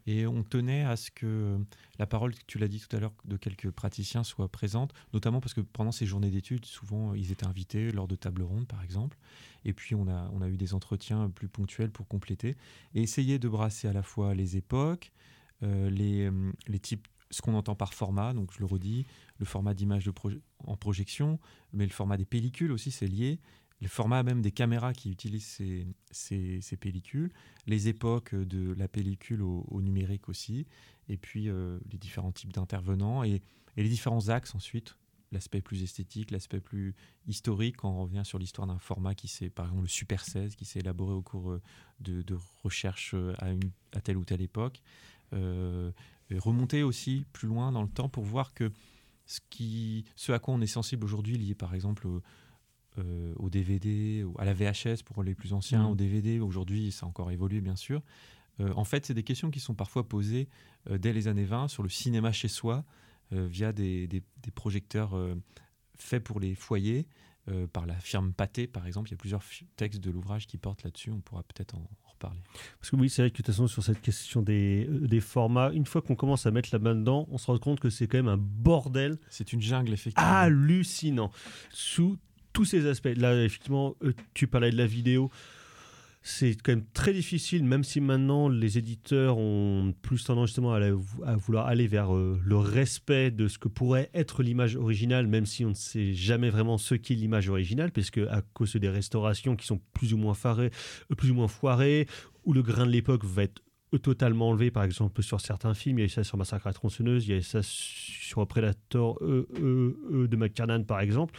Et 0.06 0.26
on 0.26 0.44
tenait 0.44 0.84
à 0.84 0.96
ce 0.96 1.12
que 1.12 1.60
la 2.00 2.06
parole, 2.06 2.34
tu 2.48 2.60
l'as 2.60 2.70
dit 2.70 2.80
tout 2.80 2.96
à 2.96 3.00
l'heure, 3.00 3.14
de 3.26 3.36
quelques 3.36 3.72
praticiens 3.72 4.24
soit 4.24 4.48
présente, 4.48 4.94
notamment 5.14 5.42
parce 5.42 5.54
que 5.54 5.60
pendant 5.60 5.92
ces 5.92 6.06
journées 6.06 6.30
d'études, 6.30 6.64
souvent 6.64 7.14
ils 7.14 7.34
étaient 7.34 7.46
invités 7.48 7.92
lors 7.92 8.08
de 8.08 8.16
tables 8.16 8.44
rondes, 8.44 8.68
par 8.68 8.84
exemple. 8.84 9.18
Et 9.66 9.74
puis 9.74 9.96
on 9.96 10.08
a, 10.08 10.30
on 10.32 10.42
a 10.42 10.48
eu 10.48 10.56
des 10.56 10.74
entretiens 10.74 11.30
plus 11.30 11.50
ponctuels 11.50 11.92
pour 11.92 12.08
compléter 12.08 12.56
et 12.96 13.02
essayer 13.02 13.38
de 13.38 13.50
brasser 13.50 13.90
à 13.90 13.94
la 13.94 14.02
fois 14.02 14.34
les 14.34 14.56
époques, 14.56 15.12
euh, 15.64 15.90
les, 15.90 16.30
euh, 16.30 16.54
les 16.68 16.80
types, 16.80 17.08
ce 17.32 17.42
qu'on 17.42 17.54
entend 17.54 17.76
par 17.76 17.94
format, 17.94 18.34
donc 18.34 18.54
je 18.54 18.60
le 18.60 18.66
redis, 18.66 19.06
le 19.38 19.46
format 19.46 19.74
d'image 19.74 20.10
en 20.66 20.78
projection, 20.78 21.40
mais 21.74 21.86
le 21.86 21.92
format 21.92 22.18
des 22.18 22.26
pellicules 22.26 22.72
aussi, 22.72 22.92
c'est 22.92 23.08
lié. 23.08 23.40
Le 23.80 23.88
format 23.88 24.24
même 24.24 24.42
des 24.42 24.52
caméras 24.52 24.94
qui 24.94 25.12
utilisent 25.12 25.62
ces, 26.10 26.78
pellicules, 26.80 27.32
les 27.68 27.88
époques 27.88 28.34
de 28.34 28.74
la 28.74 28.88
pellicule 28.88 29.44
au, 29.44 29.82
numérique 29.82 30.30
aussi, 30.30 30.66
et 31.10 31.18
puis 31.18 31.48
euh, 31.48 31.80
les 31.92 32.00
différents 32.00 32.32
types 32.32 32.54
d'intervenants 32.54 33.24
et, 33.24 33.42
les 33.76 33.90
différents 33.90 34.30
axes 34.30 34.56
ensuite, 34.56 34.98
l'aspect 35.32 35.62
plus 35.62 35.84
esthétique, 35.84 36.32
l'aspect 36.32 36.60
plus 36.60 36.96
historique, 37.28 37.78
quand 37.78 37.92
on 37.92 38.02
revient 38.02 38.24
sur 38.26 38.40
l'histoire 38.40 38.66
d'un 38.66 38.80
format 38.80 39.14
qui 39.14 39.28
s'est, 39.28 39.52
par 39.52 39.66
exemple, 39.66 39.84
le 39.84 39.88
Super 39.88 40.24
16, 40.24 40.56
qui 40.56 40.66
s'est 40.66 40.80
élaboré 40.80 41.14
au 41.14 41.22
cours 41.22 41.52
euh, 41.52 41.62
de, 42.00 42.24
de 42.24 42.36
recherches 42.64 43.14
euh, 43.14 43.36
à, 43.92 44.02
telle 44.02 44.18
ou 44.18 44.26
telle 44.26 44.42
époque. 44.42 44.82
Et 46.30 46.38
remonter 46.40 46.84
aussi 46.84 47.26
plus 47.34 47.48
loin 47.48 47.72
dans 47.72 47.82
le 47.84 47.90
temps 47.90 48.10
pour 48.10 48.24
voir 48.24 48.54
que 48.54 48.72
ce, 49.26 49.40
qui, 49.50 50.06
ce 50.16 50.32
à 50.32 50.40
quoi 50.40 50.54
on 50.54 50.62
est 50.62 50.68
sensible 50.68 51.04
aujourd'hui, 51.06 51.38
lié 51.38 51.56
par 51.56 51.74
exemple 51.76 52.08
au, 52.08 52.22
euh, 53.00 53.34
au 53.38 53.50
DVD, 53.50 54.26
à 54.38 54.46
la 54.46 54.54
VHS 54.54 55.04
pour 55.06 55.24
les 55.24 55.36
plus 55.36 55.54
anciens, 55.54 55.84
Mhm. 55.84 55.92
au 55.92 55.96
DVD, 55.96 56.40
aujourd'hui 56.40 56.92
ça 56.92 57.06
a 57.06 57.10
encore 57.10 57.32
évolué 57.32 57.62
bien 57.62 57.76
sûr. 57.76 58.02
Euh, 58.60 58.74
en 58.76 58.84
fait, 58.86 59.06
c'est 59.06 59.14
des 59.14 59.24
questions 59.24 59.52
qui 59.52 59.60
sont 59.60 59.76
parfois 59.76 60.08
posées 60.08 60.50
euh, 60.90 60.98
dès 60.98 61.14
les 61.14 61.28
années 61.28 61.46
20 61.46 61.68
sur 61.68 61.84
le 61.84 61.90
cinéma 61.90 62.32
chez 62.32 62.48
soi, 62.48 62.84
euh, 63.34 63.46
via 63.46 63.72
des, 63.74 64.08
des- 64.08 64.24
des 64.42 64.52
projecteurs 64.52 65.14
faits 65.98 66.24
pour 66.24 66.40
les 66.40 66.56
foyers, 66.56 67.08
par 67.72 67.86
la 67.86 67.96
firme 67.96 68.34
Pathé 68.34 68.68
par 68.68 68.86
exemple. 68.88 69.08
Il 69.10 69.12
y 69.12 69.14
a 69.14 69.18
plusieurs 69.18 69.42
textes 69.78 70.02
de 70.02 70.12
l'ouvrage 70.12 70.48
qui 70.48 70.58
portent 70.58 70.84
là-dessus, 70.84 71.12
on 71.12 71.22
pourra 71.22 71.44
peut-être 71.44 71.76
en 71.76 71.90
reparler. 72.18 72.40
Parce 72.80 72.90
que 72.92 72.96
oui, 72.96 73.10
c'est 73.10 73.22
vrai 73.22 73.30
que 73.30 73.36
de 73.36 73.38
toute 73.38 73.48
façon, 73.48 73.68
sur 73.68 73.84
cette 73.84 74.02
question 74.02 74.42
des, 74.42 74.88
euh, 74.90 75.08
des 75.08 75.20
formats, 75.20 75.72
une 75.74 75.86
fois 75.86 76.02
qu'on 76.02 76.16
commence 76.16 76.46
à 76.46 76.52
mettre 76.52 76.70
la 76.72 76.80
main 76.80 76.96
dedans, 76.96 77.28
on 77.32 77.38
se 77.38 77.48
rend 77.48 77.58
compte 77.58 77.80
que 77.80 77.90
c'est 77.90 78.08
quand 78.08 78.18
même 78.18 78.28
un 78.28 78.38
bordel 78.38 79.18
C'est 79.30 79.54
une 79.54 79.62
jungle, 79.62 79.94
effectivement. 79.94 80.30
hallucinant 80.30 81.32
sous 81.70 82.18
tous 82.54 82.66
ces 82.66 82.88
aspects. 82.88 83.10
Là, 83.16 83.44
effectivement, 83.44 83.96
euh, 84.04 84.14
tu 84.34 84.48
parlais 84.48 84.72
de 84.72 84.78
la 84.78 84.88
vidéo. 84.88 85.30
C'est 86.22 86.56
quand 86.62 86.74
même 86.74 86.86
très 86.94 87.14
difficile, 87.14 87.64
même 87.64 87.84
si 87.84 88.02
maintenant 88.02 88.50
les 88.50 88.78
éditeurs 88.78 89.38
ont 89.38 89.94
plus 90.02 90.24
tendance 90.24 90.48
justement 90.48 90.74
à, 90.74 91.36
vouloir 91.36 91.68
aller 91.68 91.88
vers 91.88 92.14
euh, 92.14 92.40
le 92.44 92.58
respect 92.58 93.32
de 93.32 93.48
ce 93.48 93.58
que 93.58 93.70
pourrait 93.70 94.10
être 94.14 94.44
l'image 94.44 94.76
originale, 94.76 95.28
même 95.28 95.46
si 95.46 95.64
on 95.64 95.70
ne 95.70 95.74
sait 95.74 96.14
jamais 96.14 96.50
vraiment 96.50 96.78
ce 96.78 96.96
qu'est 96.96 97.16
l'image 97.16 97.50
originale, 97.50 97.92
puisque 97.92 98.18
à 98.18 98.42
cause 98.54 98.76
des 98.76 98.90
restaurations 98.90 99.56
qui 99.56 99.66
sont 99.66 99.80
plus 99.94 100.14
ou 100.14 100.18
moins 100.18 100.34
farées, 100.34 100.72
euh, 101.12 101.16
plus 101.16 101.32
ou 101.32 101.36
moins 101.36 101.48
foirées, 101.48 102.08
où 102.44 102.54
le 102.54 102.62
grain 102.62 102.86
de 102.86 102.92
l'époque 102.92 103.24
va 103.24 103.44
être 103.44 103.62
totalement 104.02 104.50
enlevé, 104.50 104.70
par 104.70 104.84
exemple 104.84 105.24
sur 105.24 105.40
certains 105.40 105.74
films, 105.74 106.00
il 106.00 106.02
y 106.02 106.04
a 106.04 106.06
eu 106.08 106.10
ça 106.10 106.24
sur 106.24 106.38
Massacre 106.38 106.68
à 106.68 106.74
tronçonneuse, 106.74 107.26
il 107.26 107.32
y 107.32 107.34
a 107.34 107.38
eu 107.38 107.42
ça 107.42 107.62
sur 107.64 108.46
Predator 108.46 109.18
euh, 109.22 109.48
euh, 109.60 109.98
euh, 110.12 110.28
de 110.28 110.84
par 110.84 111.00
exemple, 111.00 111.34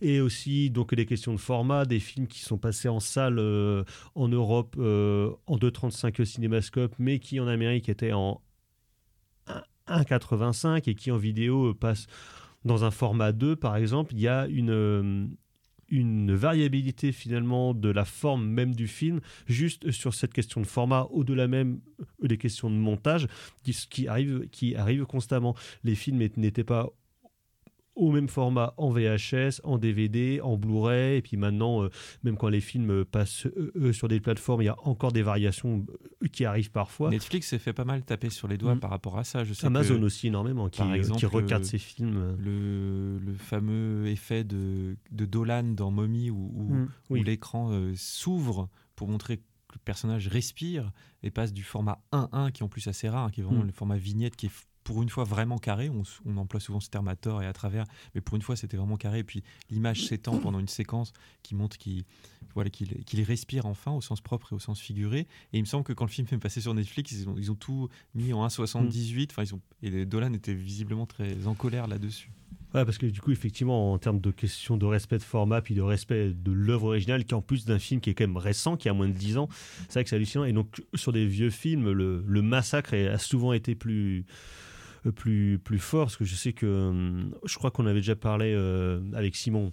et 0.00 0.20
aussi 0.20 0.70
donc 0.70 0.94
des 0.94 1.06
questions 1.06 1.32
de 1.32 1.38
format, 1.38 1.84
des 1.84 2.00
films 2.00 2.26
qui 2.26 2.40
sont 2.40 2.58
passés 2.58 2.88
en 2.88 3.00
salle 3.00 3.38
euh, 3.38 3.84
en 4.14 4.28
Europe 4.28 4.74
euh, 4.78 5.30
en 5.46 5.56
2,35 5.56 6.24
cinémascope, 6.24 6.94
mais 6.98 7.20
qui 7.20 7.38
en 7.38 7.46
Amérique 7.46 7.88
étaient 7.88 8.12
en 8.12 8.42
1 9.46 9.62
1,85 9.88 10.88
et 10.88 10.94
qui 10.94 11.10
en 11.10 11.16
vidéo 11.16 11.70
euh, 11.70 11.74
passent 11.74 12.06
dans 12.64 12.84
un 12.84 12.90
format 12.90 13.32
2 13.32 13.56
par 13.56 13.76
exemple, 13.76 14.12
il 14.14 14.20
y 14.20 14.28
a 14.28 14.46
une... 14.46 15.36
une 15.92 16.34
variabilité 16.34 17.12
finalement 17.12 17.74
de 17.74 17.90
la 17.90 18.06
forme 18.06 18.46
même 18.46 18.74
du 18.74 18.88
film, 18.88 19.20
juste 19.46 19.90
sur 19.90 20.14
cette 20.14 20.32
question 20.32 20.60
de 20.62 20.66
format, 20.66 21.06
au-delà 21.10 21.46
même 21.46 21.80
des 22.22 22.38
questions 22.38 22.70
de 22.70 22.74
montage, 22.74 23.28
qui, 23.62 23.76
qui, 23.90 24.08
arrive, 24.08 24.48
qui 24.50 24.74
arrive 24.74 25.04
constamment. 25.04 25.54
Les 25.84 25.94
films 25.94 26.26
n'étaient 26.36 26.64
pas 26.64 26.88
au 27.94 28.10
même 28.10 28.28
format 28.28 28.72
en 28.78 28.90
VHS, 28.90 29.60
en 29.64 29.76
DVD, 29.78 30.40
en 30.40 30.56
Blu-ray, 30.56 31.16
et 31.18 31.22
puis 31.22 31.36
maintenant, 31.36 31.82
euh, 31.84 31.90
même 32.22 32.36
quand 32.38 32.48
les 32.48 32.60
films 32.62 33.04
passent 33.04 33.46
euh, 33.46 33.70
euh, 33.76 33.92
sur 33.92 34.08
des 34.08 34.18
plateformes, 34.18 34.62
il 34.62 34.66
y 34.66 34.68
a 34.68 34.76
encore 34.84 35.12
des 35.12 35.22
variations 35.22 35.84
qui 36.32 36.44
arrivent 36.46 36.70
parfois. 36.70 37.10
Netflix 37.10 37.48
s'est 37.48 37.58
fait 37.58 37.72
pas 37.74 37.84
mal 37.84 38.02
taper 38.02 38.30
sur 38.30 38.48
les 38.48 38.56
doigts 38.56 38.74
Mm. 38.76 38.80
par 38.80 38.90
rapport 38.90 39.18
à 39.18 39.24
ça. 39.24 39.44
Je 39.44 39.52
sais 39.52 39.66
Amazon 39.66 39.98
que, 39.98 40.04
aussi 40.04 40.28
énormément, 40.28 40.68
qui, 40.70 40.78
par 40.78 40.94
exemple, 40.94 41.18
qui 41.18 41.26
regarde 41.26 41.64
ces 41.64 41.78
films. 41.78 42.36
Le, 42.38 43.18
le 43.18 43.34
fameux 43.34 44.06
effet 44.06 44.44
de, 44.44 44.96
de 45.10 45.24
Dolan 45.26 45.64
dans 45.74 45.90
Mommy 45.90 46.30
où, 46.30 46.50
où- 46.54 46.72
Mm, 46.74 46.88
où 47.10 47.14
l'écran 47.16 47.70
euh, 47.72 47.92
s'ouvre 47.96 48.68
pour 48.96 49.08
montrer 49.08 49.36
que 49.38 49.42
le 49.74 49.80
personnage 49.84 50.28
respire 50.28 50.92
et 51.22 51.30
passe 51.30 51.52
du 51.52 51.62
format 51.62 52.00
1-1 52.12 52.50
qui 52.52 52.62
est 52.62 52.64
en 52.64 52.68
plus 52.68 52.86
assez 52.88 53.08
rare, 53.08 53.26
hein, 53.26 53.30
qui 53.30 53.40
est 53.40 53.44
vraiment 53.44 53.62
Mm. 53.64 53.66
le 53.66 53.72
format 53.72 53.96
vignette 53.96 54.36
qui 54.36 54.46
est 54.46 54.52
pour 54.84 55.02
une 55.02 55.08
fois 55.08 55.24
vraiment 55.24 55.58
carré. 55.58 55.90
On, 55.90 56.36
emploie 56.36 56.60
souvent 56.60 56.80
ce 56.80 56.90
terme 56.90 57.08
à 57.08 57.16
tort 57.16 57.42
et 57.42 57.46
à 57.46 57.52
travers, 57.52 57.84
mais 58.14 58.20
pour 58.20 58.36
une 58.36 58.42
fois 58.42 58.56
c'était 58.56 58.76
vraiment 58.76 58.96
carré. 58.96 59.20
Et 59.20 59.24
puis 59.24 59.42
l'image 59.70 60.06
s'étend 60.06 60.38
pendant 60.38 60.58
une 60.58 60.68
séquence 60.68 61.12
qui 61.42 61.54
montre 61.54 61.78
qu'il 61.78 62.04
voilà, 62.54 62.70
qu'il 62.70 63.04
qu'il 63.04 63.22
respire 63.22 63.66
enfin 63.66 63.92
au 63.92 64.00
sens 64.00 64.20
propre 64.20 64.52
et 64.52 64.56
au 64.56 64.58
sens 64.58 64.80
figuré. 64.80 65.20
Et 65.52 65.58
il 65.58 65.60
me 65.60 65.66
semble 65.66 65.84
que 65.84 65.92
quand 65.92 66.04
le 66.04 66.10
film 66.10 66.26
est 66.30 66.38
passé 66.38 66.60
sur 66.60 66.74
Netflix, 66.74 67.12
ils 67.12 67.28
ont, 67.28 67.34
ils 67.38 67.50
ont 67.50 67.54
tout 67.54 67.88
mis 68.14 68.32
en 68.32 68.46
1,78. 68.46 69.28
Enfin, 69.30 69.44
et 69.82 70.04
Dolan 70.04 70.32
était 70.32 70.54
visiblement 70.54 71.06
très 71.06 71.46
en 71.46 71.54
colère 71.54 71.86
là-dessus. 71.86 72.30
Ouais, 72.74 72.86
parce 72.86 72.96
que 72.96 73.04
du 73.04 73.20
coup, 73.20 73.32
effectivement, 73.32 73.92
en 73.92 73.98
termes 73.98 74.20
de 74.20 74.30
question 74.30 74.78
de 74.78 74.86
respect 74.86 75.18
de 75.18 75.22
format, 75.22 75.60
puis 75.60 75.74
de 75.74 75.82
respect 75.82 76.32
de 76.32 76.52
l'œuvre 76.52 76.86
originale, 76.86 77.24
qui 77.26 77.34
en 77.34 77.42
plus 77.42 77.66
d'un 77.66 77.78
film 77.78 78.00
qui 78.00 78.08
est 78.08 78.14
quand 78.14 78.24
même 78.24 78.38
récent, 78.38 78.78
qui 78.78 78.88
a 78.88 78.94
moins 78.94 79.08
de 79.08 79.12
10 79.12 79.36
ans, 79.36 79.48
c'est 79.88 79.94
vrai 79.94 80.04
que 80.04 80.10
c'est 80.10 80.16
hallucinant. 80.16 80.44
Et 80.44 80.52
donc, 80.52 80.82
sur 80.94 81.12
des 81.12 81.26
vieux 81.26 81.50
films, 81.50 81.90
le, 81.90 82.42
massacre 82.42 82.94
a 82.94 83.18
souvent 83.18 83.52
été 83.52 83.74
plus, 83.74 84.24
plus, 85.10 85.58
plus 85.58 85.78
fort, 85.78 86.06
parce 86.06 86.16
que 86.16 86.24
je 86.24 86.34
sais 86.34 86.52
que, 86.52 86.66
hum, 86.66 87.34
je 87.44 87.56
crois 87.56 87.70
qu'on 87.70 87.86
avait 87.86 88.00
déjà 88.00 88.16
parlé 88.16 88.52
euh, 88.54 89.00
avec 89.14 89.34
Simon, 89.36 89.72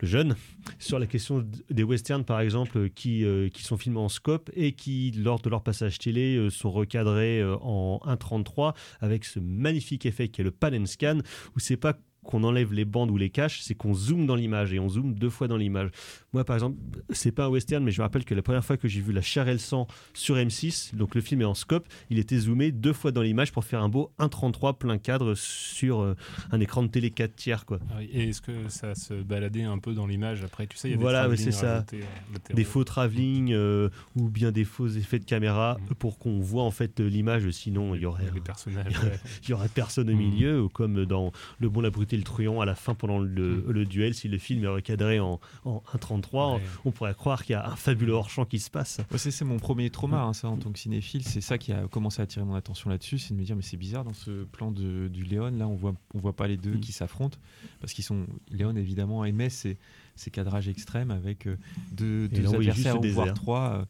le 0.00 0.08
jeune, 0.08 0.36
sur 0.78 0.98
la 0.98 1.06
question 1.06 1.46
des 1.70 1.82
westerns, 1.82 2.24
par 2.24 2.40
exemple, 2.40 2.78
euh, 2.78 2.88
qui, 2.88 3.24
euh, 3.24 3.48
qui 3.48 3.62
sont 3.62 3.76
filmés 3.76 3.98
en 3.98 4.08
scope 4.08 4.50
et 4.54 4.72
qui, 4.72 5.12
lors 5.12 5.40
de 5.40 5.50
leur 5.50 5.62
passage 5.62 5.98
télé, 5.98 6.36
euh, 6.36 6.50
sont 6.50 6.70
recadrés 6.70 7.40
euh, 7.40 7.56
en 7.60 8.00
1.33 8.06 8.74
avec 9.00 9.24
ce 9.24 9.40
magnifique 9.40 10.06
effet 10.06 10.28
qui 10.28 10.40
est 10.40 10.44
le 10.44 10.50
pan 10.50 10.72
and 10.72 10.86
scan, 10.86 11.18
où 11.54 11.60
c'est 11.60 11.76
pas 11.76 11.98
qu'on 12.24 12.44
enlève 12.44 12.72
les 12.72 12.84
bandes 12.84 13.10
ou 13.10 13.16
les 13.16 13.30
caches, 13.30 13.60
c'est 13.62 13.74
qu'on 13.74 13.94
zoome 13.94 14.26
dans 14.26 14.34
l'image 14.34 14.72
et 14.72 14.78
on 14.78 14.88
zoome 14.88 15.14
deux 15.14 15.30
fois 15.30 15.48
dans 15.48 15.56
l'image. 15.56 15.90
Moi, 16.32 16.44
par 16.44 16.54
exemple, 16.56 16.76
c'est 17.10 17.32
pas 17.32 17.46
un 17.46 17.48
western, 17.48 17.82
mais 17.82 17.90
je 17.92 18.00
me 18.00 18.04
rappelle 18.04 18.24
que 18.24 18.34
la 18.34 18.42
première 18.42 18.64
fois 18.64 18.76
que 18.76 18.88
j'ai 18.88 19.00
vu 19.00 19.12
La 19.12 19.22
chair 19.22 19.48
et 19.48 19.52
le 19.52 19.58
sang 19.58 19.86
sur 20.14 20.36
M6, 20.36 20.94
donc 20.94 21.14
le 21.14 21.20
film 21.22 21.40
est 21.40 21.44
en 21.46 21.54
scope, 21.54 21.88
il 22.10 22.18
était 22.18 22.38
zoomé 22.38 22.72
deux 22.72 22.92
fois 22.92 23.10
dans 23.10 23.22
l'image 23.22 23.52
pour 23.52 23.64
faire 23.64 23.82
un 23.82 23.88
beau 23.88 24.12
1.33 24.18 24.76
plein 24.76 24.98
cadre 24.98 25.34
sur 25.34 26.00
euh, 26.00 26.14
un 26.52 26.60
écran 26.60 26.82
de 26.82 26.88
télé 26.88 27.10
4 27.10 27.34
tiers, 27.34 27.64
quoi. 27.64 27.78
Ah 27.90 28.02
Et 28.02 28.28
est-ce 28.28 28.42
que 28.42 28.68
ça 28.68 28.94
se 28.94 29.14
baladait 29.14 29.62
un 29.64 29.78
peu 29.78 29.94
dans 29.94 30.06
l'image 30.06 30.44
après? 30.44 30.66
Tu 30.66 30.76
sais, 30.76 30.88
il 30.88 30.90
y 30.92 30.94
a 30.94 30.96
des 30.98 31.02
Voilà, 31.02 31.28
ouais, 31.28 31.36
c'est 31.36 31.52
ça. 31.52 31.72
rajoutés, 31.74 32.00
euh. 32.02 32.54
Des 32.54 32.64
faux 32.64 32.84
travelling 32.84 33.52
euh, 33.52 33.88
ou 34.14 34.28
bien 34.28 34.52
des 34.52 34.64
faux 34.64 34.88
effets 34.88 35.18
de 35.18 35.24
caméra 35.24 35.78
Mhm. 35.80 35.94
pour 35.96 36.18
qu'on 36.18 36.38
voit 36.40 36.62
en 36.64 36.70
fait 36.70 37.00
l'image. 37.00 37.48
Sinon, 37.50 37.94
il 37.94 38.02
y 38.02 38.06
aurait, 38.06 38.24
il 39.44 39.48
y 39.50 39.52
aurait- 39.52 39.68
personne 39.68 40.10
au 40.10 40.12
Mhm. 40.12 40.18
milieu, 40.18 40.62
ou 40.62 40.68
comme 40.68 41.06
dans 41.06 41.32
Le 41.58 41.68
Bon, 41.68 41.80
la 41.80 41.90
Brute 41.90 42.09
le 42.16 42.22
Truand 42.22 42.60
à 42.60 42.64
la 42.66 42.74
fin 42.74 42.94
pendant 42.94 43.18
le, 43.18 43.64
le 43.68 43.84
duel. 43.84 44.14
Si 44.14 44.28
le 44.28 44.38
film 44.38 44.64
est 44.64 44.68
recadré 44.68 45.20
en, 45.20 45.40
en 45.64 45.82
1.33, 45.94 46.54
Ouais. 46.56 46.60
on 46.84 46.90
pourrait 46.90 47.14
croire 47.14 47.44
qu'il 47.44 47.52
y 47.52 47.56
a 47.56 47.66
un 47.68 47.76
fabuleux 47.76 48.12
hors-champ 48.12 48.44
qui 48.44 48.58
se 48.58 48.70
passe. 48.70 48.98
Ouais, 49.10 49.18
c'est 49.18 49.44
mon 49.44 49.58
premier 49.58 49.90
trauma, 49.90 50.22
hein, 50.22 50.32
ça, 50.32 50.48
en 50.48 50.56
tant 50.56 50.70
que 50.72 50.78
cinéphile. 50.78 51.22
C'est 51.24 51.40
ça 51.40 51.58
qui 51.58 51.72
a 51.72 51.86
commencé 51.88 52.20
à 52.20 52.24
attirer 52.24 52.44
mon 52.44 52.54
attention 52.54 52.90
là-dessus, 52.90 53.18
c'est 53.18 53.34
de 53.34 53.38
me 53.38 53.44
dire, 53.44 53.56
mais 53.56 53.62
c'est 53.62 53.76
bizarre, 53.76 54.04
dans 54.04 54.12
ce 54.14 54.44
plan 54.44 54.70
de, 54.70 55.08
du 55.08 55.24
Léon, 55.24 55.50
là, 55.56 55.66
on 55.68 55.74
voit, 55.76 55.94
on 56.14 56.18
voit 56.18 56.34
pas 56.36 56.46
les 56.48 56.56
deux 56.56 56.74
Mm. 56.74 56.80
qui 56.80 56.92
s'affrontent. 56.92 57.38
Parce 57.80 57.92
qu'ils 57.92 58.04
sont. 58.04 58.26
Léon, 58.50 58.74
évidemment, 58.76 59.24
aimait 59.24 59.50
ces, 59.50 59.76
ces 60.16 60.30
cadrages 60.30 60.68
extrêmes 60.68 61.10
avec 61.10 61.46
euh, 61.46 61.56
deux, 61.92 62.28
deux 62.28 62.54
adversaires, 62.54 63.00
voire 63.00 63.34
trois. 63.34 63.60
euh, 63.80 63.84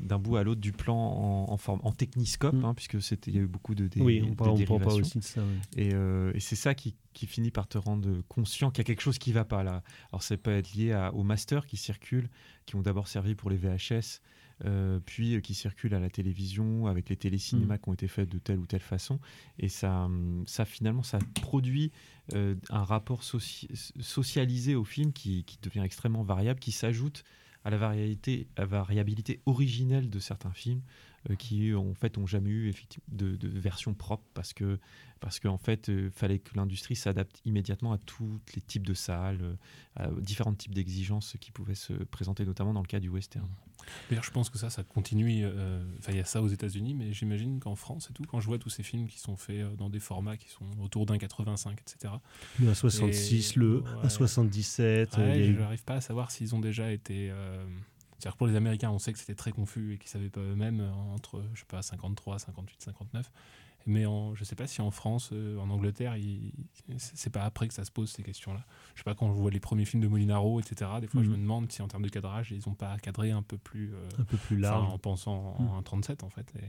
d'un 0.00 0.18
bout 0.18 0.36
à 0.36 0.42
l'autre 0.42 0.60
du 0.60 0.72
plan 0.72 0.96
en, 0.96 1.52
en 1.52 1.56
forme 1.56 1.80
en 1.84 1.92
techniscope 1.92 2.54
Mm. 2.54 2.64
hein, 2.64 2.74
puisque 2.74 3.00
c'était 3.02 3.30
il 3.30 3.36
y 3.36 3.40
a 3.40 3.42
eu 3.42 3.46
beaucoup 3.46 3.74
de, 3.74 3.86
dé- 3.88 4.00
oui, 4.00 4.20
de 4.20 4.24
on 4.26 4.34
parle, 4.34 4.50
on 4.50 4.54
parle 4.56 4.66
pas 4.66 4.74
dérivations. 4.86 5.00
aussi 5.00 5.18
de 5.18 5.24
ça. 5.24 5.42
oui. 5.42 5.82
Et, 5.82 5.94
euh, 5.94 6.32
et 6.34 6.40
c'est 6.40 6.56
ça 6.56 6.74
qui, 6.74 6.94
qui 7.12 7.26
finit 7.26 7.50
par 7.50 7.68
te 7.68 7.78
rendre 7.78 8.22
conscient 8.28 8.70
qu'il 8.70 8.78
y 8.78 8.82
a 8.82 8.84
quelque 8.84 9.02
chose 9.02 9.18
qui 9.18 9.32
va 9.32 9.44
pas 9.44 9.62
là. 9.62 9.82
Alors 10.12 10.22
ça 10.22 10.36
peut 10.36 10.50
être 10.50 10.72
lié 10.74 10.92
à- 10.92 11.12
aux 11.14 11.22
masters 11.22 11.66
qui 11.66 11.76
circulent, 11.76 12.28
qui 12.66 12.76
ont 12.76 12.82
d'abord 12.82 13.08
servi 13.08 13.34
pour 13.34 13.50
les 13.50 13.56
VHS, 13.56 14.20
euh, 14.64 14.98
puis 15.06 15.36
euh, 15.36 15.40
qui 15.40 15.54
circulent 15.54 15.94
à 15.94 16.00
la 16.00 16.10
télévision 16.10 16.86
avec 16.88 17.08
les 17.08 17.16
télécinémas 17.16 17.76
Mm. 17.76 17.78
qui 17.78 17.88
ont 17.90 17.92
été 17.94 18.08
faits 18.08 18.28
de 18.28 18.38
telle 18.38 18.58
ou 18.58 18.66
telle 18.66 18.80
façon. 18.80 19.20
Et 19.60 19.68
ça, 19.68 20.04
hum, 20.06 20.42
ça 20.46 20.64
finalement, 20.64 21.02
ça 21.04 21.18
produit 21.40 21.92
euh, 22.34 22.56
un 22.70 22.82
rapport 22.82 23.22
soci- 23.22 23.68
socialisé 24.00 24.74
au 24.74 24.84
film 24.84 25.12
qui, 25.12 25.44
qui 25.44 25.58
devient 25.62 25.80
extrêmement 25.84 26.22
variable, 26.24 26.58
qui 26.60 26.72
s'ajoute 26.72 27.24
à 27.68 27.70
la 27.70 28.66
variabilité, 28.66 29.40
originelle 29.46 30.10
de 30.10 30.18
certains 30.18 30.52
films 30.52 30.80
qui 31.38 31.74
en 31.74 31.94
fait 31.94 32.16
ont 32.18 32.26
jamais 32.26 32.50
eu 32.50 32.68
effectivement 32.68 33.04
de, 33.10 33.36
de 33.36 33.48
version 33.48 33.94
propre 33.94 34.24
parce 34.34 34.52
que 34.52 34.78
parce 35.20 35.40
qu'en 35.40 35.58
fait 35.58 35.88
il 35.88 36.10
fallait 36.10 36.38
que 36.38 36.54
l'industrie 36.56 36.94
s'adapte 36.94 37.40
immédiatement 37.44 37.92
à 37.92 37.98
tous 37.98 38.40
les 38.54 38.62
types 38.62 38.86
de 38.86 38.94
salles, 38.94 39.40
euh, 39.42 39.54
à 39.96 40.08
différents 40.20 40.54
types 40.54 40.74
d'exigences 40.74 41.36
qui 41.40 41.50
pouvaient 41.50 41.74
se 41.74 41.92
présenter 41.92 42.44
notamment 42.44 42.72
dans 42.72 42.82
le 42.82 42.86
cas 42.86 43.00
du 43.00 43.08
western. 43.08 43.48
D'ailleurs, 44.10 44.24
je 44.24 44.30
pense 44.30 44.50
que 44.50 44.58
ça, 44.58 44.70
ça 44.70 44.82
continue. 44.84 45.40
euh, 45.44 45.82
Enfin, 45.98 46.12
il 46.12 46.18
y 46.18 46.20
a 46.20 46.24
ça 46.24 46.42
aux 46.42 46.48
États-Unis, 46.48 46.94
mais 46.94 47.12
j'imagine 47.12 47.58
qu'en 47.58 47.74
France 47.74 48.08
et 48.10 48.12
tout, 48.12 48.24
quand 48.24 48.38
je 48.40 48.46
vois 48.46 48.58
tous 48.58 48.68
ces 48.70 48.82
films 48.82 49.06
qui 49.08 49.18
sont 49.18 49.36
faits 49.36 49.60
euh, 49.60 49.74
dans 49.76 49.88
des 49.88 50.00
formats 50.00 50.36
qui 50.36 50.48
sont 50.50 50.66
autour 50.82 51.06
d'un 51.06 51.16
85, 51.16 51.80
etc. 51.80 52.14
Le 52.60 52.66
1,66, 52.72 53.52
Et- 53.54 53.58
le 53.58 53.80
ouais. 53.80 54.04
1,77. 54.04 55.18
euh, 55.18 55.24
Ouais, 55.24 55.38
il 55.38 55.40
y 55.40 55.46
a 55.46 55.46
eu- 55.50 55.54
je 55.54 55.58
n'arrive 55.60 55.84
pas 55.84 55.94
à 55.94 56.00
savoir 56.00 56.30
s'ils 56.30 56.54
ont 56.54 56.60
déjà 56.60 56.92
été. 56.92 57.30
euh, 57.30 57.64
C'est-à-dire 58.18 58.32
que 58.32 58.38
pour 58.38 58.46
les 58.48 58.56
Américains, 58.56 58.90
on 58.90 58.98
sait 58.98 59.12
que 59.12 59.18
c'était 59.18 59.34
très 59.36 59.52
confus 59.52 59.94
et 59.94 59.98
qu'ils 59.98 60.10
savaient 60.10 60.28
pas 60.30 60.40
eux-mêmes 60.40 60.80
euh, 60.80 60.92
entre, 61.14 61.42
je 61.54 61.60
sais 61.60 61.66
pas, 61.66 61.82
53, 61.82 62.38
58, 62.40 62.82
59. 62.82 63.30
Mais 63.86 64.04
en, 64.06 64.34
je 64.34 64.44
sais 64.44 64.56
pas 64.56 64.66
si 64.66 64.82
en 64.82 64.90
France, 64.90 65.30
euh, 65.32 65.56
en 65.58 65.70
Angleterre, 65.70 66.14
c'est 66.98 67.30
pas 67.32 67.44
après 67.44 67.68
que 67.68 67.74
ça 67.74 67.84
se 67.84 67.90
pose 67.90 68.10
ces 68.10 68.22
questions-là. 68.22 68.64
Je 68.94 69.00
sais 69.00 69.04
pas 69.04 69.14
quand 69.14 69.28
je 69.28 69.32
vois 69.38 69.50
les 69.50 69.60
premiers 69.60 69.84
films 69.84 70.02
de 70.02 70.08
Molinaro, 70.08 70.60
etc. 70.60 70.90
Des 71.00 71.06
fois, 71.06 71.22
je 71.22 71.28
Mhm. 71.28 71.36
me 71.36 71.40
demande 71.42 71.72
si 71.72 71.80
en 71.80 71.88
termes 71.88 72.02
de 72.02 72.08
cadrage, 72.08 72.50
ils 72.50 72.68
ont 72.68 72.74
pas 72.74 72.98
cadré 72.98 73.30
un 73.30 73.42
peu 73.42 73.56
plus. 73.56 73.94
euh, 73.94 74.08
un 74.18 74.24
peu 74.24 74.36
plus 74.36 74.58
Enfin, 74.58 74.80
large. 74.80 74.92
en 74.92 74.98
pensant 74.98 75.56
Mm. 75.60 75.68
en 75.68 75.82
37 75.82 76.22
en 76.24 76.28
fait. 76.30 76.52
Et- 76.58 76.64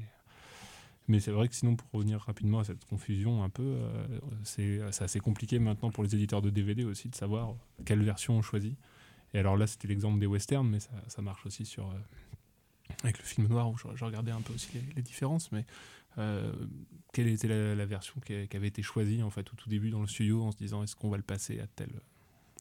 Mais 1.07 1.19
c'est 1.19 1.31
vrai 1.31 1.47
que 1.49 1.55
sinon, 1.55 1.75
pour 1.75 1.89
revenir 1.91 2.19
rapidement 2.21 2.59
à 2.59 2.63
cette 2.63 2.85
confusion 2.85 3.43
un 3.43 3.49
peu, 3.49 3.63
euh, 3.63 4.19
c'est 4.43 4.79
assez 5.01 5.19
compliqué 5.19 5.57
maintenant 5.57 5.89
pour 5.89 6.03
les 6.03 6.13
éditeurs 6.13 6.43
de 6.43 6.51
DVD 6.51 6.85
aussi 6.85 7.09
de 7.09 7.15
savoir 7.15 7.55
quelle 7.83 8.03
version 8.03 8.35
on 8.37 8.43
choisit. 8.43 8.77
Et 9.33 9.39
alors 9.39 9.57
là, 9.57 9.67
c'était 9.67 9.87
l'exemple 9.87 10.19
des 10.19 10.25
westerns, 10.25 10.67
mais 10.67 10.79
ça, 10.79 10.91
ça 11.07 11.21
marche 11.21 11.45
aussi 11.45 11.65
sur 11.65 11.89
euh, 11.89 11.93
avec 13.03 13.17
le 13.19 13.23
film 13.23 13.47
noir 13.47 13.69
où 13.69 13.77
je, 13.77 14.03
regardais 14.03 14.31
un 14.31 14.41
peu 14.41 14.53
aussi 14.53 14.69
les, 14.95 15.01
différences. 15.01 15.51
Mais 15.51 15.65
euh, 16.17 16.51
quelle 17.13 17.27
était 17.27 17.47
la, 17.47 17.85
version 17.85 18.19
qui, 18.21 18.33
avait 18.33 18.67
été 18.67 18.81
choisie 18.81 19.21
en 19.21 19.29
fait 19.29 19.51
au 19.51 19.55
tout 19.55 19.69
début 19.69 19.89
dans 19.89 20.01
le 20.01 20.07
studio 20.07 20.43
en 20.43 20.51
se 20.51 20.57
disant 20.57 20.83
est-ce 20.83 20.95
qu'on 20.95 21.09
va 21.09 21.17
le 21.17 21.23
passer 21.23 21.59
à 21.59 21.67
tel 21.67 21.89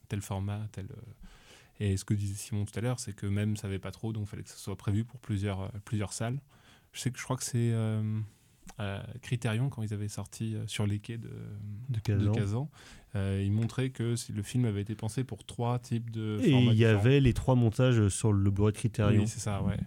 tel 0.09 0.23
format, 0.23 0.67
tel 0.73 0.87
euh, 0.87 1.01
et 1.81 1.97
ce 1.97 2.05
que 2.05 2.15
disait 2.15 2.35
Simon 2.35 2.65
tout 2.65 2.77
à 2.77 2.83
l'heure, 2.83 2.99
c'est 2.99 3.13
que 3.13 3.27
même 3.27 3.57
ça 3.57 3.63
savait 3.63 3.79
pas 3.79 3.93
trop, 3.93 4.13
donc 4.13 4.25
il 4.25 4.29
fallait 4.29 4.43
que 4.43 4.49
ça 4.49 4.57
soit 4.57 4.77
prévu 4.77 5.05
pour 5.05 5.21
plusieurs, 5.21 5.71
plusieurs 5.83 6.13
salles. 6.13 6.41
Je 6.93 7.01
sais 7.01 7.11
que 7.13 7.19
je 7.19 7.23
crois 7.23 7.37
que 7.37 7.45
c'est 7.45 7.73
euh, 8.81 9.01
Criterion, 9.23 9.69
quand 9.71 9.83
ils 9.83 9.93
avaient 9.95 10.09
sorti 10.09 10.55
euh, 10.55 10.67
sur 10.67 10.87
les 10.87 10.99
quais 10.99 11.19
de, 11.19 11.31
De 11.89 11.99
Kazan. 12.01 12.33
Kazan, 12.33 12.71
euh, 13.17 13.43
ils 13.45 13.53
montraient 13.53 13.91
que 13.91 14.17
si 14.17 14.33
le 14.33 14.43
film 14.43 14.65
avait 14.67 14.83
été 14.83 14.95
pensé 14.95 15.25
pour 15.25 15.45
trois 15.45 15.79
types 15.79 16.11
de 16.11 16.39
Et 16.43 16.51
il 16.51 16.67
y 16.73 16.75
différents. 16.77 16.99
avait 17.01 17.21
les 17.21 17.33
trois 17.35 17.55
montages 17.55 18.09
sur 18.09 18.33
le 18.33 18.51
Blu-ray 18.51 18.73
de 18.73 18.79
Criterion. 18.79 19.23
Oui, 19.23 19.29
c'est 19.29 19.41
ça, 19.41 19.63
ouais. 19.63 19.79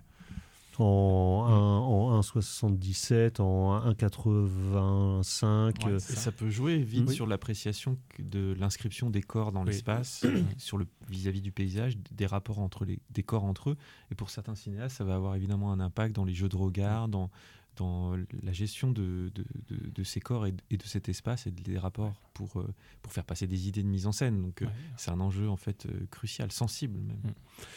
en, 0.80 1.46
un- 1.48 1.80
en 1.80 2.20
1,77, 2.22 3.40
en 3.40 3.80
1,85. 3.92 5.86
Ouais, 5.86 5.92
euh, 5.94 6.00
ça. 6.00 6.16
ça 6.16 6.32
peut 6.32 6.50
jouer 6.50 6.78
vite 6.80 7.06
Oui. 7.10 7.14
sur 7.16 7.28
l'appréciation 7.28 7.98
de 8.20 8.56
l'inscription 8.60 9.10
des 9.10 9.22
corps 9.22 9.52
dans 9.52 9.62
Oui. 9.62 9.68
l'espace, 9.68 10.26
sur 10.58 10.78
le 10.78 10.88
vis-à-vis 11.10 11.42
du 11.42 11.52
paysage, 11.52 11.98
des 12.12 12.26
rapports 12.26 12.60
entre 12.60 12.86
les 12.86 13.00
des 13.12 13.24
corps 13.24 13.44
entre 13.44 13.72
eux. 13.72 13.78
Et 14.12 14.16
pour 14.16 14.30
certains 14.30 14.56
cinéastes, 14.56 14.98
ça 14.98 15.04
va 15.04 15.16
avoir 15.16 15.36
évidemment 15.36 15.72
un 15.72 15.80
impact 15.80 16.16
dans 16.16 16.26
les 16.26 16.34
jeux 16.34 16.50
de 16.50 16.58
regard, 16.58 17.08
dans 17.08 17.30
dans 17.78 18.16
la 18.44 18.52
gestion 18.52 18.92
de, 18.92 19.32
de, 19.34 19.44
de- 19.70 19.90
de 19.96 20.04
ces 20.04 20.20
corps 20.20 20.46
et 20.46 20.52
de, 20.52 20.58
et 20.70 20.78
de 20.78 20.84
cet 20.84 21.08
espace 21.10 21.48
et 21.48 21.52
des 21.52 21.78
rapports 21.78 22.14
pour, 22.34 22.60
euh, 22.60 22.68
pour 23.02 23.14
faire 23.14 23.24
passer 23.24 23.48
des 23.48 23.68
idées 23.68 23.82
de 23.84 23.88
mise 23.88 24.08
en 24.08 24.12
scène. 24.12 24.42
Donc 24.42 24.62
euh, 24.62 24.66
Ouais. 24.66 24.72
c'est 24.98 25.12
un 25.12 25.20
enjeu 25.20 25.50
en 25.50 25.56
fait 25.58 25.86
euh, 25.86 26.06
crucial, 26.12 26.52
sensible 26.52 27.00
même. 27.00 27.34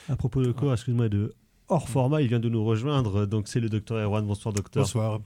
À 0.09 0.17
propos 0.17 0.43
de 0.43 0.53
quoi, 0.53 0.73
excuse-moi, 0.75 1.09
de 1.09 1.33
hors 1.69 1.89
format, 1.89 2.23
il 2.23 2.29
vient 2.29 2.41
de 2.41 2.49
nous 2.49 2.65
rejoindre. 2.65 3.25
Donc 3.27 3.47
c'est 3.49 3.61
le 3.61 3.69
docteur 3.69 3.99
Erwan. 3.99 4.27
Bonsoir 4.27 4.53
docteur. 4.53 4.83
Bonsoir. 4.83 5.21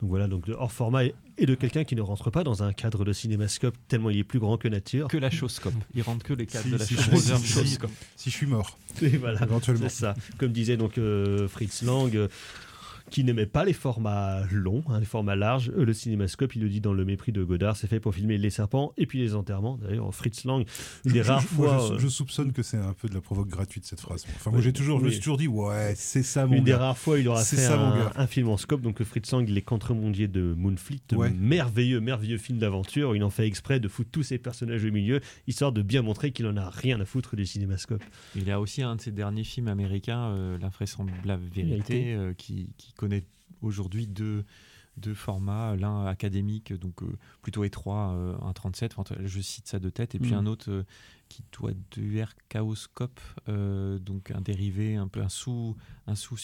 Donc 0.00 0.10
voilà, 0.10 0.28
donc 0.28 0.46
de 0.46 0.52
hors 0.52 0.70
format 0.70 1.04
et, 1.04 1.14
de 1.44 1.54
quelqu'un 1.56 1.82
qui 1.82 1.96
ne 1.96 2.02
rentre 2.02 2.30
pas 2.30 2.44
dans 2.44 2.62
un 2.62 2.72
cadre 2.72 3.04
de 3.04 3.12
cinémascope 3.12 3.76
tellement 3.88 4.10
il 4.10 4.18
est 4.18 4.24
plus 4.24 4.38
grand 4.38 4.56
que 4.56 4.68
nature. 4.68 5.08
Que 5.08 5.16
la 5.18 5.28
chausscope. 5.28 5.74
Il 5.92 6.02
rentre 6.02 6.24
que 6.24 6.32
les 6.34 6.46
cadres 6.46 6.64
Si, 6.66 6.70
de 6.70 6.76
la 6.78 6.84
si, 6.84 6.94
si, 8.16 8.30
je 8.30 8.34
suis 8.36 8.46
mort. 8.46 8.78
Et 9.02 9.16
voilà, 9.16 9.42
Éventuellement. 9.42 9.88
c'est 9.88 10.00
ça. 10.02 10.14
Comme 10.38 10.52
disait 10.52 10.76
donc 10.76 10.98
euh, 10.98 11.48
Fritz 11.48 11.82
Lang, 11.82 12.14
euh, 12.14 12.28
qui 13.10 13.24
n'aimait 13.24 13.46
pas 13.46 13.64
les 13.64 13.72
formats 13.72 14.42
longs, 14.50 14.82
hein, 14.88 15.00
les 15.00 15.06
formats 15.06 15.36
larges. 15.36 15.70
Euh, 15.76 15.84
le 15.84 15.92
cinémascope, 15.92 16.54
il 16.56 16.62
le 16.62 16.68
dit 16.68 16.80
dans 16.80 16.92
Le 16.92 17.04
Mépris 17.04 17.32
de 17.32 17.42
Godard, 17.42 17.76
c'est 17.76 17.86
fait 17.86 18.00
pour 18.00 18.14
filmer 18.14 18.38
les 18.38 18.50
serpents 18.50 18.92
et 18.96 19.06
puis 19.06 19.18
les 19.18 19.34
enterrements. 19.34 19.78
D'ailleurs, 19.78 20.14
Fritz 20.14 20.44
Lang, 20.44 20.66
une 21.04 21.12
des 21.12 21.22
Je- 21.22 21.28
rares 21.28 21.40
je- 21.40 21.54
moi, 21.56 21.78
fois. 21.78 21.86
je, 21.88 21.94
euh, 21.94 21.98
je 21.98 22.08
soupçonne 22.08 22.52
que 22.52 22.62
c'est 22.62 22.76
un 22.76 22.92
peu 22.92 23.08
de 23.08 23.14
la 23.14 23.20
provoque 23.20 23.48
gratuite 23.48 23.84
cette 23.86 24.00
phrase. 24.00 24.24
Enfin, 24.36 24.50
moi 24.50 24.58
Oui, 24.58 24.64
j'ai 24.64 24.72
toujours, 24.72 25.00
je 25.00 25.04
me 25.06 25.10
suis 25.10 25.20
toujours 25.20 25.38
dit, 25.38 25.48
ouais, 25.48 25.94
c'est 25.96 26.22
ça 26.22 26.46
mon 26.46 26.56
Une 26.56 26.64
des 26.64 26.74
rares 26.74 26.98
fois, 26.98 27.18
il 27.18 27.28
aura 27.28 27.42
fait 27.44 27.56
ça, 27.56 28.12
un, 28.16 28.26
film 28.26 28.48
en 28.48 28.56
scope. 28.56 28.80
Donc, 28.82 29.02
Fritz 29.02 29.30
Lang, 29.32 29.48
les 29.48 29.62
contremondiers 29.62 30.28
de 30.28 30.54
Moonfleet, 30.56 31.00
Ouais. 31.14 31.30
merveilleux, 31.30 32.00
merveilleux 32.00 32.38
film 32.38 32.58
d'aventure. 32.58 33.14
Il 33.16 33.24
en 33.24 33.30
fait 33.30 33.46
exprès 33.46 33.80
de 33.80 33.88
foutre 33.88 34.10
tous 34.10 34.22
ses 34.22 34.38
personnages 34.38 34.84
au 34.84 34.90
milieu, 34.90 35.20
histoire 35.46 35.72
de 35.72 35.82
bien 35.82 36.02
montrer 36.02 36.30
qu'il 36.32 36.46
en 36.46 36.56
a 36.56 36.68
rien 36.70 37.00
à 37.00 37.04
foutre 37.04 37.36
du 37.36 37.46
cinémascope. 37.46 38.02
Il 38.36 38.50
a 38.50 38.60
aussi 38.60 38.82
un 38.82 38.96
de 38.96 39.00
ses 39.00 39.10
derniers 39.12 39.44
films 39.44 39.68
américains, 39.68 40.30
euh, 40.32 40.58
L'invraisemblable 40.58 41.42
Vérité. 41.54 41.68
vérité, 41.94 42.14
euh, 42.14 42.32
qui, 42.34 42.68
qui 42.76 42.92
connaît 42.98 43.24
aujourd'hui 43.62 44.06
deux, 44.06 44.44
deux 44.98 45.14
formats, 45.14 45.76
l'un 45.76 46.04
académique, 46.06 46.72
donc 46.74 47.02
euh, 47.02 47.06
plutôt 47.40 47.62
étroit, 47.64 48.12
euh, 48.14 48.36
un 48.42 48.52
37, 48.52 48.94
enfin, 48.98 49.14
je 49.24 49.40
cite 49.40 49.66
ça 49.68 49.78
de 49.78 49.88
tête, 49.90 50.14
et 50.14 50.18
puis 50.18 50.32
Mhm. 50.32 50.38
un 50.38 50.46
autre 50.46 50.70
euh, 50.70 50.82
qui 51.28 51.42
doit 51.56 51.70
être 51.70 52.34
chaoscope, 52.48 53.20
euh, 53.48 53.98
donc 54.00 54.32
un 54.32 54.40
dérivé, 54.40 54.96
un 54.96 55.06
peu 55.08 55.20
un 55.22 55.28
sous, 55.28 55.76
un 56.08 56.14
sous 56.16 56.36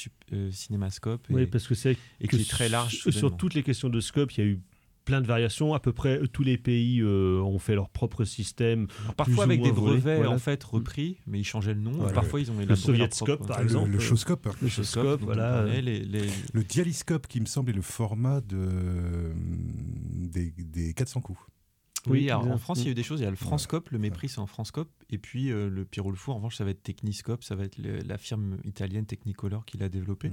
cinémascope, 0.52 1.28
et, 1.30 1.34
Oui, 1.34 1.46
parce 1.46 1.66
que 1.66 1.74
c'est 1.74 1.98
et 2.20 2.28
que 2.28 2.36
qui 2.36 2.42
est 2.42 2.50
très 2.50 2.68
large. 2.68 3.00
sur- 3.10 3.36
toutes 3.36 3.54
les 3.54 3.62
questions 3.64 3.88
de 3.90 4.00
scope, 4.00 4.32
il 4.32 4.40
y 4.40 4.42
a 4.42 4.46
eu 4.46 4.60
plein 5.04 5.20
de 5.20 5.26
variations. 5.26 5.74
À 5.74 5.80
peu 5.80 5.92
près 5.92 6.20
tous 6.32 6.42
les 6.42 6.56
pays 6.58 7.00
euh, 7.00 7.40
ont 7.42 7.58
fait 7.58 7.74
leur 7.74 7.88
propre 7.90 8.24
système. 8.24 8.86
Alors, 9.02 9.14
plus 9.14 9.16
parfois 9.16 9.36
ou 9.38 9.42
avec 9.42 9.60
moins 9.60 9.68
des 9.68 9.74
brevets 9.74 10.16
Voilà. 10.16 10.30
en 10.30 10.38
fait 10.38 10.62
repris, 10.64 11.18
mais 11.26 11.38
ils 11.40 11.44
changeaient 11.44 11.74
le 11.74 11.80
nom. 11.80 11.92
Voilà. 11.92 12.12
Parfois 12.12 12.40
ils 12.40 12.50
ont 12.50 12.54
Le 12.56 12.62
élaboré 12.62 12.76
leur 12.76 12.78
Sovietscope, 12.78 13.46
par 13.46 13.58
Le- 13.58 13.64
exemple. 13.64 13.90
Le, 13.90 13.98
showscope. 13.98 14.48
Le 14.62 14.68
showscope, 14.68 15.20
voilà. 15.22 15.42
parlait, 15.54 15.82
les- 15.82 16.00
les- 16.04 16.28
Le 16.52 16.62
dialyscope, 16.64 17.26
qui 17.26 17.40
me 17.40 17.46
semble 17.46 17.70
est 17.70 17.74
le 17.74 17.82
format 17.82 18.40
de, 18.40 19.32
des, 20.14 20.52
des 20.58 20.94
400 20.94 21.20
coups. 21.20 21.40
Oui, 22.06 22.28
alors, 22.30 22.46
en. 22.46 22.58
France, 22.58 22.80
il 22.80 22.84
y 22.84 22.88
a 22.88 22.90
eu 22.90 22.94
des 22.94 23.02
choses. 23.02 23.20
Il 23.20 23.24
y 23.24 23.26
a 23.26 23.30
le 23.30 23.36
Franscope, 23.36 23.90
le 23.90 23.98
mépris, 23.98 24.28
c'est 24.28 24.38
en 24.40 24.46
Franscope. 24.46 24.90
Et 25.10 25.18
puis 25.18 25.50
euh, 25.52 25.68
le 25.70 25.84
Pierrot 25.84 26.10
le 26.10 26.16
Fou, 26.16 26.32
en 26.32 26.36
revanche, 26.36 26.56
ça 26.56 26.64
va 26.64 26.70
être 26.70 26.82
Techniscope. 26.82 27.44
Ça 27.44 27.54
va 27.54 27.64
être 27.64 27.78
le- 27.78 27.98
la 28.00 28.18
firme 28.18 28.58
italienne 28.64 29.06
Technicolor 29.06 29.64
qui 29.64 29.78
l'a 29.78 29.88
développé. 29.88 30.30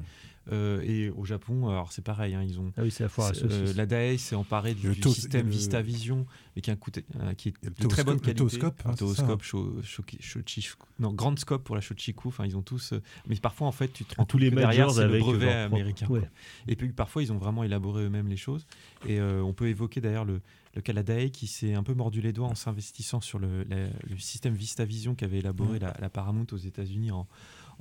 Euh, 0.52 0.82
et 0.82 1.10
au 1.12 1.24
Japon, 1.24 1.70
alors 1.70 1.92
c'est 1.92 2.02
pareil, 2.04 2.34
hein, 2.34 2.42
ils 2.44 2.60
ont. 2.60 2.74
Ah 2.78 2.82
oui, 2.82 2.90
c'est 2.92 3.04
la 3.04 3.10
foire 3.10 3.32
euh, 3.44 3.74
la 3.76 3.86
DAE 3.86 4.18
s'est 4.18 4.36
emparée 4.36 4.74
du, 4.74 4.88
Le 4.88 4.94
système 4.96 5.46
le- 5.46 5.52
VistaVision, 5.52 6.26
mais 6.56 6.62
qui, 6.64 6.72
a 6.72 6.76
coûté, 6.76 7.06
euh, 7.20 7.34
qui 7.36 7.50
est 7.50 7.64
de 7.64 7.84
le 7.84 7.88
très 7.88 8.04
bonne 8.04 8.16
le 8.16 8.20
qualité. 8.22 8.40
toscope, 8.44 8.82
hein, 8.86 8.90
Un 8.92 8.96
c'est 8.96 9.08
ça, 9.08 9.24
toscope, 9.24 9.44
sho- 9.44 9.82
shoki- 9.84 10.20
shochifu- 10.20 10.76
non, 11.00 11.14
Grand 11.14 11.38
Scope 11.38 11.64
pour 11.64 11.76
la 11.76 11.82
Shochiku. 11.82 12.30
Enfin, 12.30 12.46
ils 12.46 12.58
ont 12.58 12.64
tous. 12.64 12.94
euh, 12.94 13.02
mais 13.28 13.36
parfois, 13.36 13.68
en 13.68 13.72
fait, 13.72 13.90
tu 13.94 14.04
te 14.04 14.16
rends 14.16 14.26
Tous 14.26 14.40
les 14.40 14.48
compte 14.50 14.56
que 14.56 14.62
derrière, 14.62 14.90
c'est 14.92 15.08
le 15.08 15.20
brevet 15.20 15.52
américain. 15.52 16.08
ouais. 16.10 16.28
Et 16.68 16.76
puis 16.76 16.90
parfois, 16.92 17.22
ils 17.22 17.32
ont 17.32 17.38
vraiment 17.38 17.64
élaboré 17.64 18.04
eux-mêmes 18.06 18.28
les 18.28 18.38
choses. 18.38 18.66
Et 19.08 19.20
euh, 19.20 19.42
on 19.44 19.54
peut 19.54 19.68
évoquer 19.68 20.02
d'ailleurs 20.02 20.26
le, 20.26 20.42
le 20.74 20.82
Canadae 20.82 21.30
qui 21.32 21.48
s'est 21.48 21.74
un 21.74 21.84
peu 21.84 21.94
mordu 21.94 22.22
les 22.22 22.34
doigts 22.34 22.48
en 22.48 22.56
s'investissant 22.56 23.20
sur 23.22 23.40
le, 23.40 23.64
la- 23.64 23.88
le 24.10 24.18
système 24.18 24.54
VistaVision 24.54 25.16
qu'avait 25.16 25.40
élaboré 25.40 25.80
la, 25.80 25.96
la 26.00 26.10
Paramount 26.10 26.46
aux 26.52 26.58
États-Unis 26.58 27.12
en, 27.12 27.28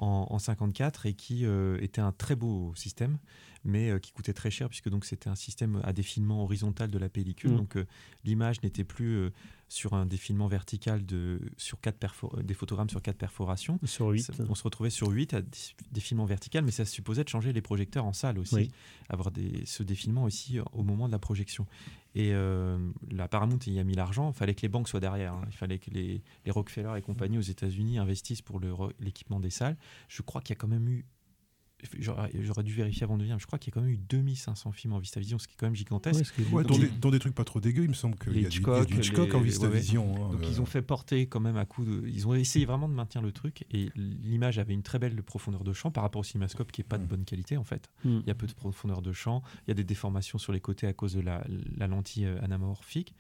en, 0.01 0.27
en 0.31 0.39
54 0.39 1.07
et 1.07 1.15
qui 1.15 1.45
euh, 1.47 1.79
était 1.81 2.01
un 2.01 2.11
très 2.13 2.35
beau 2.35 2.73
système, 2.75 3.19
mais 3.65 3.91
euh, 3.91 3.99
qui 3.99 4.13
coûtait 4.13 4.33
très 4.33 4.51
cher 4.51 4.69
puisque 4.69 4.89
donc 4.89 5.05
c'était 5.05 5.29
un 5.29 5.35
système 5.37 5.81
à 5.85 5.93
défilement 5.93 6.43
horizontal 6.43 6.91
de 6.91 6.99
la 6.99 7.09
pellicule. 7.09 7.53
Mm. 7.53 7.57
Donc 7.57 7.77
euh, 7.77 7.87
l'image 8.25 8.63
n'était 8.63 8.85
plus 8.85 9.31
sur 9.69 9.93
un 9.95 10.05
défilement 10.05 10.49
vertical 10.49 11.07
de 11.07 11.39
sur 11.57 11.81
quatre 11.81 11.99
des 12.43 12.55
photogrammes 12.55 12.91
sur 12.91 13.01
quatre 13.03 13.19
perforations. 13.19 13.79
Sur 13.85 14.09
8. 14.09 14.21
Ça- 14.23 14.33
On 14.49 14.55
se 14.57 14.65
retrouvait 14.65 14.91
sur 14.91 15.09
8 15.09 15.35
à 15.35 15.43
dé- 15.43 15.49
défilement 15.93 16.25
vertical, 16.25 16.65
mais 16.65 16.73
ça 16.73 16.85
supposait 16.85 17.23
de 17.23 17.29
changer 17.29 17.53
les 17.53 17.61
projecteurs 17.63 18.05
en 18.05 18.13
salle 18.13 18.39
aussi, 18.41 18.55
Oui. 18.57 18.71
avoir 19.09 19.31
des, 19.31 19.65
ce 19.67 19.85
défilement 19.85 20.25
aussi 20.25 20.59
au 20.73 20.83
moment 20.83 21.07
de 21.07 21.13
la 21.13 21.21
projection. 21.21 21.67
Et 22.17 22.33
euh, 22.35 22.77
la 23.13 23.29
Paramount 23.29 23.61
y 23.69 23.79
a 23.79 23.85
mis 23.85 23.95
l'argent, 23.95 24.33
il 24.35 24.37
fallait 24.37 24.55
que 24.57 24.63
les 24.63 24.69
banques 24.69 24.89
soient 24.89 24.99
derrière, 24.99 25.35
hein. 25.35 25.45
il 25.47 25.57
fallait 25.57 25.79
que 25.79 25.91
les, 25.91 26.21
les 26.45 26.51
Rockefeller 26.51 26.95
et 26.99 27.03
compagnie 27.03 27.39
aux 27.39 27.43
États-Unis 27.43 27.99
investissent 27.99 28.43
pour 28.43 28.61
l'équipement 28.99 29.39
des 29.39 29.51
salles. 29.51 29.77
Je 30.09 30.23
crois 30.23 30.41
qu'il 30.41 30.55
y 30.55 30.57
a 30.57 30.61
quand 30.61 30.69
même 30.69 30.89
eu. 30.89 31.05
J'aurais 31.99 32.63
dû 32.63 32.75
vérifier 32.75 33.05
avant 33.05 33.17
de 33.17 33.23
venir, 33.23 33.37
mais 33.37 33.41
je 33.41 33.47
crois 33.47 33.59
qu'il 33.59 33.71
y 33.71 33.73
a 33.73 33.75
quand 33.75 33.81
même 33.81 33.89
eu 33.95 33.97
2500 33.97 34.71
films 34.73 34.93
en 34.93 34.99
VistaVision, 34.99 35.39
ce 35.39 35.49
qui 35.49 35.55
est 35.55 35.57
quand 35.57 35.65
même 35.65 35.75
gigantesque. 35.75 36.35
Ouais, 36.39 36.45
Ouais, 36.53 36.63
dont, 36.63 37.11
des, 37.11 37.19
trucs 37.19 37.35
pas 37.35 37.45
trop 37.45 37.59
dégueux, 37.59 37.85
il 37.85 37.89
me 37.89 37.95
semble 37.95 38.19
qu'il 38.19 38.35
Les 38.35 38.43
y 38.43 38.45
a 38.45 38.51
du, 38.51 38.59
Hitchcock, 38.59 38.91
Hitchcock 38.91 39.35
en 39.35 39.41
VistaVision. 39.41 40.13
ouais, 40.13 40.19
ouais. 40.19 40.25
hein, 40.27 40.31
Donc 40.33 40.43
euh, 40.43 40.47
ils 40.51 40.61
ont 40.61 40.67
fait 40.67 40.83
porter 40.83 41.27
quand 41.27 41.41
même 41.41 41.57
à 41.57 41.65
coup 41.65 41.87
de... 41.87 42.07
Ils 42.07 42.29
ont 42.29 42.35
essayé 42.35 42.67
vraiment 42.67 42.87
de 42.87 42.93
maintenir 42.93 43.23
le 43.23 43.33
truc 43.33 43.65
et 43.71 43.89
l'image 43.97 44.59
avait 44.59 44.75
une 44.75 44.83
très 44.83 44.99
belle 44.99 45.23
profondeur 45.23 45.65
de 45.65 45.73
champ 45.73 45.91
par 45.91 46.03
rapport 46.03 46.21
au 46.21 46.25
cinémascope 46.25 46.71
qui 46.71 46.83
est 46.83 46.85
pas 46.85 46.99
de 46.99 47.05
Mm. 47.05 47.07
bonne 47.07 47.25
qualité 47.25 47.57
en 47.57 47.65
fait. 47.65 47.89
Mm. 48.05 48.19
Il 48.25 48.27
y 48.27 48.31
a 48.31 48.35
peu 48.35 48.47
de 48.47 48.53
profondeur 48.53 49.01
de 49.01 49.13
champ, 49.15 49.43
il 49.67 49.69
y 49.69 49.73
a 49.73 49.75
des 49.75 49.85
déformations 49.85 50.37
sur 50.37 50.53
les 50.53 50.61
côtés 50.61 50.87
à 50.87 50.93
cause 50.93 51.15
de 51.15 51.21
la, 51.23 51.47
la 51.79 51.87
lentille 51.87 52.27
euh, 52.27 52.43
anamorphique, 52.43 53.15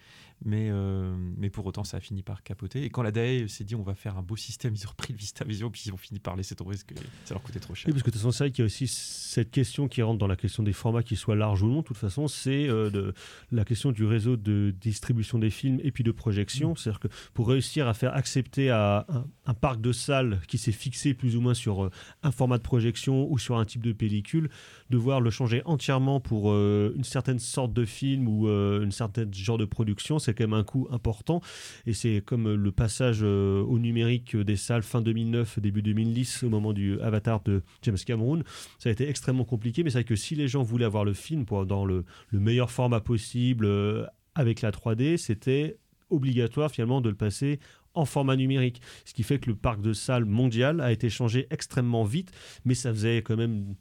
mais, 0.44 0.68
euh, 0.70 1.14
mais 1.36 1.50
pour 1.50 1.66
autant 1.66 1.84
ça 1.84 1.98
a 1.98 2.00
fini 2.00 2.22
par 2.22 2.42
capoter. 2.42 2.84
Et 2.84 2.90
quand 2.90 3.02
la 3.02 3.10
DAE 3.12 3.46
s'est 3.48 3.64
dit 3.64 3.74
on 3.74 3.82
va 3.82 3.94
faire 3.94 4.16
un 4.16 4.22
beau 4.22 4.36
système, 4.36 4.74
ils 4.74 4.86
ont 4.86 4.90
repris 4.90 5.12
le 5.12 5.18
VistaVision 5.18 5.70
puis 5.70 5.82
ils 5.86 5.92
ont 5.92 5.96
fini 5.96 6.18
par 6.18 6.36
laisser 6.36 6.54
tomber 6.54 6.70
parce 6.72 6.84
que 6.84 6.94
ça 7.24 7.34
leur 7.34 7.42
coûtait 7.42 7.60
trop 7.60 7.74
cher. 7.74 7.86
Oui, 7.88 7.92
parce 7.92 8.02
que 8.02 8.08
de 8.08 8.12
toute 8.12 8.20
façon, 8.20 8.30
c'est 8.32 8.44
vrai 8.44 8.50
qu'il 8.50 8.62
y 8.62 8.64
a 8.64 8.66
aussi 8.66 8.86
cette 8.86 9.50
question 9.50 9.88
qui 9.88 10.02
rentre 10.02 10.18
dans 10.18 10.26
la 10.26 10.36
question 10.36 10.62
des 10.62 10.72
formats, 10.72 11.02
qu'ils 11.02 11.16
soient 11.16 11.36
larges 11.36 11.62
ou 11.62 11.68
non. 11.68 11.80
De 11.80 11.84
toute 11.84 11.96
façon, 11.96 12.28
c'est 12.28 12.68
euh, 12.68 12.90
de- 12.90 13.14
la 13.52 13.64
question 13.64 13.92
du 13.92 14.04
réseau 14.04 14.36
de 14.36 14.74
distribution 14.80 15.38
des 15.38 15.50
films 15.50 15.80
et 15.82 15.92
puis 15.92 16.04
de 16.04 16.12
projection. 16.12 16.74
C'est-à-dire 16.76 17.00
que 17.00 17.08
pour 17.34 17.48
réussir 17.48 17.86
à 17.88 17.94
faire 17.94 18.14
accepter 18.14 18.70
à 18.70 19.06
un, 19.08 19.24
un 19.46 19.54
parc 19.54 19.80
de 19.80 19.92
salles 19.92 20.40
qui 20.48 20.58
s'est 20.58 20.72
fixé 20.72 21.14
plus 21.14 21.36
ou 21.36 21.40
moins 21.40 21.54
sur 21.54 21.84
euh, 21.84 21.90
un 22.22 22.30
format 22.30 22.58
de 22.58 22.62
projection 22.62 23.30
ou 23.30 23.38
sur 23.38 23.58
un 23.58 23.64
type 23.64 23.82
de 23.82 23.92
pellicule, 23.92 24.48
devoir 24.90 25.20
le 25.20 25.30
changer 25.30 25.62
entièrement 25.64 26.20
pour 26.20 26.50
euh, 26.50 26.92
une 26.96 27.04
certaine 27.04 27.38
sorte 27.38 27.72
de 27.72 27.84
film 27.84 28.26
ou 28.28 28.48
une 28.48 28.92
certaine 28.92 29.32
genre 29.34 29.58
de 29.58 29.64
production, 29.64 30.18
c'est 30.18 30.29
quand 30.34 30.44
même 30.44 30.54
un 30.54 30.64
coût 30.64 30.88
important. 30.90 31.40
Et 31.86 31.92
c'est 31.92 32.22
comme 32.24 32.52
le 32.54 32.72
passage 32.72 33.20
euh, 33.22 33.62
au 33.62 33.78
numérique 33.78 34.36
des 34.36 34.56
salles 34.56 34.82
fin 34.82 35.00
2009, 35.00 35.58
début 35.60 35.82
2010, 35.82 36.44
au 36.44 36.48
moment 36.48 36.72
du 36.72 37.00
Avatar 37.00 37.42
de 37.42 37.62
James 37.82 37.98
Cameron. 38.04 38.42
Ça 38.78 38.88
a 38.88 38.92
été 38.92 39.08
extrêmement 39.08 39.44
compliqué, 39.44 39.82
mais 39.82 39.90
c'est 39.90 39.98
vrai 39.98 40.04
que 40.04 40.16
si 40.16 40.34
les 40.34 40.48
gens 40.48 40.62
voulaient 40.62 40.84
avoir 40.84 41.04
le 41.04 41.14
film 41.14 41.44
pour, 41.44 41.66
dans 41.66 41.84
le, 41.84 42.04
le 42.28 42.40
meilleur 42.40 42.70
format 42.70 43.00
possible, 43.00 43.64
euh, 43.66 44.06
avec 44.34 44.62
la 44.62 44.70
3D, 44.70 45.16
c'était 45.16 45.78
obligatoire 46.08 46.70
finalement 46.70 47.00
de 47.00 47.08
le 47.08 47.14
passer 47.14 47.60
en 47.94 48.04
format 48.04 48.36
numérique. 48.36 48.80
Ce 49.04 49.14
qui 49.14 49.22
fait 49.22 49.38
que 49.38 49.50
le 49.50 49.56
parc 49.56 49.80
de 49.80 49.92
salles 49.92 50.24
mondial 50.24 50.80
a 50.80 50.92
été 50.92 51.10
changé 51.10 51.46
extrêmement 51.50 52.04
vite, 52.04 52.32
mais 52.64 52.74
ça 52.74 52.92
faisait 52.92 53.18
quand 53.18 53.36
même 53.36 53.74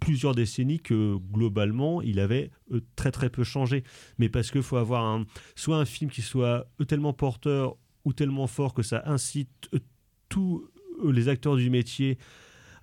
plusieurs 0.00 0.34
décennies 0.34 0.80
que 0.80 1.16
globalement 1.32 2.02
il 2.02 2.20
avait 2.20 2.50
euh, 2.72 2.80
très 2.96 3.10
très 3.10 3.30
peu 3.30 3.44
changé. 3.44 3.84
Mais 4.18 4.28
parce 4.28 4.50
qu'il 4.50 4.62
faut 4.62 4.76
avoir 4.76 5.04
un, 5.04 5.26
soit 5.54 5.76
un 5.76 5.84
film 5.84 6.10
qui 6.10 6.22
soit 6.22 6.66
euh, 6.80 6.84
tellement 6.84 7.12
porteur 7.12 7.76
ou 8.04 8.12
tellement 8.12 8.46
fort 8.46 8.74
que 8.74 8.82
ça 8.82 9.02
incite 9.06 9.68
euh, 9.74 9.78
tous 10.28 10.68
les 11.04 11.28
acteurs 11.28 11.56
du 11.56 11.70
métier 11.70 12.18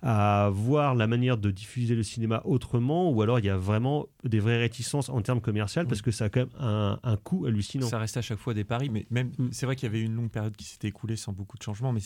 à 0.08 0.50
voir 0.52 0.94
la 0.94 1.08
manière 1.08 1.36
de 1.36 1.50
diffuser 1.50 1.96
le 1.96 2.04
cinéma 2.04 2.40
autrement, 2.44 3.10
ou 3.10 3.22
alors 3.22 3.40
il 3.40 3.44
y 3.44 3.48
a 3.50 3.56
vraiment 3.56 4.06
des 4.22 4.38
vraies 4.38 4.58
réticences 4.58 5.08
en 5.08 5.20
termes 5.20 5.40
commerciaux 5.40 5.82
parce 5.88 6.00
que 6.00 6.12
ça 6.12 6.26
a 6.26 6.28
quand 6.28 6.40
même 6.40 6.48
un, 6.60 7.00
un 7.02 7.16
coût 7.16 7.44
hallucinant. 7.46 7.88
Ça 7.88 7.98
reste 7.98 8.16
à 8.16 8.22
chaque 8.22 8.38
fois 8.38 8.54
des 8.54 8.62
paris, 8.62 8.88
mais 8.88 9.04
même 9.10 9.32
Mm. 9.38 9.48
c'est 9.50 9.66
vrai 9.66 9.74
qu'il 9.74 9.86
y 9.86 9.90
avait 9.90 10.00
une 10.00 10.14
longue 10.14 10.30
période 10.30 10.54
qui 10.54 10.64
s'était 10.64 10.86
écoulée 10.88 11.16
sans 11.16 11.32
beaucoup 11.32 11.58
de 11.58 11.62
changements, 11.64 11.92
mais 11.92 12.00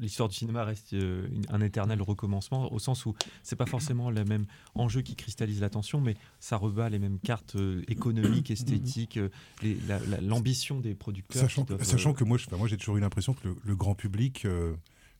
l'histoire 0.00 0.30
du 0.30 0.34
cinéma 0.34 0.64
reste 0.64 0.94
euh, 0.94 1.26
une- 1.30 1.44
un 1.50 1.60
éternel 1.60 2.00
recommencement 2.00 2.72
au 2.72 2.78
sens 2.78 3.04
où 3.04 3.14
c'est 3.42 3.56
pas 3.56 3.66
forcément 3.66 4.10
le 4.10 4.24
même 4.24 4.46
enjeu 4.74 5.02
qui 5.02 5.14
cristallise 5.14 5.60
l'attention, 5.60 6.00
mais 6.00 6.16
ça 6.40 6.56
rebat 6.56 6.88
les 6.88 6.98
mêmes 6.98 7.18
cartes 7.18 7.56
euh, 7.56 7.82
économiques, 7.88 8.50
esthétiques, 8.50 9.18
euh, 9.18 9.28
les- 9.62 9.76
la- 9.86 9.98
la- 10.00 10.20
l'ambition 10.22 10.80
des 10.80 10.94
producteurs. 10.94 11.42
Sachant, 11.42 11.62
qui 11.64 11.68
doivent, 11.68 11.80
euh, 11.82 11.84
sachant 11.84 12.14
que 12.14 12.24
moi, 12.24 12.38
je- 12.38 12.46
moi 12.56 12.68
j'ai 12.68 12.78
toujours 12.78 12.96
eu 12.96 13.00
l'impression 13.00 13.34
que 13.34 13.48
le, 13.48 13.56
le 13.64 13.76
grand 13.76 13.94
public, 13.94 14.46
euh, 14.46 14.72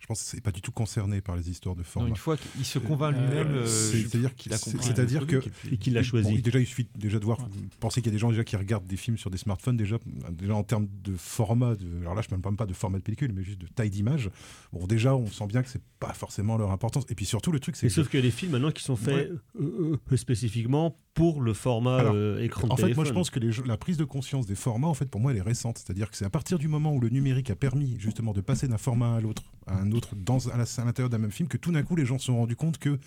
je 0.04 0.06
pense, 0.06 0.20
c'est 0.20 0.42
pas 0.42 0.52
du 0.52 0.60
tout 0.60 0.70
concerné 0.70 1.22
par 1.22 1.34
les 1.34 1.48
histoires 1.48 1.74
de 1.74 1.80
non, 1.80 1.84
format. 1.86 2.08
une 2.10 2.16
fois 2.16 2.36
qu'il 2.36 2.62
se 2.66 2.78
convainc 2.78 3.16
lui-même, 3.16 3.48
euh, 3.54 3.66
C'est- 3.66 3.96
je- 3.96 4.06
c'est-à-dire 4.08 4.34
qu'il 4.34 4.52
a 4.52 4.58
c'est- 4.58 4.72
compris 4.72 4.86
c'est-à-dire 4.86 5.26
que 5.26 5.42
et 5.72 5.78
qu'il 5.78 5.94
l'a 5.94 6.02
Bon, 6.02 6.06
choisi. 6.06 6.42
déjà, 6.42 6.60
il 6.60 6.66
suffit 6.66 6.86
déjà 6.94 7.18
de 7.18 7.24
voir, 7.24 7.38
penser 7.80 8.02
qu'il 8.02 8.08
y 8.08 8.12
a 8.12 8.16
des 8.16 8.18
gens 8.18 8.28
déjà 8.28 8.44
qui 8.44 8.54
regardent 8.56 8.86
des 8.86 8.98
films 8.98 9.16
sur 9.16 9.30
des 9.30 9.38
smartphones, 9.38 9.78
déjà, 9.78 9.96
déjà 10.30 10.54
en 10.54 10.62
termes 10.62 10.88
de 11.02 11.16
format, 11.16 11.74
de, 11.74 11.86
alors 12.02 12.14
là 12.14 12.20
je 12.20 12.34
ne 12.34 12.38
parle 12.42 12.54
pas 12.54 12.66
de 12.66 12.74
format 12.74 12.98
de 12.98 13.02
pellicule, 13.02 13.32
mais 13.32 13.42
juste 13.42 13.62
de 13.62 13.66
taille 13.66 13.88
d'image. 13.88 14.28
Bon, 14.74 14.86
déjà, 14.86 15.16
on 15.16 15.26
sent 15.26 15.46
bien 15.46 15.62
que 15.62 15.70
c'est 15.70 15.80
pas 15.98 16.12
forcément 16.12 16.58
leur 16.58 16.70
importance. 16.70 17.04
Et 17.08 17.14
puis 17.14 17.24
surtout, 17.24 17.50
le 17.50 17.58
truc, 17.58 17.74
c'est 17.76 17.86
Et 17.86 17.88
que 17.88 17.94
sauf 17.94 18.10
qu'il 18.10 18.20
y 18.20 18.22
a 18.22 18.26
des 18.26 18.30
films 18.30 18.52
maintenant 18.52 18.72
qui 18.72 18.82
sont 18.84 18.96
faits 18.96 19.30
euh, 19.58 19.98
euh, 20.12 20.16
spécifiquement 20.18 20.98
pour 21.14 21.40
le 21.40 21.54
format 21.54 21.98
Alors, 21.98 22.12
euh, 22.14 22.42
écran 22.42 22.66
de 22.66 22.72
En 22.72 22.76
fait, 22.76 22.94
moi, 22.94 23.04
je 23.04 23.12
pense 23.12 23.30
que 23.30 23.38
les 23.38 23.50
la 23.64 23.76
prise 23.76 23.96
de 23.96 24.04
conscience 24.04 24.46
des 24.46 24.56
formats, 24.56 24.88
en 24.88 24.94
fait, 24.94 25.06
pour 25.06 25.20
moi, 25.20 25.30
elle 25.30 25.38
est 25.38 25.42
récente. 25.42 25.78
C'est-à-dire 25.78 26.10
que 26.10 26.16
c'est 26.16 26.24
à 26.24 26.30
partir 26.30 26.58
du 26.58 26.68
moment 26.68 26.92
où 26.92 27.00
le 27.00 27.08
numérique 27.08 27.50
a 27.50 27.54
permis 27.54 27.96
justement 27.98 28.32
de 28.32 28.40
passer 28.40 28.66
d'un 28.68 28.78
format 28.78 29.16
à 29.16 29.20
l'autre, 29.20 29.44
à 29.66 29.76
un 29.76 29.92
autre, 29.92 30.16
dans, 30.16 30.48
à 30.48 30.56
l'intérieur 30.56 31.08
d'un 31.08 31.18
même 31.18 31.30
film, 31.30 31.48
que 31.48 31.56
tout 31.56 31.72
d'un 31.72 31.82
coup, 31.84 31.96
les 31.96 32.04
gens 32.04 32.18
se 32.18 32.26
sont 32.26 32.36
rendus 32.36 32.56
compte 32.56 32.78
que 32.78 32.98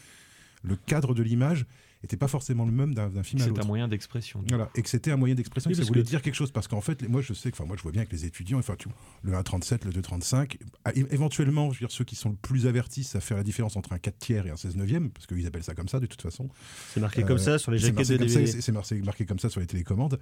le 0.64 0.76
cadre 0.76 1.14
de 1.14 1.22
l'image 1.22 1.66
n'était 2.04 2.18
pas 2.18 2.28
forcément 2.28 2.66
le 2.66 2.72
même 2.72 2.94
d'un 2.94 3.10
film 3.24 3.42
à 3.42 3.46
c'est 3.46 3.50
l'autre. 3.50 3.64
un 3.64 3.68
moyen 3.68 3.88
d'expression. 3.88 4.44
Voilà, 4.50 4.70
et 4.76 4.82
que 4.82 4.90
c'était 4.90 5.12
un 5.12 5.18
moyen 5.18 5.36
d'expression, 5.36 5.70
Oui, 5.70 5.76
que 5.76 5.82
ça 5.82 5.88
voulait 5.88 6.02
que- 6.04 6.08
dire 6.08 6.22
quelque 6.22 6.36
chose. 6.36 6.52
Parce 6.52 6.68
qu'en 6.68 6.82
fait, 6.82 7.02
les- 7.02 7.08
moi, 7.08 7.22
je 7.22 7.34
sais 7.34 7.50
que, 7.52 7.56
enfin, 7.56 7.66
moi, 7.66 7.76
je 7.78 7.82
vois 7.84 7.92
bien 7.92 8.02
avec 8.02 8.12
les 8.12 8.26
étudiants, 8.26 8.60
enfin, 8.60 8.76
tu 8.78 8.88
vois, 8.90 8.98
le 9.24 9.34
1,37, 9.36 9.86
le 9.86 9.92
2,35, 9.92 10.58
ah, 10.86 10.92
é- 10.96 11.06
éventuellement, 11.12 11.72
je 11.72 11.80
veux 11.80 11.88
dire, 11.88 11.92
ceux 11.92 12.04
qui 12.06 12.16
sont 12.16 12.30
le 12.30 12.36
plus 12.36 12.68
avertis, 12.68 13.04
ça 13.04 13.20
fait 13.20 13.36
la 13.36 13.44
différence 13.44 13.76
entre 13.78 13.94
un 13.94 13.98
4 14.00 14.18
tiers 14.20 14.46
et 14.48 14.52
un 14.52 14.58
16 14.58 14.76
neuvième, 14.76 15.10
parce 15.10 15.26
qu'ils 15.28 15.46
appellent 15.48 15.64
ça 15.64 15.74
comme 15.76 15.88
ça, 15.90 16.00
de 16.00 16.06
toute 16.06 16.22
façon. 16.22 16.50
C'est 16.94 17.00
marqué 17.00 17.24
Euh, 17.24 17.26
comme 17.28 17.38
ça 17.40 17.58
sur 17.60 17.72
les 17.72 17.80
c'est 17.80 17.88
jaquettes 17.88 18.10
de 18.10 18.18
DVD. 18.18 18.46
c'est- 18.48 18.62
C'est 18.62 18.72
marqué, 18.72 18.96
marqué 19.02 19.26
comme 19.26 19.40
ça 19.40 19.50
sur 19.50 19.60
les 19.60 19.68
télécommandes. 19.68 20.20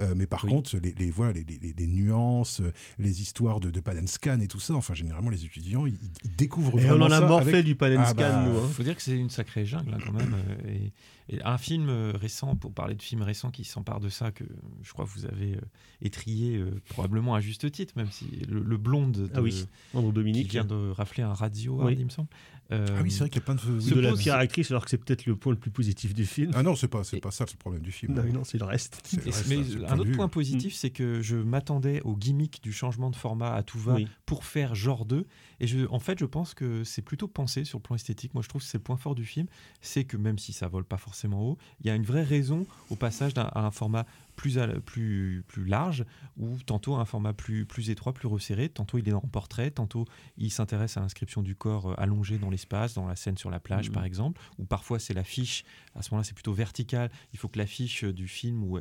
Euh, 0.00 0.14
mais 0.16 0.26
par 0.26 0.44
Oui. 0.44 0.50
contre, 0.50 0.76
les, 0.78 0.92
les, 0.92 1.10
voilà, 1.10 1.32
les, 1.32 1.44
les- 1.44 1.74
les 1.76 1.86
nuances, 1.86 2.60
euh, 2.60 2.72
les 2.98 3.20
histoires 3.22 3.60
de, 3.60 3.70
de 3.70 3.80
pan 3.80 3.92
and 4.00 4.06
scan 4.06 4.40
et 4.40 4.48
tout 4.48 4.60
ça, 4.60 4.74
enfin, 4.74 4.94
généralement, 4.94 5.30
les 5.30 5.44
étudiants, 5.44 5.86
ils, 5.86 5.98
ils 6.24 6.36
découvrent 6.36 6.78
Et 6.80 6.90
on 6.90 7.00
en 7.00 7.10
a 7.10 7.20
morflé 7.20 7.52
avec- 7.54 7.64
du 7.64 7.74
pan 7.74 7.86
and 7.86 7.96
Ah 7.98 8.06
scan, 8.06 8.16
bah, 8.16 8.44
nous. 8.46 8.58
hein. 8.58 8.64
Il 8.68 8.74
faut 8.74 8.82
dire 8.82 8.96
que 8.96 9.02
c'est 9.02 9.16
une 9.16 9.30
sacrée 9.30 9.64
jungle 9.66 9.94
hein, 9.94 9.98
quand 10.04 10.12
même. 10.12 10.34
euh, 10.34 10.68
Et, 10.70 10.92
et 11.28 11.42
un 11.42 11.58
film 11.58 11.88
euh, 11.88 12.12
récent, 12.14 12.54
pour 12.56 12.72
parler 12.72 12.94
de 12.94 13.02
films 13.02 13.22
récents 13.22 13.50
qui 13.50 13.64
s'emparent 13.64 14.00
de 14.00 14.08
ça, 14.08 14.30
que 14.32 14.44
je 14.82 14.92
crois 14.92 15.04
que 15.04 15.10
vous 15.10 15.26
avez 15.26 15.54
euh, 15.56 15.60
étrié 16.02 16.56
euh, 16.56 16.70
probablement 16.88 17.34
à 17.34 17.40
juste 17.40 17.70
titre, 17.72 17.94
même 17.96 18.10
si 18.10 18.26
le, 18.48 18.60
le 18.62 18.76
blonde 18.76 19.12
de, 19.12 19.30
Ah 19.34 19.42
oui, 19.42 19.66
Andrew 19.94 20.08
qui 20.10 20.14
Dominique. 20.14 20.50
vient 20.50 20.64
de 20.64 20.90
rafler 20.90 21.22
un 21.22 21.34
radio, 21.34 21.82
Oui. 21.84 21.96
il 21.98 22.04
me 22.04 22.10
semble. 22.10 22.28
Euh, 22.72 22.84
Ah 22.98 23.00
oui, 23.02 23.12
c'est 23.12 23.20
vrai 23.20 23.28
qu'il 23.30 23.40
y 23.40 23.42
a 23.42 23.44
plein 23.44 23.54
de. 23.54 23.80
se 23.80 23.94
de 23.94 24.00
la 24.00 24.12
pire 24.14 24.34
actrice, 24.34 24.70
alors 24.72 24.84
que 24.84 24.90
c'est 24.90 24.98
peut-être 24.98 25.24
le 25.26 25.36
point 25.36 25.52
le 25.52 25.58
plus 25.58 25.70
positif 25.70 26.14
du 26.14 26.26
film. 26.26 26.50
Ah 26.54 26.64
non, 26.64 26.74
c'est 26.74 26.88
pas, 26.88 27.04
c'est 27.04 27.20
pas 27.20 27.30
ça 27.30 27.44
le 27.48 27.56
problème 27.56 27.82
du 27.82 27.92
film. 27.92 28.14
non, 28.14 28.24
non, 28.32 28.44
c'est 28.44 28.58
le 28.58 28.64
reste. 28.64 29.00
Mais 29.48 29.58
un 29.88 29.98
autre 29.98 30.10
point 30.12 30.28
positif, 30.28 30.74
c'est 30.74 30.90
que 30.90 31.22
je 31.22 31.36
m'attendais 31.36 32.00
au 32.02 32.16
gimmick 32.16 32.60
du 32.64 32.72
changement 32.72 33.10
de 33.10 33.16
format 33.16 33.54
à 33.54 33.62
tout 33.62 33.78
va 33.78 33.94
Oui. 33.94 34.08
pour 34.26 34.44
faire 34.44 34.74
genre 34.74 35.04
2. 35.06 35.26
Et 35.60 35.66
je, 35.68 35.86
en 35.90 36.00
fait, 36.00 36.18
je 36.18 36.24
pense 36.26 36.54
que 36.54 36.82
c'est 36.84 37.02
plutôt 37.02 37.28
pensé 37.28 37.64
sur 37.64 37.78
le 37.78 37.82
plan 37.82 37.94
esthétique. 37.94 38.34
Moi, 38.34 38.42
je 38.42 38.48
trouve 38.48 38.60
que 38.62 38.66
c'est 38.68 38.78
le 38.78 38.82
point 38.82 38.96
fort 38.96 39.14
du 39.14 39.24
film. 39.24 39.46
C'est 39.80 40.04
que 40.04 40.16
même 40.16 40.38
si 40.38 40.52
ça 40.52 40.66
vole 40.68 40.84
pas 40.84 40.98
forcément 40.98 41.15
forcément 41.16 41.42
haut. 41.42 41.58
Il 41.80 41.86
y 41.86 41.90
a 41.90 41.94
une 41.94 42.04
vraie 42.04 42.22
raison 42.22 42.66
au 42.90 42.96
passage 42.96 43.32
d'un- 43.32 43.50
à 43.54 43.60
un 43.60 43.70
format 43.70 44.04
plus, 44.36 44.58
à- 44.58 44.66
plus, 44.80 45.42
plus 45.48 45.64
large, 45.64 46.04
ou 46.36 46.58
tantôt 46.66 46.96
un 46.96 47.06
format 47.06 47.32
plus, 47.32 47.64
plus 47.64 47.88
étroit, 47.88 48.12
plus 48.12 48.28
resserré. 48.28 48.68
Tantôt 48.68 48.98
il 48.98 49.08
est 49.08 49.12
en 49.14 49.20
portrait, 49.22 49.70
tantôt 49.70 50.04
il 50.36 50.50
s'intéresse 50.50 50.98
à 50.98 51.00
l'inscription 51.00 51.40
du 51.42 51.54
corps 51.54 51.92
euh, 51.92 51.94
allongé 51.96 52.36
dans 52.36 52.50
l'espace, 52.50 52.92
dans 52.92 53.06
la 53.08 53.16
scène 53.16 53.38
sur 53.38 53.50
la 53.50 53.60
plage 53.60 53.90
par 53.92 54.04
exemple, 54.04 54.38
ou 54.58 54.66
parfois 54.66 54.98
c'est 54.98 55.14
l'affiche, 55.14 55.64
à 55.94 56.02
ce 56.02 56.10
moment-là 56.10 56.24
c'est 56.24 56.34
plutôt 56.34 56.52
vertical, 56.52 57.10
il 57.32 57.38
faut 57.38 57.48
que 57.48 57.58
l'affiche 57.58 58.04
du 58.04 58.28
film, 58.28 58.62
ou 58.62 58.78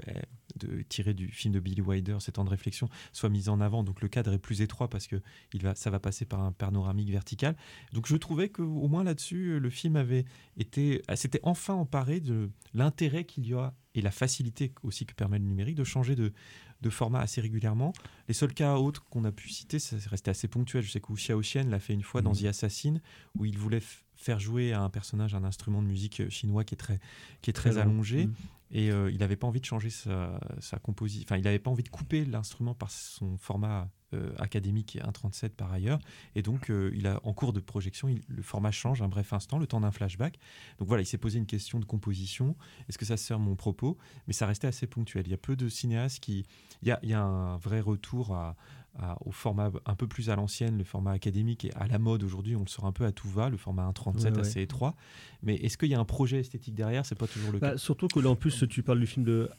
de, 0.58 0.82
tirée 0.84 1.14
du 1.14 1.28
film 1.30 1.54
de 1.54 1.60
Billy 1.60 1.82
Wilder, 1.82 2.18
ces 2.20 2.32
temps 2.32 2.44
de 2.44 2.50
réflexion, 2.50 2.90
soit 3.12 3.30
mise 3.30 3.50
en 3.50 3.60
avant, 3.62 3.84
donc 3.84 4.02
le 4.02 4.08
cadre 4.08 4.34
est 4.34 4.40
plus 4.40 4.62
étroit 4.62 4.90
parce 4.90 5.08
que 5.08 5.22
il 5.54 5.62
va, 5.64 5.76
ça 5.76 5.90
va 5.90 6.00
passer 6.00 6.26
par 6.26 6.42
un 6.42 6.52
panoramique 6.52 7.10
vertical. 7.10 7.56
Donc 7.94 8.08
je 8.08 8.16
trouvais 8.16 8.50
qu'au 8.50 8.88
moins 8.88 9.04
là-dessus, 9.04 9.60
le 9.60 9.70
film 9.70 9.96
avait 9.96 10.26
été, 10.58 11.02
ah, 11.08 11.16
s'était 11.16 11.40
enfin 11.44 11.74
emparé 11.74 12.20
de 12.20 12.50
l'intérêt 12.74 13.26
qu'il 13.26 13.48
y 13.48 13.54
a 13.54 13.74
et 13.94 14.02
la 14.02 14.12
facilité 14.12 14.74
aussi 14.84 15.06
que 15.06 15.14
permet 15.14 15.40
le 15.40 15.46
numérique 15.46 15.76
de 15.76 15.84
changer 15.86 16.16
de, 16.16 16.34
de 16.82 16.90
format 16.90 17.22
assez 17.22 17.40
régulièrement. 17.40 17.94
Les 18.28 18.34
seuls 18.34 18.54
cas 18.54 18.76
autres 18.76 19.06
qu'on 19.10 19.24
a 19.24 19.32
pu 19.32 19.50
citer, 19.50 19.80
ça 19.80 19.96
resté 20.10 20.30
assez 20.30 20.48
ponctuel. 20.50 20.84
Je 20.84 20.92
sais 20.92 21.00
que 21.00 21.14
Xiaoxian 21.14 21.64
l'a 21.70 21.80
fait 21.80 21.94
une 21.94 22.04
fois 22.04 22.22
dans 22.22 22.32
Mhm. 22.32 22.42
The 22.42 22.46
Assassin, 22.46 22.96
où 23.38 23.46
il 23.46 23.58
voulait 23.58 23.82
faire 24.18 24.40
jouer 24.40 24.74
à 24.74 24.82
un 24.82 24.90
personnage 24.90 25.34
un 25.34 25.44
instrument 25.46 25.82
de 25.82 25.88
musique 25.88 26.30
chinois 26.30 26.64
qui 26.66 26.74
est 26.76 26.78
très, 26.78 27.00
qui 27.42 27.50
est 27.50 27.54
très, 27.54 27.72
Très 27.72 27.84
long. 27.86 27.92
allongé. 27.92 28.30
Et 28.72 28.92
euh, 28.92 29.12
il 29.12 29.20
n'avait 29.20 29.36
pas 29.36 29.48
envie 29.48 29.60
de 29.60 29.66
changer 29.66 29.90
sa, 29.90 30.40
composition. 30.82 31.24
Enfin, 31.28 31.38
il 31.38 31.44
n'avait 31.44 31.60
pas 31.60 31.72
envie 31.72 31.84
de 31.84 31.90
couper 31.90 32.26
l'instrument 32.26 32.74
par 32.74 32.92
son 32.92 33.38
format 33.38 33.90
euh, 34.14 34.34
académique 34.38 34.98
1.37 35.02 35.50
par 35.50 35.72
ailleurs. 35.72 36.00
Et 36.36 36.42
donc, 36.42 36.70
euh, 36.70 36.92
il 36.96 37.08
a, 37.08 37.20
en 37.24 37.34
cours 37.34 37.54
de 37.54 37.60
projection, 37.60 38.10
le 38.28 38.42
format 38.42 38.72
change 38.72 39.02
un 39.02 39.08
bref 39.08 39.34
instant, 39.34 39.60
le 39.60 39.68
temps 39.68 39.82
d'un 39.82 39.92
flashback. 39.92 40.40
Donc 40.80 40.88
voilà, 40.88 41.04
il 41.04 41.06
s'est 41.06 41.18
posé 41.18 41.38
une 41.38 41.46
question 41.46 41.80
de 41.80 41.86
composition. 41.86 42.56
Est-ce 42.90 42.98
que 42.98 43.06
ça 43.06 43.18
sert 43.18 43.40
mon 43.40 43.56
propos? 43.56 43.98
Mais 44.28 44.34
ça 44.34 44.48
restait 44.48 44.68
assez 44.68 44.88
ponctuel. 44.88 45.24
Il 45.28 45.32
y 45.32 45.36
a 45.36 45.38
peu 45.38 45.56
de 45.56 45.70
cinéastes 45.70 46.20
qui. 46.20 46.46
Il 46.82 46.96
y 47.04 47.14
a 47.14 47.22
un 47.22 47.58
vrai 47.58 47.80
retour 47.80 48.36
à, 48.36 48.56
à- 49.00 49.18
au 49.26 49.32
format 49.32 49.72
un 49.86 49.96
peu 49.96 50.08
plus 50.08 50.30
à 50.30 50.36
l'ancienne, 50.36 50.78
le 50.78 50.84
format 50.84 51.12
académique 51.12 51.66
est 51.66 51.74
à 51.76 51.88
la 51.88 52.00
mode 52.00 52.24
aujourd'hui, 52.24 52.56
on 52.56 52.62
le 52.62 52.68
sort 52.68 52.86
un 52.86 52.92
peu 52.92 53.06
à 53.06 53.12
tout 53.12 53.28
va, 53.30 53.50
le 53.50 53.58
format 53.58 53.84
1.37 53.90 54.32
Ouais, 54.32 54.32
ouais. 54.36 54.40
assez 54.42 54.62
étroit. 54.62 54.96
Mais 55.44 55.56
est-ce 55.56 55.78
qu'il 55.78 55.90
y 55.90 55.96
a 55.96 56.00
un 56.00 56.06
projet 56.06 56.40
esthétique 56.40 56.76
derrière? 56.76 57.06
C'est 57.06 57.16
pas 57.18 57.28
toujours 57.28 57.52
le 57.52 57.60
cas. 57.60 57.72
Bah, 57.72 57.78
surtout 57.78 58.08
que 58.08 58.20
là, 58.20 58.30
en 58.30 58.36
plus, 58.36 58.64
tu 58.70 58.84
parles 58.84 59.00
du 59.00 59.08
film 59.08 59.26
de 59.26 59.50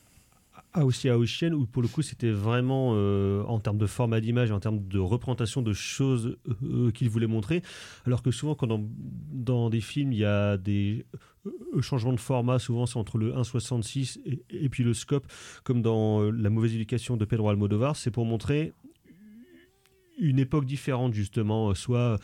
Aoshi 0.72 1.08
Aoshien, 1.08 1.52
où 1.52 1.66
pour 1.66 1.82
le 1.82 1.88
coup, 1.88 2.02
c'était 2.02 2.30
vraiment 2.30 2.92
euh, 2.94 3.42
en 3.44 3.60
termes 3.60 3.78
de 3.78 3.86
format 3.86 4.20
d'image 4.20 4.50
et 4.50 4.52
en 4.52 4.60
termes 4.60 4.86
de 4.86 4.98
représentation 4.98 5.62
de 5.62 5.72
choses 5.72 6.36
euh, 6.62 6.90
qu'il 6.90 7.08
voulait 7.10 7.26
montrer. 7.26 7.62
Alors 8.06 8.22
que 8.22 8.30
souvent, 8.30 8.54
quand 8.54 8.66
dans, 8.66 8.82
dans 9.32 9.70
des 9.70 9.80
films, 9.80 10.12
il 10.12 10.18
y 10.18 10.24
a 10.24 10.56
des 10.56 11.04
euh, 11.46 11.80
changements 11.82 12.12
de 12.12 12.20
format, 12.20 12.58
souvent 12.58 12.84
c'est 12.86 12.98
entre 12.98 13.16
le 13.18 13.32
1.66 13.32 14.18
et, 14.26 14.42
et 14.50 14.68
puis 14.68 14.82
le 14.84 14.92
scope, 14.94 15.26
comme 15.64 15.82
dans 15.82 16.22
euh, 16.22 16.30
La 16.30 16.50
mauvaise 16.50 16.74
éducation 16.74 17.16
de 17.16 17.24
Pedro 17.24 17.48
Almodovar, 17.50 17.96
c'est 17.96 18.10
pour 18.10 18.24
montrer 18.26 18.72
une 20.18 20.38
époque 20.38 20.64
différente, 20.66 21.14
justement, 21.14 21.70
euh, 21.70 21.74
soit 21.74 22.18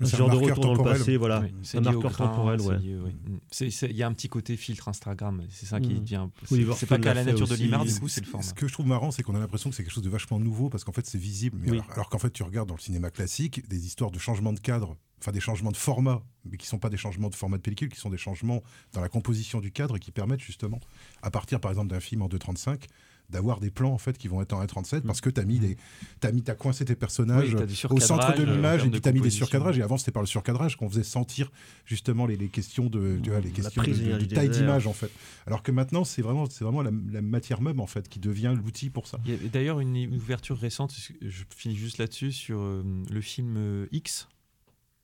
un 0.00 0.04
C'est 0.06 0.14
un 0.14 0.18
genre 0.18 0.30
de 0.30 0.36
retour 0.36 0.62
dans 0.64 0.70
le 0.72 0.76
temporel. 0.76 0.98
passé, 0.98 1.16
voilà, 1.16 1.40
Oui, 1.40 1.52
c'est 1.62 1.78
un 1.78 1.80
marqueur 1.80 2.12
grain, 2.12 2.26
temporel, 2.28 2.60
ouais. 2.60 2.76
oui. 2.80 3.12
Mm. 3.32 3.68
Il 3.90 3.96
y 3.96 4.02
a 4.04 4.06
un 4.06 4.12
petit 4.12 4.28
côté 4.28 4.56
filtre 4.56 4.86
Instagram, 4.88 5.42
c'est 5.50 5.66
ça 5.66 5.80
qui 5.80 5.94
Mm. 5.94 5.98
devient. 6.00 6.28
Oliver 6.52 6.72
C'est 6.76 6.86
pas 6.86 6.98
qu'à 6.98 7.14
l'a 7.14 7.24
nature 7.24 7.48
de 7.48 7.54
l'image, 7.56 7.94
du 7.94 7.98
coup, 8.00 8.08
c'est 8.08 8.20
le 8.20 8.26
format. 8.26 8.46
Ce 8.46 8.54
que 8.54 8.68
je 8.68 8.72
trouve 8.72 8.86
marrant, 8.86 9.10
c'est 9.10 9.24
qu'on 9.24 9.34
a 9.34 9.40
l'impression 9.40 9.70
que 9.70 9.74
c'est 9.76 9.82
quelque 9.82 9.92
chose 9.92 10.04
de 10.04 10.08
vachement 10.10 10.38
nouveau 10.38 10.68
parce 10.68 10.84
qu'en 10.84 10.92
fait 10.92 11.04
c'est 11.06 11.18
visible. 11.18 11.58
Mais 11.60 11.72
Oui. 11.72 11.78
alors 11.78 11.90
alors 11.92 12.08
qu'en 12.10 12.18
fait 12.18 12.30
tu 12.30 12.44
regardes 12.44 12.68
dans 12.68 12.76
le 12.76 12.80
cinéma 12.80 13.10
classique 13.10 13.68
des 13.68 13.86
histoires 13.86 14.12
de 14.12 14.18
changement 14.20 14.52
de 14.52 14.60
cadre, 14.60 14.96
enfin 15.20 15.32
des 15.32 15.40
changements 15.40 15.72
de 15.72 15.76
format, 15.76 16.22
mais 16.44 16.56
qui 16.58 16.68
sont 16.68 16.78
pas 16.78 16.90
des 16.90 16.96
changements 16.96 17.28
de 17.28 17.34
format 17.34 17.56
de 17.56 17.62
pellicule, 17.62 17.88
qui 17.88 17.98
sont 17.98 18.10
des 18.10 18.18
changements 18.18 18.62
dans 18.92 19.00
la 19.00 19.08
composition 19.08 19.58
du 19.60 19.72
cadre 19.72 19.96
et 19.96 19.98
qui 19.98 20.12
permettent 20.12 20.38
justement, 20.38 20.78
à 21.22 21.32
partir 21.32 21.58
par 21.60 21.72
exemple 21.72 21.88
d'un 21.88 21.98
film 21.98 22.22
en 22.22 22.28
2.35, 22.28 22.84
d'avoir 23.30 23.60
des 23.60 23.70
plans 23.70 23.92
en 23.92 23.98
fait 23.98 24.16
qui 24.16 24.28
vont 24.28 24.40
être 24.42 24.52
en 24.52 24.64
1.37 24.64 25.02
parce 25.02 25.20
que 25.20 25.30
tu 25.30 25.40
as 25.40 25.44
mis 25.44 25.58
des 25.58 25.76
t'as 26.20 26.32
mis 26.32 26.42
t'as 26.42 26.54
coincé 26.54 26.84
tes 26.84 26.94
personnages 26.94 27.54
Oui, 27.54 27.62
au 27.90 28.00
centre 28.00 28.32
de 28.32 28.36
surcadrage, 28.36 28.40
euh, 28.40 28.54
l'image 28.54 28.84
et 28.84 28.90
puis 28.90 29.00
tu 29.00 29.08
as 29.08 29.12
mis 29.12 29.20
des 29.20 29.30
surcadrages 29.30 29.78
et 29.78 29.82
avant 29.82 29.98
c'était 29.98 30.12
par 30.12 30.22
le 30.22 30.26
surcadrage 30.26 30.76
qu'on 30.76 30.88
faisait 30.88 31.02
sentir 31.02 31.50
justement 31.84 32.26
les, 32.26 32.36
les 32.36 32.48
questions 32.48 32.86
de 32.86 33.18
tu 33.22 33.30
vois, 33.30 33.40
les 33.40 33.50
questions 33.50 33.82
de, 33.82 34.24
taille 34.24 34.48
d'image 34.48 34.86
en 34.86 34.92
fait. 34.92 35.10
Alors 35.46 35.62
que 35.62 35.72
maintenant 35.72 36.04
c'est 36.04 36.22
vraiment 36.22 36.46
c'est 36.46 36.64
vraiment 36.64 36.82
la, 36.82 36.90
la 37.12 37.22
matière 37.22 37.60
même 37.60 37.80
en 37.80 37.86
fait 37.86 38.08
qui 38.08 38.18
devient 38.18 38.54
l'outil 38.56 38.90
pour 38.90 39.06
ça. 39.06 39.18
D'ailleurs 39.52 39.80
une, 39.80 39.96
une 39.96 40.16
ouverture 40.16 40.58
récente, 40.58 40.94
je 41.20 41.44
finis 41.56 41.76
juste 41.76 41.98
là-dessus, 41.98 42.32
sur 42.32 42.60
euh, 42.60 42.82
le 43.10 43.20
film 43.20 43.56
euh, 43.56 43.86
X. 43.92 44.28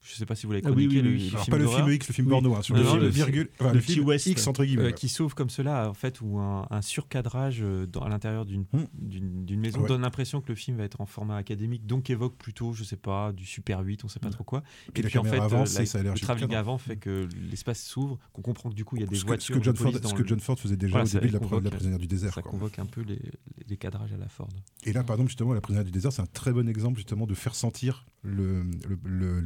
Je 0.07 0.15
sais 0.17 0.27
pas 0.27 0.35
si 0.35 0.45
vous 0.45 0.53
l'avez 0.53 0.67
Ah 0.67 0.71
oui, 0.71 0.87
oui, 0.87 1.01
oui. 1.03 1.29
alors 1.33 1.45
film 1.45 1.57
pas 1.57 1.63
le 1.63 1.67
film 1.67 1.91
X 1.91 2.09
le 2.09 2.13
film 2.15 2.29
porno 2.29 2.55
hein, 2.55 2.61
sur 2.61 2.75
Non, 2.77 2.81
le 2.83 2.87
non, 2.87 2.93
film 2.93 3.03
le 3.05 3.09
virgule 3.09 3.49
enfin, 3.59 3.71
le 3.71 3.75
le 3.77 3.81
film 3.81 4.05
West. 4.07 4.27
X 4.27 4.47
entre 4.47 4.61
Euh, 4.61 4.67
guillemets 4.67 4.93
qui 4.93 5.09
sauve 5.09 5.35
comme 5.35 5.49
cela, 5.49 5.89
en 5.89 5.95
fait, 5.95 6.21
ou 6.21 6.39
un, 6.39 6.67
un 6.71 6.83
surcadrage 6.83 7.61
euh, 7.63 7.87
dans, 7.87 8.03
à 8.03 8.11
l'intérieur 8.11 8.45
d'une 8.45 8.67
Hmm. 8.73 9.57
maison 9.57 9.81
Ouais. 9.81 9.89
donne 9.89 10.03
l'impression 10.03 10.41
que 10.43 10.49
le 10.51 10.55
film 10.57 10.77
va 10.77 10.85
être 10.85 11.01
en 11.01 11.07
format 11.07 11.37
académique, 11.39 11.87
donc 11.87 12.11
évoque 12.11 12.37
plutôt, 12.37 12.75
je 12.75 12.85
sais 12.85 12.97
pas, 12.99 13.33
du 13.33 13.47
Super 13.47 13.81
8, 13.81 14.05
on 14.05 14.09
sait 14.09 14.21
pas 14.21 14.29
trop 14.31 14.45
quoi. 14.45 14.63
Et 14.95 15.01
la 15.03 15.09
puis 15.09 15.19
en 15.19 15.25
fait, 15.25 15.31
caméra 15.31 15.45
euh, 15.47 15.49
avance, 15.57 15.75
la- 15.75 15.83
et 15.83 15.87
ça 15.87 16.01
a 16.01 16.03
le 16.03 16.13
travelling 16.15 16.55
avant 16.55 16.77
fait 16.77 16.97
que 16.97 17.27
l'espace 17.51 17.83
s'ouvre, 17.83 18.19
qu'on 18.35 18.43
comprend 18.43 18.69
que 18.69 18.75
du 18.75 18.85
coup 18.85 18.97
il 18.97 19.01
y 19.01 19.05
a 19.05 19.07
des 19.07 19.17
ce 19.17 19.21
que, 19.25 19.41
ce 19.41 19.53
voitures 19.53 19.57
que 19.61 19.65
Ford, 19.77 19.91
police 19.93 20.01
dans 20.03 20.09
ce 20.11 20.15
que 20.15 20.27
John 20.27 20.41
Ford 20.41 20.59
faisait 20.59 20.77
déjà 20.77 21.03
au 21.03 21.05
début 21.07 21.29
de 21.29 21.33
la, 21.65 21.71
prisonnière 21.71 21.99
du 21.99 22.07
désert 22.07 22.35
Ça 22.35 22.43
convoque 22.43 22.79
un 22.79 22.87
peu 22.87 23.03
les, 23.03 23.77
cadrages 23.79 24.13
à 24.13 24.17
la 24.19 24.29
Ford. 24.29 24.49
Et 24.85 24.93
là, 24.93 25.03
par 25.03 25.17
exemple, 25.17 25.31
justement, 25.31 25.55
La 25.55 25.61
prisonnière 25.63 25.85
du 25.85 25.91
désert, 25.91 26.13
c'est 26.13 26.23
un 26.23 26.27
très 26.27 26.53
bon 26.53 26.69
exemple, 26.69 26.97
justement, 26.99 27.27
de 27.27 27.35
faire 27.35 27.55
sentir 27.55 28.05
le, 28.23 28.65
le, 29.05 29.41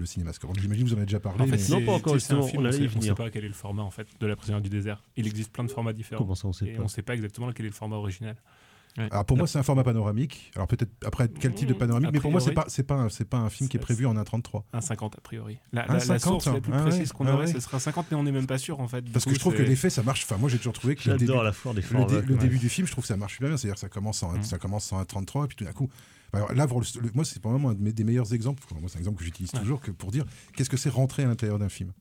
J'imagine 0.61 0.85
que 0.85 0.89
vous 0.91 0.95
en 0.95 0.99
avez 0.99 1.07
déjà 1.07 1.21
parlé. 1.21 1.41
En 1.41 1.45
fait, 1.47 1.51
mais- 1.53 1.59
c'est- 1.59 1.73
Non, 1.73 1.85
pas 1.85 1.93
encore, 1.93 2.21
c'est 2.21 2.33
un 2.33 2.43
film, 2.43 2.63
on 2.63 2.65
allait 2.67 2.77
y 2.77 2.81
sait- 2.81 2.87
venir. 2.87 3.03
sait 3.03 3.15
pas 3.15 3.31
quel 3.31 3.45
est 3.45 3.49
le 3.49 3.55
format 3.55 3.83
en 3.83 3.91
fait 3.91 4.07
de 4.21 4.27
la 4.27 4.37
prisonnière 4.37 4.63
du 4.63 4.69
désert. 4.71 5.03
Il 5.17 5.27
existe 5.27 5.53
plein 5.53 5.65
de 5.65 5.71
formats 5.71 5.93
différents. 5.93 6.23
Comment 6.23 6.35
ça, 6.35 6.49
on 6.49 6.53
sait 6.53 6.67
et 6.67 6.73
pas 6.75 6.83
on 6.83 6.89
sait 6.89 7.03
pas 7.03 7.15
exactement 7.15 7.51
quel 7.53 7.67
est 7.67 7.71
le 7.71 7.75
format 7.75 7.97
original. 7.97 8.37
Alors 9.13 9.25
pour 9.25 9.37
moi, 9.37 9.47
c'est 9.47 9.59
un 9.61 9.63
format 9.63 9.85
panoramique. 9.85 10.51
Alors 10.57 10.67
peut-être 10.67 10.91
après 11.05 11.29
quel 11.29 11.55
type 11.55 11.69
de 11.69 11.75
panoramique, 11.75 12.09
A 12.09 12.11
mais 12.13 12.19
pour 12.19 12.33
moi, 12.33 12.41
c'est 12.41 12.51
pas 12.53 12.65
c'est 12.67 12.83
pas 12.83 13.09
c'est 13.11 13.27
pas 13.29 13.37
un 13.37 13.49
film 13.49 13.69
qui 13.69 13.77
est 13.77 13.81
prévu 13.81 14.07
en 14.07 14.17
1.33. 14.17 14.65
Un 14.73 14.81
50 14.81 15.17
a 15.17 15.21
priori. 15.21 15.59
La, 15.73 15.85
Un 15.85 15.87
la- 15.87 15.93
la 15.95 16.01
50, 16.01 16.43
source 16.43 16.47
la 16.53 16.61
plus 16.61 16.73
ah 16.73 16.77
ouais, 16.83 16.91
précise 16.91 17.13
qu'on 17.13 17.27
ah 17.27 17.35
aurait, 17.35 17.47
ouais. 17.47 17.53
ce 17.53 17.61
sera 17.61 17.79
50, 17.79 18.07
mais 18.11 18.17
on 18.17 18.25
n'est 18.25 18.33
même 18.33 18.49
pas 18.49 18.59
sûr 18.59 18.81
en 18.81 18.89
fait. 18.89 19.05
Parce 19.13 19.25
que 19.25 19.35
je 19.35 19.39
trouve 19.39 19.55
que 19.55 19.63
l'effet, 19.63 19.89
ça 19.91 20.03
marche. 20.03 20.25
Enfin, 20.25 20.37
moi, 20.37 20.49
j'ai 20.49 20.59
toujours 20.59 20.73
trouvé 20.73 20.97
que 20.97 21.09
le 21.09 21.17
début, 21.17 21.27
J'adore 21.27 21.45
la 21.45 21.53
Ford 21.53 21.75
des 21.75 21.83
le, 21.83 22.07
dé- 22.07 22.27
le 22.27 22.35
ouais. 22.35 22.41
début 22.41 22.59
du 22.59 22.69
film, 22.69 22.89
je 22.89 22.93
trouve 22.93 23.05
que 23.05 23.09
ça 23.09 23.17
marche 23.17 23.35
super 23.35 23.49
bien. 23.49 23.57
C'est-à-dire, 23.57 23.79
ça 23.79 23.89
commence 23.89 24.21
en 24.25 24.33
Mm. 24.33 24.43
ça 24.43 24.59
commence 24.59 24.93
en 24.93 25.01
1.33 25.01 25.45
et 25.45 25.47
puis 25.49 25.57
tout 25.57 25.65
d'un 25.65 25.73
coup. 25.73 25.89
Alors 26.33 26.53
là, 26.53 26.67
pour 26.67 26.81
le- 26.81 27.01
le- 27.01 27.11
moi, 27.15 27.25
c'est 27.25 27.41
probablement 27.41 27.71
un 27.71 27.75
de 27.75 27.81
mes- 27.81 27.93
des 27.93 28.05
meilleurs 28.05 28.33
exemples. 28.35 28.63
Moi, 28.79 28.89
c'est 28.89 28.97
un 28.97 29.01
exemple 29.01 29.19
que 29.19 29.25
j'utilise 29.25 29.51
toujours 29.53 29.81
que 29.81 29.91
pour 29.91 30.11
dire 30.11 30.25
qu'est-ce 30.55 30.69
que 30.71 30.77
c'est 30.77 30.91
rentrer 30.91 31.23
à 31.23 31.27
l'intérieur 31.27 31.59
d'un 31.59 31.69
film. 31.71 31.93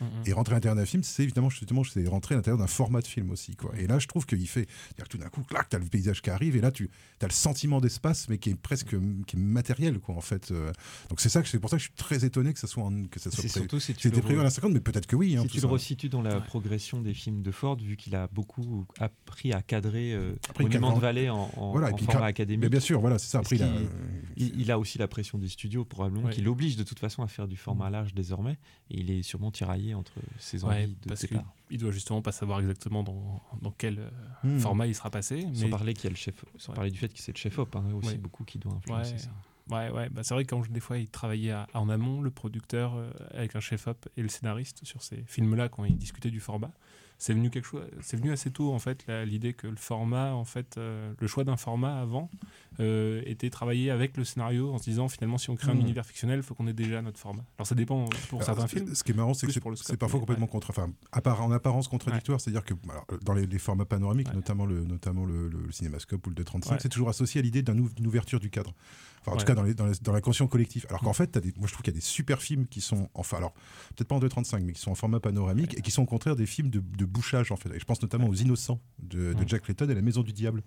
Mm, 0.00 0.04
mm. 0.04 0.08
Et 0.26 0.32
rentrer 0.32 0.54
à 0.54 0.56
l'intérieur 0.56 0.76
d'un 0.76 0.84
film, 0.86 1.02
c'est 1.02 1.22
évidemment 1.22 1.48
justement 1.50 1.82
c'est 1.84 2.06
rentrer 2.06 2.34
à 2.34 2.38
l'intérieur 2.38 2.58
d'un 2.58 2.66
format 2.66 3.00
de 3.00 3.06
film 3.06 3.30
aussi. 3.30 3.56
Quoi. 3.56 3.72
Et 3.78 3.86
là, 3.86 3.98
je 3.98 4.06
trouve 4.06 4.26
qu'il 4.26 4.46
fait. 4.48 4.66
que 4.98 5.04
tout 5.08 5.18
d'un 5.18 5.28
coup, 5.28 5.42
clac, 5.42 5.68
t'as 5.68 5.78
le 5.78 5.84
paysage 5.86 6.20
qui 6.22 6.30
arrive, 6.30 6.56
et 6.56 6.60
là, 6.60 6.70
tu 6.70 6.90
as 7.22 7.26
le 7.26 7.32
sentiment 7.32 7.80
d'espace, 7.80 8.28
mais 8.28 8.38
qui 8.38 8.50
est 8.50 8.54
presque 8.54 8.94
qui 9.26 9.36
est 9.36 9.38
matériel, 9.38 9.98
quoi, 10.00 10.14
en 10.14 10.20
fait. 10.20 10.50
Euh, 10.50 10.72
Donc 11.08 11.20
c'est 11.20 11.28
ça 11.28 11.42
que 11.42 11.48
c'est 11.48 11.58
pour 11.60 11.70
ça 11.70 11.76
que 11.76 11.82
je 11.82 11.86
suis 11.88 11.94
très 11.96 12.24
étonné 12.24 12.52
que 12.52 12.58
ça 12.58 12.66
soit 12.66 12.82
en- 12.84 13.04
que 13.04 13.18
ça 13.20 13.30
soit 13.30 13.42
C'est 13.42 13.48
pré- 13.48 13.60
surtout 13.60 13.80
si 13.80 13.94
tu 13.94 14.02
C'était 14.02 14.16
le 14.16 14.22
prévu 14.22 14.40
à 14.40 14.42
la 14.42 14.50
50, 14.50 14.72
mais 14.72 14.80
peut-être 14.80 15.06
que 15.06 15.16
oui. 15.16 15.36
hein, 15.36 15.42
si 15.42 15.48
tu 15.48 15.60
ça. 15.60 15.66
le 15.66 15.72
resitues 15.72 16.08
dans 16.08 16.22
la 16.22 16.36
Ouais. 16.38 16.44
progression 16.44 17.00
des 17.00 17.14
films 17.14 17.42
de 17.42 17.50
Ford, 17.50 17.76
vu 17.76 17.96
qu'il 17.96 18.14
a 18.16 18.28
beaucoup 18.32 18.84
appris 18.98 19.52
à 19.52 19.62
cadrer 19.62 20.12
euh, 20.12 20.34
Après, 20.50 20.64
Monument 20.64 20.88
cadre 20.88 20.96
de 20.96 21.02
Vallée 21.02 21.30
en, 21.30 21.50
en- 21.56 21.72
Voilà, 21.72 21.90
et 21.90 21.92
en 21.92 21.96
puis 21.96 22.04
format 22.06 22.26
académique. 22.26 22.62
Mais 22.64 22.68
bien 22.68 22.80
sûr, 22.80 23.00
voilà, 23.00 23.18
c'est 23.18 23.28
ça. 23.28 23.38
Après, 23.38 23.56
il 23.56 23.62
a- 23.62 23.68
qu'il- 23.68 23.88
il, 24.36 24.60
il 24.60 24.70
a 24.70 24.78
aussi 24.78 24.98
la 24.98 25.08
pression 25.08 25.38
des 25.38 25.48
studios, 25.48 25.84
probablement, 25.84 26.26
Ouais. 26.28 26.32
qui 26.32 26.42
l'oblige 26.42 26.76
de 26.76 26.82
toute 26.84 26.98
façon 26.98 27.22
à 27.22 27.28
faire 27.28 27.48
du 27.48 27.56
format 27.56 27.90
large 27.90 28.14
désormais. 28.14 28.58
Et 28.90 29.00
il 29.00 29.10
est 29.10 29.22
sûrement 29.22 29.50
tiraillé 29.50 29.85
entre 29.94 30.14
ses 30.38 30.64
Ouais, 30.64 30.84
envies 30.84 30.96
de 31.02 31.08
parce 31.08 31.22
départ. 31.22 31.44
il 31.70 31.78
doit 31.78 31.90
justement 31.92 32.22
pas 32.22 32.32
savoir 32.32 32.60
exactement 32.60 33.02
dans, 33.02 33.42
dans 33.62 33.70
quel 33.72 33.98
euh, 33.98 34.10
Hmm. 34.42 34.58
format 34.58 34.86
il 34.86 34.94
sera 34.94 35.10
passé. 35.10 35.46
Sans 35.54 35.68
parler, 35.70 35.94
qu'il 35.94 36.04
y 36.04 36.06
a 36.08 36.10
le 36.10 36.16
chef, 36.16 36.44
sans 36.58 36.72
Ouais. 36.72 36.76
parler 36.76 36.90
du 36.90 36.98
fait 36.98 37.08
que 37.08 37.18
c'est 37.18 37.32
le 37.32 37.38
chef-op, 37.38 37.74
hein, 37.76 37.84
aussi 37.94 38.08
Ouais. 38.10 38.16
beaucoup 38.18 38.44
qui 38.44 38.58
doit 38.58 38.72
influencer 38.74 39.12
Ouais. 39.12 39.18
ça. 39.18 39.30
Ouais, 39.68 39.90
ouais, 39.90 40.08
bah 40.10 40.22
c'est 40.22 40.32
vrai 40.32 40.44
que 40.44 40.50
quand 40.50 40.62
je- 40.62 40.70
des 40.70 40.78
fois 40.78 40.96
il 40.96 41.08
travaillait 41.08 41.50
à- 41.50 41.66
en 41.74 41.88
amont, 41.88 42.20
le 42.22 42.30
producteur 42.30 42.94
euh, 42.94 43.10
avec 43.34 43.56
un 43.56 43.60
chef-op 43.60 44.08
et 44.16 44.22
le 44.22 44.28
scénariste 44.28 44.84
sur 44.84 45.02
ces 45.02 45.24
films-là 45.26 45.68
quand 45.68 45.84
ils 45.84 45.96
discutaient 45.96 46.30
du 46.30 46.38
format, 46.38 46.70
c'est 47.18 47.32
venu 47.32 47.50
quelque 47.50 47.64
chose, 47.66 47.82
c'est 48.00 48.16
venu 48.16 48.30
assez 48.32 48.50
tôt 48.50 48.72
en 48.74 48.78
fait 48.78 49.04
l'idée 49.24 49.54
que 49.54 49.66
le 49.66 49.76
format, 49.76 50.32
en 50.34 50.44
fait, 50.44 50.76
euh, 50.76 51.12
le 51.18 51.26
choix 51.26 51.44
d'un 51.44 51.56
format 51.56 51.98
avant 52.00 52.30
euh, 52.78 53.22
était 53.24 53.48
travaillé 53.48 53.90
avec 53.90 54.16
le 54.18 54.24
scénario 54.24 54.72
en 54.72 54.78
se 54.78 54.84
disant 54.84 55.08
finalement 55.08 55.38
si 55.38 55.48
on 55.48 55.56
crée 55.56 55.70
un 55.70 55.74
Mhm. 55.74 55.80
univers 55.80 56.04
fictionnel, 56.04 56.40
il 56.40 56.42
faut 56.42 56.54
qu'on 56.54 56.66
ait 56.66 56.72
déjà 56.74 57.00
notre 57.00 57.18
format. 57.18 57.42
Alors 57.58 57.66
ça 57.66 57.74
dépend 57.74 58.04
pour 58.28 58.42
Alors, 58.42 58.44
certains 58.56 58.66
ce- 58.66 58.76
films. 58.76 58.94
Ce 58.94 59.02
qui 59.02 59.12
est 59.12 59.14
marrant, 59.14 59.32
c'est 59.34 59.46
que 59.46 59.52
c'est 59.52 59.96
parfois 59.96 60.20
complètement 60.20 60.44
ouais. 60.46 60.50
contre, 60.50 60.70
enfin, 60.70 60.90
appara- 61.12 61.40
en 61.42 61.50
apparence 61.52 61.88
contradictoire. 61.88 62.40
C'est-à-dire 62.40 62.64
que 62.64 62.74
alors, 62.90 63.06
dans 63.22 63.32
les, 63.32 63.46
les 63.46 63.58
formats 63.58 63.86
panoramiques, 63.86 64.28
Ouais. 64.28 64.34
notamment 64.34 64.66
le, 64.66 64.84
notamment 64.84 65.24
le, 65.24 65.48
le 65.48 65.72
cinémascope 65.72 66.26
ou 66.26 66.30
le 66.30 66.36
235, 66.36 66.72
Ouais. 66.74 66.78
c'est 66.82 66.88
toujours 66.90 67.08
associé 67.08 67.40
à 67.40 67.42
l'idée 67.42 67.62
d'une 67.62 68.06
ouverture 68.06 68.40
du 68.40 68.50
cadre. 68.50 68.74
Enfin, 69.22 69.32
en 69.32 69.36
tout 69.38 69.46
cas, 69.46 69.54
dans, 69.54 69.62
les, 69.62 69.74
dans, 69.74 69.86
les- 69.86 69.94
dans 70.02 70.12
la 70.12 70.20
conscience 70.20 70.48
collective. 70.50 70.86
Alors 70.88 71.00
qu'en 71.00 71.12
fait, 71.14 71.26
t'as 71.28 71.40
des, 71.40 71.52
moi 71.56 71.66
je 71.66 71.72
trouve 71.72 71.82
qu'il 71.82 71.92
y 71.92 71.96
a 71.96 71.98
des 71.98 72.04
super 72.04 72.40
films 72.42 72.66
qui 72.66 72.80
sont, 72.80 73.08
enfin, 73.14 73.38
alors 73.38 73.54
peut-être 73.96 74.06
pas 74.08 74.14
en 74.16 74.20
235, 74.20 74.62
mais 74.62 74.72
qui 74.72 74.80
sont 74.80 74.90
en 74.92 74.94
format 74.94 75.18
panoramique 75.18 75.76
et 75.78 75.82
qui 75.82 75.90
sont 75.90 76.02
au 76.02 76.06
contraire 76.06 76.36
des 76.36 76.46
films 76.46 76.68
de, 76.70 76.80
de 76.80 77.05
bouchage 77.06 77.52
en 77.52 77.56
fait. 77.56 77.74
Et 77.74 77.78
je 77.80 77.84
pense 77.84 78.02
notamment 78.02 78.28
aux 78.28 78.34
Innocents 78.34 78.80
de, 78.98 79.32
de 79.32 79.38
Ouais. 79.38 79.44
Jack 79.46 79.66
Layton 79.68 79.88
et 79.88 79.94
La 79.94 80.02
Maison 80.02 80.22
du 80.22 80.32
Diable 80.32 80.62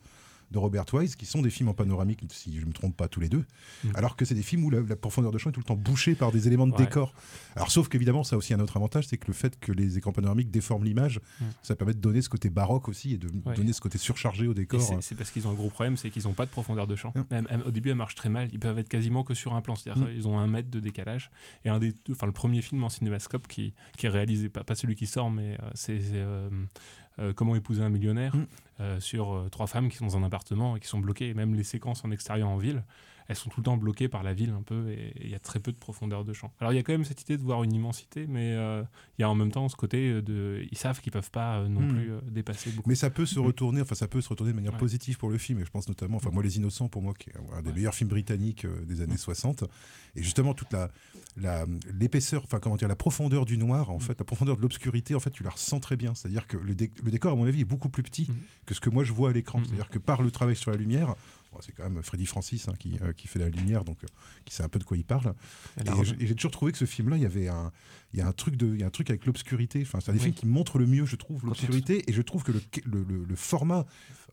de 0.52 0.58
Robert 0.58 0.86
Wise, 0.94 1.16
qui 1.16 1.26
sont 1.26 1.42
des 1.42 1.50
films 1.50 1.70
en 1.70 1.74
panoramique, 1.74 2.22
si 2.32 2.56
je 2.56 2.62
ne 2.62 2.68
me 2.68 2.74
trompe 2.74 2.96
pas 2.98 3.08
tous 3.08 3.20
les 3.20 3.30
deux, 3.30 3.46
Mm. 3.84 3.90
alors 3.96 4.16
que 4.16 4.26
c'est 4.26 4.36
des 4.36 4.42
films 4.44 4.64
où 4.66 4.70
la, 4.70 4.82
la 4.82 4.96
profondeur 4.96 5.32
de 5.32 5.38
champ 5.38 5.50
est 5.50 5.54
tout 5.54 5.60
le 5.60 5.66
temps 5.66 5.76
bouchée 5.76 6.16
par 6.16 6.32
des 6.32 6.48
éléments 6.48 6.68
de 6.68 6.72
Ouais. 6.74 6.78
décor. 6.80 7.14
Alors 7.56 7.72
sauf 7.72 7.88
qu'évidemment, 7.90 8.24
ça 8.24 8.36
a 8.36 8.40
aussi 8.40 8.54
un 8.54 8.60
autre 8.60 8.76
avantage, 8.78 9.08
c'est 9.08 9.18
que 9.18 9.28
le 9.28 9.34
fait 9.34 9.60
que 9.60 9.72
les 9.72 9.98
écrans 9.98 10.12
panoramiques 10.12 10.52
déforment 10.52 10.84
l'image, 10.86 11.20
Mm. 11.40 11.46
ça 11.64 11.76
permet 11.76 11.94
de 11.94 12.00
donner 12.00 12.22
ce 12.22 12.30
côté 12.30 12.50
baroque 12.50 12.90
aussi 12.90 13.14
et 13.14 13.18
de 13.18 13.28
Ouais. 13.46 13.56
donner 13.56 13.74
ce 13.74 13.82
côté 13.82 13.98
surchargé 13.98 14.48
au 14.48 14.54
décor. 14.54 14.82
c'est- 14.82 15.02
C'est 15.02 15.16
parce 15.16 15.32
qu'ils 15.32 15.48
ont 15.48 15.52
un 15.52 15.56
gros 15.56 15.70
problème, 15.70 15.98
c'est 15.98 16.10
qu'ils 16.10 16.24
n'ont 16.24 16.34
pas 16.34 16.46
de 16.46 16.52
profondeur 16.52 16.88
de 16.88 16.96
champ. 16.96 17.14
Même- 17.32 17.48
même 17.50 17.64
au 17.66 17.72
début, 17.72 17.90
elle 17.90 17.96
marche 17.96 18.16
très 18.16 18.30
mal. 18.30 18.50
Ils 18.52 18.60
peuvent 18.60 18.78
être 18.80 18.90
quasiment 18.90 19.24
que 19.24 19.34
sur 19.34 19.54
un 19.54 19.62
plan. 19.62 19.76
C'est-à-dire 19.76 20.04
Mm. 20.06 20.12
ils 20.16 20.28
ont 20.28 20.38
un 20.40 20.48
mètre 20.48 20.70
de 20.70 20.80
décalage. 20.80 21.32
Et 21.66 21.70
un 21.70 21.80
des, 21.80 21.94
enfin, 22.12 22.26
le 22.28 22.32
premier 22.34 22.62
film 22.62 22.84
en 22.84 22.90
cinémascope 22.90 23.48
qui, 23.48 23.74
qui 23.98 24.06
est 24.06 24.10
réalisé, 24.10 24.50
pas, 24.50 24.64
pas 24.64 24.76
celui 24.76 24.96
qui 24.96 25.06
sort, 25.08 25.30
mais 25.32 25.54
euh, 25.62 25.70
c'est 25.76 26.00
c'est, 26.00 26.12
euh, 26.16 26.50
euh, 27.20 27.34
Comment 27.34 27.56
épouser 27.56 27.82
un 27.82 27.90
millionnaire 27.90 28.36
Mm. 28.36 28.46
euh, 28.82 29.00
sur 29.00 29.34
euh, 29.34 29.50
trois 29.50 29.68
femmes 29.68 29.90
qui 29.90 29.98
sont 29.98 30.06
dans 30.06 30.18
un 30.18 30.24
appartement 30.24 30.76
et 30.76 30.80
qui 30.80 30.88
sont 30.88 31.00
bloquées. 31.00 31.30
Et 31.30 31.34
même 31.34 31.56
les 31.56 31.64
séquences 31.64 32.06
en 32.06 32.12
extérieur 32.12 32.48
en 32.50 32.58
ville, 32.58 32.84
elles 33.30 33.36
sont 33.38 33.50
tout 33.50 33.62
le 33.62 33.64
temps 33.66 33.78
bloquées 33.78 34.10
par 34.10 34.24
la 34.24 34.34
ville 34.34 34.50
un 34.50 34.62
peu 34.64 34.90
et 34.90 35.14
il 35.22 35.30
y 35.30 35.36
a 35.36 35.40
très 35.40 35.60
peu 35.60 35.72
de 35.72 35.78
profondeur 35.78 36.26
de 36.26 36.34
champ. 36.34 36.52
Alors 36.60 36.74
il 36.74 36.76
y 36.76 36.80
a 36.80 36.84
quand 36.84 36.92
même 36.92 37.06
cette 37.06 37.22
idée 37.22 37.38
de 37.38 37.42
voir 37.44 37.64
une 37.64 37.72
immensité, 37.74 38.26
mais 38.28 38.54
euh, 38.56 38.84
il 39.18 39.22
y 39.22 39.24
a 39.24 39.30
en 39.30 39.36
même 39.36 39.52
temps 39.52 39.70
ce 39.70 39.76
côté 39.78 40.10
euh, 40.10 40.22
de. 40.22 40.66
Ils 40.72 40.78
savent 40.78 41.00
qu'ils 41.00 41.12
peuvent 41.14 41.32
pas 41.32 41.60
euh, 41.60 41.68
non 41.70 41.80
Mm. 41.82 41.94
plus 41.94 42.12
euh, 42.12 42.20
dépasser 42.30 42.72
beaucoup. 42.72 42.90
Mais 42.90 42.96
ça 42.96 43.10
peut 43.10 43.26
se 43.26 43.40
retourner, 43.40 43.82
enfin 43.82 43.96
ça 43.96 44.08
peut 44.10 44.20
se 44.20 44.28
retourner 44.30 44.52
de 44.52 44.56
manière 44.58 44.74
Ouais. 44.74 44.80
positive 44.80 45.18
pour 45.18 45.30
le 45.30 45.38
film. 45.38 45.60
Et 45.60 45.66
je 45.66 45.70
pense 45.72 45.88
notamment, 45.88 46.18
enfin 46.18 46.32
moi 46.32 46.44
Les 46.44 46.58
Innocents 46.58 46.90
pour 46.90 47.02
moi 47.02 47.14
qui 47.14 47.30
est 47.30 47.34
un 47.56 47.62
des 47.62 47.72
meilleurs 47.72 47.94
films 47.96 48.10
britanniques 48.10 48.66
des 48.88 49.02
années 49.02 49.16
60. 49.18 49.64
Et 50.16 50.24
justement 50.24 50.54
toute 50.54 50.74
la 50.74 50.90
l'épaisseur, 52.00 52.44
enfin 52.44 52.60
comment 52.60 52.76
dire, 52.76 52.88
la 52.88 52.96
profondeur 52.96 53.46
du 53.46 53.58
noir, 53.58 53.90
en 53.92 54.00
fait, 54.00 54.18
la 54.20 54.26
profondeur 54.26 54.58
de 54.58 54.62
l'obscurité, 54.62 55.16
en 55.16 55.20
fait, 55.20 55.30
tu 55.32 55.44
la 55.44 55.52
ressens 55.52 55.80
très 55.80 55.96
bien. 55.96 56.14
C'est-à-dire 56.16 56.48
que 56.48 56.58
le, 56.58 56.76
dé- 56.76 56.92
le 57.04 57.12
décor, 57.12 57.34
à 57.34 57.36
mon 57.36 57.46
avis, 57.46 57.62
est 57.62 57.66
beaucoup 57.66 57.90
plus 57.90 58.04
petit 58.04 58.30
que 58.66 58.74
ce 58.74 58.80
que 58.82 58.90
moi 58.90 59.04
je 59.04 59.14
vois 59.14 59.30
à 59.30 59.34
l'écran. 59.34 59.62
C'est-à-dire 59.64 59.90
que 59.90 60.00
par 60.00 60.22
le 60.22 60.32
travail 60.32 60.56
sur 60.56 60.72
la 60.72 60.78
lumière. 60.78 61.16
Bon, 61.52 61.60
C'est 61.62 61.72
quand 61.74 61.90
même 61.90 62.02
Freddy 62.04 62.26
Francis 62.26 62.68
hein, 62.68 62.74
qui, 62.80 62.98
euh, 63.02 63.14
qui 63.14 63.28
fait 63.28 63.40
la 63.40 63.50
lumière, 63.50 63.84
donc 63.84 64.04
euh, 64.04 64.08
qui 64.46 64.54
sait 64.54 64.64
un 64.64 64.70
peu 64.70 64.80
de 64.80 64.84
quoi 64.84 64.98
il 64.98 65.04
parle. 65.04 65.34
Et 66.20 66.28
j'ai 66.28 66.36
toujours 66.36 66.52
trouvé 66.52 66.72
que 66.72 66.78
ce 66.78 66.86
film-là, 66.86 67.18
il 67.18 67.24
y 67.24 67.26
avait 67.26 67.48
un, 67.48 67.72
il 68.14 68.20
y 68.20 68.22
a 68.22 68.28
un 68.28 68.32
truc 68.34 68.56
de, 68.56 68.68
il 68.74 68.80
y 68.80 68.84
a 68.84 68.88
un 68.88 68.92
truc 68.92 69.10
avec 69.10 69.26
l'obscurité. 69.26 69.82
Enfin, 69.82 70.00
c'est 70.00 70.12
un 70.12 70.14
des 70.14 70.20
Oui. 70.20 70.26
films 70.26 70.36
qui 70.36 70.48
montre 70.48 70.80
le 70.80 70.86
mieux, 70.88 71.06
je 71.06 71.16
trouve, 71.16 71.46
l'obscurité. 71.46 72.10
Et 72.10 72.14
je 72.14 72.22
trouve 72.22 72.44
que 72.44 72.52
le, 72.52 72.62
le, 72.86 73.04
le- 73.04 73.24
le 73.26 73.36
format 73.36 73.86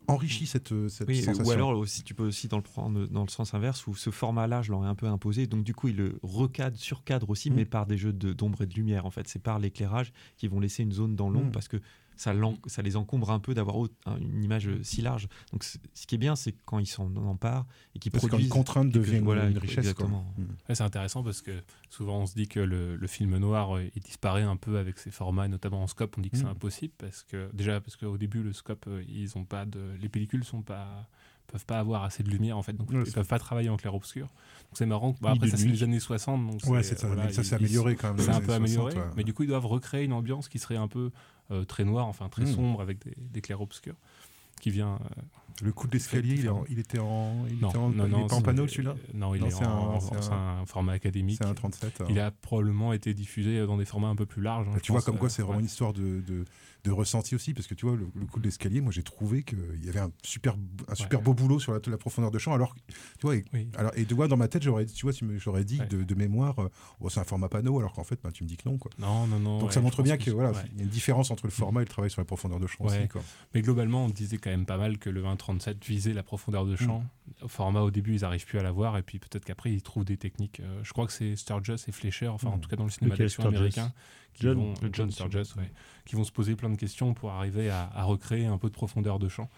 enrichit 0.08 0.46
cette, 0.46 0.70
euh, 0.72 0.88
cette 0.88 1.08
Oui, 1.08 1.20
sensation. 1.22 1.44
ou 1.44 1.50
alors 1.50 1.70
aussi, 1.78 2.04
tu 2.04 2.14
peux 2.14 2.22
aussi 2.26 2.46
dans 2.46 2.58
le 2.58 2.62
prendre 2.62 3.06
dans 3.08 3.22
le 3.24 3.28
sens 3.28 3.54
inverse 3.54 3.86
où 3.88 3.94
ce 3.96 4.10
format-là, 4.10 4.62
je 4.62 4.70
l'aurais 4.70 4.86
un 4.88 4.94
peu 4.94 5.06
imposé. 5.06 5.46
Donc 5.48 5.64
du 5.64 5.74
coup, 5.74 5.88
il 5.88 5.96
le 5.96 6.18
recadre, 6.22 6.76
surcadre 6.78 7.28
aussi, 7.30 7.50
Mm. 7.50 7.54
mais 7.54 7.64
par 7.64 7.86
des 7.86 7.98
jeux 7.98 8.12
de- 8.12 8.32
d'ombre 8.32 8.62
et 8.62 8.66
de 8.66 8.74
lumière. 8.74 9.04
En 9.04 9.10
fait, 9.10 9.26
c'est 9.26 9.40
par 9.42 9.58
l'éclairage 9.58 10.12
qui 10.36 10.46
vont 10.46 10.60
laisser 10.60 10.84
une 10.84 10.92
zone 10.92 11.16
dans 11.16 11.28
l'ombre 11.28 11.48
Mm. 11.48 11.52
parce 11.52 11.66
que 11.66 11.78
ça, 12.16 12.82
les 12.82 12.96
encombre 12.96 13.30
un 13.30 13.38
peu 13.38 13.54
d'avoir 13.54 13.76
une 14.20 14.42
image 14.42 14.68
euh, 14.68 14.82
si 14.82 15.02
large. 15.02 15.28
Donc 15.52 15.64
ce 15.64 16.06
qui 16.06 16.14
est 16.14 16.18
bien, 16.18 16.36
c'est 16.36 16.54
quand 16.64 16.78
ils 16.78 16.86
s'en 16.86 17.14
emparent 17.16 17.66
et 17.94 17.98
qu'ils 17.98 18.12
quand 18.12 18.18
produisent. 18.26 18.46
une 18.46 18.52
contrainte 18.52 18.88
et 18.88 18.92
que- 18.92 18.98
devient 18.98 19.18
une- 19.18 19.24
voilà, 19.24 19.48
une 19.48 19.58
richesse. 19.58 19.94
Mm. 19.98 20.42
Ouais, 20.68 20.74
c'est 20.74 20.82
intéressant 20.82 21.22
parce 21.22 21.42
que 21.42 21.52
souvent 21.90 22.20
on 22.20 22.26
se 22.26 22.34
dit 22.34 22.48
que 22.48 22.60
le, 22.60 22.96
le 22.96 23.06
film 23.06 23.36
noir 23.38 23.76
euh, 23.76 23.84
il 23.94 24.02
disparaît 24.02 24.42
un 24.42 24.56
peu 24.56 24.78
avec 24.78 24.98
ses 24.98 25.10
formats, 25.10 25.48
notamment 25.48 25.82
en 25.82 25.86
scope. 25.86 26.16
On 26.18 26.20
dit 26.20 26.30
que 26.30 26.36
c'est 26.38 26.44
Mm. 26.44 26.48
impossible 26.48 26.94
parce 26.98 27.22
que 27.22 27.48
déjà 27.52 27.80
parce 27.80 27.96
qu'au 27.96 28.16
début 28.18 28.42
le 28.42 28.52
scope 28.52 28.86
euh, 28.88 29.02
ils 29.08 29.36
ont 29.36 29.44
pas 29.44 29.64
de 29.66 29.80
les 30.00 30.08
pellicules 30.08 30.44
sont 30.44 30.62
pas 30.62 31.08
peuvent 31.48 31.64
pas 31.64 31.78
avoir 31.78 32.02
assez 32.02 32.24
de 32.24 32.28
lumière 32.30 32.58
en 32.58 32.62
fait 32.62 32.72
donc 32.72 32.90
Ouais, 32.90 33.04
ils 33.06 33.12
peuvent 33.12 33.24
pas 33.28 33.38
travailler 33.38 33.68
en 33.68 33.76
clair 33.76 33.94
obscur. 33.94 34.26
Donc 34.26 34.72
c'est 34.72 34.84
marrant. 34.86 35.14
Bah, 35.20 35.30
après 35.30 35.48
ça 35.48 35.56
c'est 35.56 35.68
les 35.68 35.82
années 35.84 36.00
60 36.00 36.44
donc 36.50 36.60
Ouais, 36.66 36.82
c'est- 36.82 36.94
c'est 36.96 37.00
ça, 37.02 37.06
voilà, 37.06 37.32
s'est 37.32 37.54
amélioré 37.54 37.94
quand 37.94 38.08
même. 38.08 38.18
C'est 38.18 38.30
les 38.32 38.36
un 38.36 38.40
peu 38.40 38.52
amélioré, 38.52 38.90
60, 38.92 39.10
ouais. 39.10 39.14
mais 39.16 39.22
du 39.24 39.32
coup 39.32 39.44
ils 39.44 39.48
doivent 39.48 39.66
recréer 39.66 40.04
une 40.04 40.12
ambiance 40.12 40.48
qui 40.48 40.58
serait 40.58 40.76
un 40.76 40.88
peu 40.88 41.12
très 41.68 41.84
noire, 41.84 42.07
enfin 42.07 42.28
très 42.28 42.42
Mm. 42.44 42.55
sombre 42.55 42.80
avec 42.80 43.05
des, 43.05 43.14
des 43.16 43.40
clairs 43.40 43.61
obscurs 43.61 43.97
qui 44.61 44.70
vient. 44.70 44.99
Euh, 45.62 45.66
Le 45.66 45.72
coup 45.72 45.86
de 45.86 45.92
l'escalier, 45.92 46.34
il, 46.36 46.50
il 46.68 46.78
était 46.78 46.98
en, 46.98 47.44
il 47.50 47.59
non, 47.61 47.68
était 47.68 47.78
en, 47.78 47.88
non, 47.90 48.07
il 48.07 48.24
est 48.24 48.26
pas 48.28 48.34
en 48.36 48.42
panneau 48.42 48.66
celui-là 48.68 48.94
Non, 49.14 49.34
il 49.34 49.42
est 49.44 49.54
en, 49.54 49.98
un- 50.32 50.66
format 50.66 50.92
académique. 50.92 51.38
C'est 51.42 51.48
un 51.48 51.54
37. 51.54 52.02
Il 52.09 52.18
alors. 52.18 52.26
a 52.26 52.30
probablement 52.30 52.92
été 52.92 53.14
diffusé 53.14 53.64
dans 53.66 53.76
des 53.76 53.84
formats 53.84 54.09
un 54.09 54.16
peu 54.16 54.26
plus 54.26 54.42
larges. 54.42 54.66
hein, 54.68 54.72
Bah, 54.74 54.80
tu 54.80 54.92
vois, 54.92 55.02
comme 55.02 55.18
quoi 55.18 55.26
euh, 55.28 55.30
c'est 55.30 55.42
vraiment 55.42 55.57
ouais. 55.59 55.61
une 55.62 55.66
histoire 55.66 55.92
de, 55.92 56.20
de, 56.20 56.44
de 56.84 56.90
ressenti 56.90 57.34
aussi, 57.34 57.54
parce 57.54 57.66
que 57.66 57.74
tu 57.74 57.86
vois, 57.86 57.96
le, 57.96 58.07
le 58.14 58.26
coup 58.26 58.38
de 58.40 58.44
l'escalier, 58.44 58.80
moi 58.80 58.92
j'ai 58.92 59.02
trouvé 59.02 59.42
qu'il 59.42 59.59
y 59.84 59.88
avait 59.88 60.00
un 60.00 60.11
super, 60.22 60.57
un 60.88 60.94
super 60.94 61.18
Ouais. 61.20 61.24
beau 61.24 61.34
boulot 61.34 61.59
sur 61.59 61.72
la, 61.72 61.80
la 61.86 61.96
profondeur 61.98 62.30
de 62.30 62.38
champ, 62.38 62.52
alors, 62.52 62.74
tu 62.88 62.94
vois, 63.22 63.36
et, 63.36 63.44
Oui. 63.52 63.68
alors, 63.76 63.92
et 63.96 64.04
tu 64.04 64.14
vois, 64.14 64.28
dans 64.28 64.36
ma 64.36 64.48
tête, 64.48 64.62
j'aurais, 64.62 64.86
tu 64.86 65.04
vois, 65.07 65.12
tu 65.12 65.24
me- 65.24 65.38
j'aurais 65.38 65.64
dit 65.64 65.80
Ouais. 65.80 65.86
de, 65.86 66.02
de 66.02 66.14
mémoire, 66.14 66.59
euh, 66.59 66.68
oh, 67.00 67.09
c'est 67.09 67.20
un 67.20 67.24
format 67.24 67.48
panneau, 67.48 67.78
alors 67.78 67.92
qu'en 67.92 68.04
fait, 68.04 68.18
bah, 68.22 68.30
tu 68.32 68.44
me 68.44 68.48
dis 68.48 68.57
que 68.57 68.68
non. 68.68 68.78
Quoi. 68.78 68.90
Non, 68.98 69.26
non, 69.26 69.38
non. 69.40 69.59
Donc 69.59 69.72
ça 69.72 69.80
montre 69.80 70.02
bien 70.02 70.16
que, 70.16 70.30
voilà, 70.30 70.50
ouais. 70.52 70.62
il 70.72 70.78
y 70.78 70.80
a 70.80 70.84
une 70.84 70.88
différence 70.90 71.30
entre 71.30 71.46
le 71.46 71.50
format 71.52 71.80
et 71.80 71.84
le 71.84 71.88
travail 71.88 72.11
sur 72.11 72.20
la 72.20 72.24
profondeur 72.26 72.61
de 72.61 72.66
champ 72.66 72.84
aussi. 72.84 72.98
Mais 73.54 73.62
globalement, 73.62 74.04
on 74.04 74.09
disait 74.09 74.38
quand 74.38 74.50
même 74.50 74.66
pas 74.66 74.76
mal 74.78 74.98
que 74.98 75.11
le 75.11 75.20
2037 75.47 75.84
visait 75.84 76.12
la 76.12 76.22
profondeur 76.22 76.64
de 76.66 76.76
champ. 76.76 77.05
Au 77.42 77.49
format, 77.49 77.80
au 77.80 77.90
début, 77.90 78.14
ils 78.16 78.22
n'arrivent 78.22 78.47
plus 78.47 78.59
à 78.59 78.62
l'avoir, 78.62 78.97
et 78.99 79.03
puis 79.03 79.18
peut-être 79.18 79.44
qu'après, 79.44 79.72
ils 79.72 79.82
trouvent 79.82 80.05
des 80.05 80.16
techniques. 80.16 80.61
euh, 80.61 80.80
je 80.82 80.92
crois 80.92 81.07
que 81.07 81.12
c'est 81.12 81.36
Sturgis 81.36 81.84
et 81.88 81.92
Fleischer, 81.92 82.28
enfin 82.28 82.49
en 82.51 82.57
Mm. 82.57 82.61
tout 82.61 82.68
cas 82.68 82.76
dans 82.76 82.84
le 82.84 82.90
cinéma 82.90 83.16
d'action 83.16 83.44
américain, 83.47 83.92
qui 84.34 84.42
John 84.42 84.59
vont, 84.59 84.74
Le 84.82 84.88
John 84.92 84.92
John 84.92 85.11
Sturgis, 85.11 85.53
ouais, 85.57 85.70
qui 86.05 86.16
vont 86.16 86.24
se 86.24 86.32
poser 86.32 86.57
plein 86.57 86.70
de 86.70 86.76
questions 86.76 87.14
pour 87.14 87.30
arriver 87.30 87.70
à, 87.70 87.90
à 87.94 88.05
recréer 88.05 88.47
un 88.47 88.59
peu 88.59 88.68
de 88.68 88.74
profondeur 88.74 89.18
de 89.18 89.28
champ. 89.28 89.49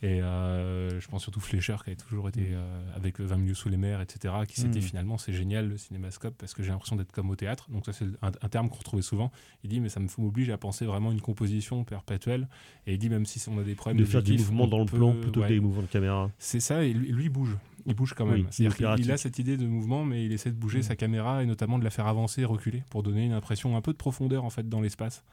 Et 0.00 0.22
euh, 0.22 1.00
je 1.00 1.08
pense 1.08 1.22
surtout 1.22 1.40
Fleischer 1.40 1.76
qui 1.84 1.90
a 1.90 1.96
toujours 1.96 2.28
été 2.28 2.50
euh, 2.52 2.96
avec 2.96 3.18
20 3.18 3.36
milieux 3.36 3.54
sous 3.54 3.68
les 3.68 3.76
mers, 3.76 4.00
etc. 4.00 4.34
Qui 4.46 4.60
s'était 4.60 4.78
Mm. 4.78 4.82
finalement, 4.82 5.18
c'est 5.18 5.32
génial 5.32 5.68
le 5.68 5.76
cinémascope 5.76 6.34
parce 6.38 6.54
que 6.54 6.62
j'ai 6.62 6.70
l'impression 6.70 6.94
d'être 6.96 7.10
comme 7.10 7.30
au 7.30 7.36
théâtre. 7.36 7.68
Donc 7.70 7.84
ça 7.86 7.92
c'est 7.92 8.04
un, 8.22 8.30
un 8.40 8.48
terme 8.48 8.68
qu'on 8.68 8.78
retrouvait 8.78 9.02
souvent. 9.02 9.32
Il 9.64 9.70
dit 9.70 9.80
mais 9.80 9.88
ça 9.88 9.98
me 10.00 10.08
m'oblige 10.18 10.50
à 10.50 10.58
penser 10.58 10.84
vraiment 10.84 11.12
une 11.12 11.20
composition 11.20 11.84
perpétuelle. 11.84 12.48
Et 12.86 12.94
il 12.94 12.98
dit 12.98 13.08
même 13.08 13.26
si 13.26 13.42
on 13.48 13.58
a 13.58 13.62
des 13.62 13.74
problèmes 13.74 13.98
de 13.98 14.04
faire 14.04 14.22
du 14.22 14.36
mouvement 14.36 14.66
dans 14.66 14.78
le 14.78 14.86
plan 14.86 15.12
plutôt 15.14 15.40
ouais. 15.40 15.48
que 15.48 15.52
des 15.54 15.60
mouvements 15.60 15.82
de 15.82 15.86
caméra. 15.86 16.30
C'est 16.38 16.60
ça, 16.60 16.84
et 16.84 16.92
lui, 16.92 17.10
lui, 17.12 17.28
bouge. 17.28 17.56
Il 17.88 17.94
bouge 17.94 18.14
quand 18.14 18.26
même. 18.26 18.34
Oui, 18.42 18.46
C'est-à-dire 18.50 18.94
qu'il- 18.96 19.10
a 19.10 19.16
cette 19.16 19.38
idée 19.38 19.56
de 19.56 19.66
mouvement, 19.66 20.04
mais 20.04 20.24
il 20.24 20.32
essaie 20.32 20.50
de 20.50 20.56
bouger 20.56 20.78
Mm. 20.80 20.82
sa 20.82 20.94
caméra 20.96 21.42
et 21.42 21.46
notamment 21.46 21.78
de 21.78 21.84
la 21.84 21.90
faire 21.90 22.06
avancer 22.06 22.42
et 22.42 22.44
reculer 22.44 22.84
pour 22.90 23.02
donner 23.02 23.24
une 23.24 23.32
impression 23.32 23.76
un 23.76 23.80
peu 23.80 23.92
de 23.92 23.96
profondeur 23.96 24.44
en 24.44 24.50
fait 24.50 24.68
dans 24.68 24.80
l'espace. 24.80 25.24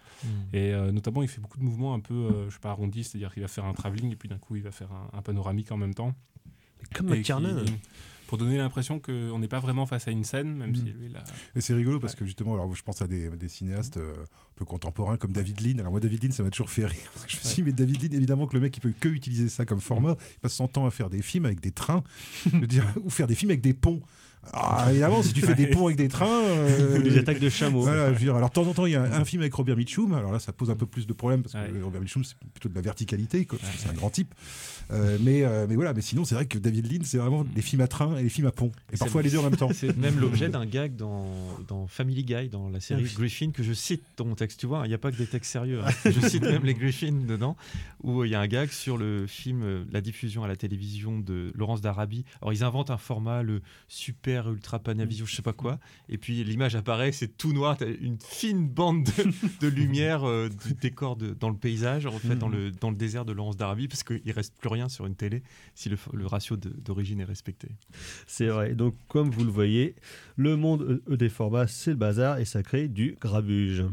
Et 0.54 0.74
euh, 0.74 0.92
notamment, 0.92 1.22
il 1.22 1.28
fait 1.28 1.42
beaucoup 1.42 1.58
de 1.60 1.64
mouvements 1.64 1.94
un 1.94 2.00
peu, 2.00 2.14
euh, 2.14 2.50
je 2.50 2.54
sais 2.56 2.60
pas, 2.62 2.72
arrondis, 2.72 3.04
c'est-à-dire 3.04 3.32
qu'il 3.34 3.42
va 3.44 3.48
faire 3.50 3.66
un 3.66 3.74
travelling 3.74 4.12
et 4.12 4.16
puis 4.16 4.30
d'un 4.30 4.38
coup, 4.40 4.56
il 4.56 4.64
va 4.64 4.72
faire 4.72 4.90
un, 4.92 5.18
un 5.18 5.22
panoramique 5.22 5.72
en 5.72 5.78
même 5.78 5.94
temps. 5.94 6.14
Comme 6.94 7.10
McTiernan. 7.10 7.66
Pour 8.28 8.38
donner 8.38 8.58
l'impression 8.58 9.00
qu'on 9.00 9.38
n'est 9.40 9.48
pas 9.48 9.60
vraiment 9.60 9.86
face 9.86 10.08
à 10.08 10.12
une 10.12 10.24
scène, 10.24 10.56
même 10.56 10.72
Mm. 10.72 10.76
si 10.76 10.82
lui, 10.84 11.10
là. 11.10 11.24
Et 11.56 11.62
c'est 11.62 11.74
rigolo 11.74 12.00
parce 12.00 12.16
que 12.16 12.26
justement, 12.26 12.54
alors 12.56 12.74
je 12.76 12.82
pense 12.84 13.02
à 13.02 13.08
des, 13.08 13.30
des 13.30 13.48
cinéastes 13.50 13.98
euh, 13.98 14.14
un 14.24 14.54
peu 14.56 14.66
contemporains 14.66 15.18
comme 15.18 15.32
David 15.32 15.62
Lean. 15.62 15.80
Alors 15.80 15.92
moi, 15.92 16.00
David 16.00 16.24
Lean, 16.24 16.32
ça 16.32 16.44
m'a 16.44 16.50
toujours 16.50 16.70
fait 16.70 16.86
rire. 16.86 17.12
Parce 17.14 17.26
que 17.26 17.32
je 17.32 17.38
me 17.38 17.42
suis 17.44 17.56
dit, 17.56 17.64
mais 17.64 17.72
David 17.72 18.02
Lean, 18.04 18.18
évidemment 18.18 18.48
que 18.48 18.56
le 18.56 18.62
mec, 18.62 18.76
il 18.78 18.80
peut 18.82 18.94
que 19.00 19.10
utiliser 19.10 19.50
ça 19.50 19.66
comme 19.66 19.82
format. 19.82 20.16
Il 20.38 20.40
passe 20.40 20.54
son 20.54 20.68
temps 20.68 20.86
à 20.86 20.92
faire 20.92 21.10
des 21.10 21.22
films 21.22 21.46
avec 21.46 21.60
des 21.60 21.72
trains, 21.72 22.04
je 22.52 22.58
veux 22.58 22.68
dire, 22.68 22.86
ou 23.04 23.10
faire 23.10 23.28
des 23.28 23.36
films 23.36 23.52
avec 23.52 23.62
des 23.62 23.74
ponts. 23.74 24.02
Ah, 24.54 24.88
évidemment, 24.90 25.22
si 25.24 25.34
tu 25.34 25.42
fais 25.42 25.56
des 25.56 25.68
ponts 25.68 25.86
avec 25.88 25.98
des 25.98 26.08
trains. 26.08 26.26
euh, 26.44 27.00
Ou 27.00 27.02
des 27.02 27.18
attaques 27.18 27.40
de 27.40 27.50
chameaux. 27.50 27.82
Voilà, 27.82 28.10
je 28.10 28.14
veux 28.14 28.20
dire, 28.26 28.36
alors 28.36 28.50
de 28.50 28.54
temps 28.54 28.68
en 28.68 28.74
temps, 28.74 28.86
il 28.86 28.94
y 28.94 28.96
a 28.96 29.02
un, 29.04 29.12
un 29.12 29.26
film 29.26 29.42
avec 29.42 29.54
Robert 29.54 29.76
Mitchum. 29.76 30.14
Alors 30.14 30.32
là, 30.32 30.40
ça 30.40 30.54
pose 30.54 30.70
un 30.70 30.76
peu 30.76 30.86
plus 30.86 31.08
de 31.08 31.14
problèmes 31.14 31.42
parce 31.44 31.54
que 31.54 31.60
Ouais. 31.72 31.82
Robert 31.82 32.02
Mitchum, 32.02 32.24
c'est 32.24 32.36
plutôt 32.54 32.70
de 32.70 32.76
la 32.76 32.82
verticalité, 32.82 33.48
c'est 33.78 33.90
un 33.90 33.94
grand 33.94 34.10
type. 34.10 34.34
Euh, 34.92 35.18
mais, 35.22 35.44
euh, 35.44 35.66
mais 35.68 35.76
voilà, 35.76 35.94
mais 35.94 36.02
sinon, 36.02 36.26
c'est 36.26 36.36
vrai 36.36 36.46
que 36.46 36.60
David 36.60 36.92
Lean, 36.92 37.00
c'est 37.04 37.18
vraiment 37.18 37.44
les 37.56 37.62
films 37.64 37.82
à 37.82 37.88
train 37.88 38.18
et 38.18 38.24
les 38.24 38.30
films 38.30 38.46
à 38.48 38.52
pont. 38.52 38.72
Et 38.94 38.98
parfois 38.98 39.22
les 39.24 39.32
deux 39.32 39.40
en 39.40 39.44
même 39.44 39.56
temps. 39.58 39.70
C'est 39.74 39.98
même 39.98 40.20
l'objet 40.20 40.48
d'un 40.56 40.66
gag 40.66 40.96
dans, 40.96 41.26
dans 41.68 41.88
Family 41.88 42.24
Guy, 42.24 42.50
dans 42.50 42.70
la 42.70 42.80
série. 42.80 43.04
Griffin, 43.16 43.50
que 43.52 43.64
je 43.64 43.74
cite 43.74 44.04
dans 44.18 44.26
mon 44.26 44.36
texte. 44.36 44.60
Tu 44.60 44.68
vois, 44.68 44.84
il 44.86 44.90
n'y 44.90 44.94
a 44.94 45.00
pas 45.00 45.12
que 45.12 45.18
des 45.18 45.26
textes 45.26 45.52
sérieux. 45.52 45.82
hein. 45.84 45.90
Je 46.06 46.28
cite 46.28 46.44
même 46.44 46.64
les 46.64 46.76
Griffin 46.76 47.14
dedans, 47.28 47.58
où 48.04 48.24
il 48.24 48.30
y 48.32 48.36
a 48.36 48.40
un 48.40 48.48
gag 48.48 48.70
sur 48.70 48.98
le 48.98 49.26
film, 49.26 49.64
euh, 49.64 49.84
la 49.92 50.02
diffusion 50.02 50.44
à 50.44 50.48
la 50.48 50.56
télévision 50.56 51.18
de 51.20 51.52
Laurence 51.56 51.82
d'Arabie. 51.82 52.24
Alors, 52.42 52.54
ils 52.54 52.64
inventent 52.64 52.92
un 52.92 52.98
format, 52.98 53.42
le 53.42 53.62
super 53.88 54.35
ultra 54.48 54.80
panavision, 54.80 55.26
je 55.26 55.36
sais 55.36 55.42
pas 55.42 55.54
quoi. 55.54 55.80
Et 56.10 56.18
puis, 56.18 56.44
l'image 56.44 56.76
apparaît, 56.76 57.12
c'est 57.12 57.38
tout 57.38 57.54
noir. 57.54 57.78
T'as 57.78 57.88
une 57.88 58.18
fine 58.20 58.68
bande 58.68 59.04
de, 59.06 59.12
de 59.62 59.68
lumière 59.68 60.28
euh, 60.28 60.50
du 60.68 60.74
décor 60.74 61.16
de- 61.16 61.34
dans 61.34 61.50
le 61.50 61.56
paysage, 61.58 62.06
en 62.06 62.12
fait, 62.20 62.36
dans, 62.36 62.50
le, 62.50 62.72
dans 62.72 62.90
le 62.90 62.96
désert 62.96 63.26
de 63.26 63.32
Laurence 63.32 63.58
d'Arabie, 63.58 63.88
parce 63.88 64.04
qu'il 64.04 64.32
reste 64.32 64.54
plus 64.60 64.70
rien 64.70 64.90
sur 64.90 65.06
une 65.06 65.16
télé 65.16 65.42
si 65.74 65.90
le, 65.90 65.98
le 66.14 66.26
ratio 66.28 66.58
d'origine 66.58 67.20
est 67.22 67.26
respecté. 67.26 67.70
C'est 68.28 68.48
vrai. 68.48 68.76
Donc, 68.76 68.96
comme 69.08 69.30
vous 69.30 69.44
le 69.46 69.52
voyez, 69.52 69.96
le 70.36 70.56
monde 70.58 71.02
euh, 71.10 71.16
des 71.18 71.30
formats, 71.30 71.68
c'est 71.68 71.92
le 71.92 71.98
bazar 71.98 72.40
et 72.40 72.46
ça 72.46 72.62
crée 72.64 72.88
du 72.88 73.18
grabuge. 73.22 73.84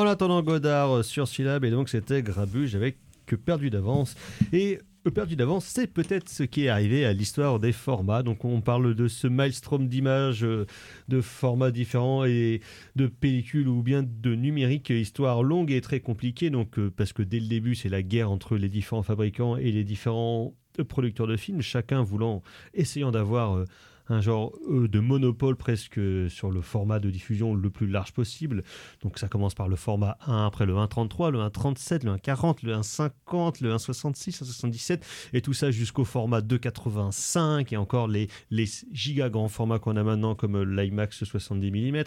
En 0.00 0.06
attendant 0.06 0.42
Godard 0.42 0.96
euh, 0.96 1.02
sur 1.02 1.28
Syllab, 1.28 1.62
et 1.62 1.70
donc 1.70 1.90
c'était 1.90 2.22
Grabuge 2.22 2.74
avec 2.74 2.96
que 3.26 3.36
perdu 3.36 3.68
d'avance. 3.68 4.14
Et 4.50 4.78
perdu 5.12 5.36
d'avance, 5.36 5.66
c'est 5.66 5.86
peut-être 5.86 6.30
ce 6.30 6.42
qui 6.42 6.64
est 6.64 6.68
arrivé 6.70 7.04
à 7.04 7.12
l'histoire 7.12 7.58
des 7.58 7.72
formats. 7.72 8.22
Donc 8.22 8.46
on 8.46 8.62
parle 8.62 8.94
de 8.94 9.08
ce 9.08 9.26
maelstrom 9.26 9.88
d'images, 9.88 10.42
euh, 10.42 10.64
de 11.08 11.20
formats 11.20 11.70
différents 11.70 12.24
et 12.24 12.62
de 12.96 13.08
pellicules 13.08 13.68
ou 13.68 13.82
bien 13.82 14.02
de 14.02 14.34
numérique, 14.34 14.88
histoire 14.88 15.42
longue 15.42 15.70
et 15.70 15.82
très 15.82 16.00
compliquée. 16.00 16.48
Donc 16.48 16.78
euh, 16.78 16.90
parce 16.96 17.12
que 17.12 17.22
dès 17.22 17.38
le 17.38 17.48
début, 17.48 17.74
c'est 17.74 17.90
la 17.90 18.02
guerre 18.02 18.30
entre 18.30 18.56
les 18.56 18.70
différents 18.70 19.02
fabricants 19.02 19.58
et 19.58 19.70
les 19.70 19.84
différents 19.84 20.54
producteurs 20.88 21.26
de 21.26 21.36
films, 21.36 21.60
chacun 21.60 22.02
voulant, 22.02 22.42
essayant 22.72 23.10
d'avoir 23.10 23.66
un 24.10 24.20
genre 24.20 24.52
euh, 24.68 24.88
de 24.88 25.00
monopole 25.00 25.56
presque 25.56 26.00
sur 26.28 26.50
le 26.50 26.60
format 26.60 26.98
de 26.98 27.10
diffusion 27.10 27.54
le 27.54 27.70
plus 27.70 27.86
large 27.86 28.12
possible. 28.12 28.62
Donc 29.02 29.18
ça 29.18 29.28
commence 29.28 29.54
par 29.54 29.68
le 29.68 29.76
format 29.76 30.18
1, 30.26 30.46
après 30.46 30.66
le 30.66 30.74
1.33, 30.74 31.30
le 31.30 31.38
1.37, 31.38 32.04
le 32.04 32.16
1.40, 32.16 32.58
le 32.64 32.74
1.50, 32.74 33.62
le 33.62 33.74
1.66, 33.74 34.42
1.77, 34.42 35.00
et 35.32 35.40
tout 35.40 35.52
ça 35.52 35.70
jusqu'au 35.70 36.04
format 36.04 36.40
2.85 36.40 37.72
et 37.72 37.76
encore 37.76 38.08
les, 38.08 38.28
les 38.50 38.66
giga 38.92 39.28
grands 39.28 39.48
formats 39.48 39.78
qu'on 39.78 39.96
a 39.96 40.02
maintenant 40.02 40.34
comme 40.34 40.62
l'IMAX 40.62 41.24
70 41.24 41.70
mm. 41.70 42.04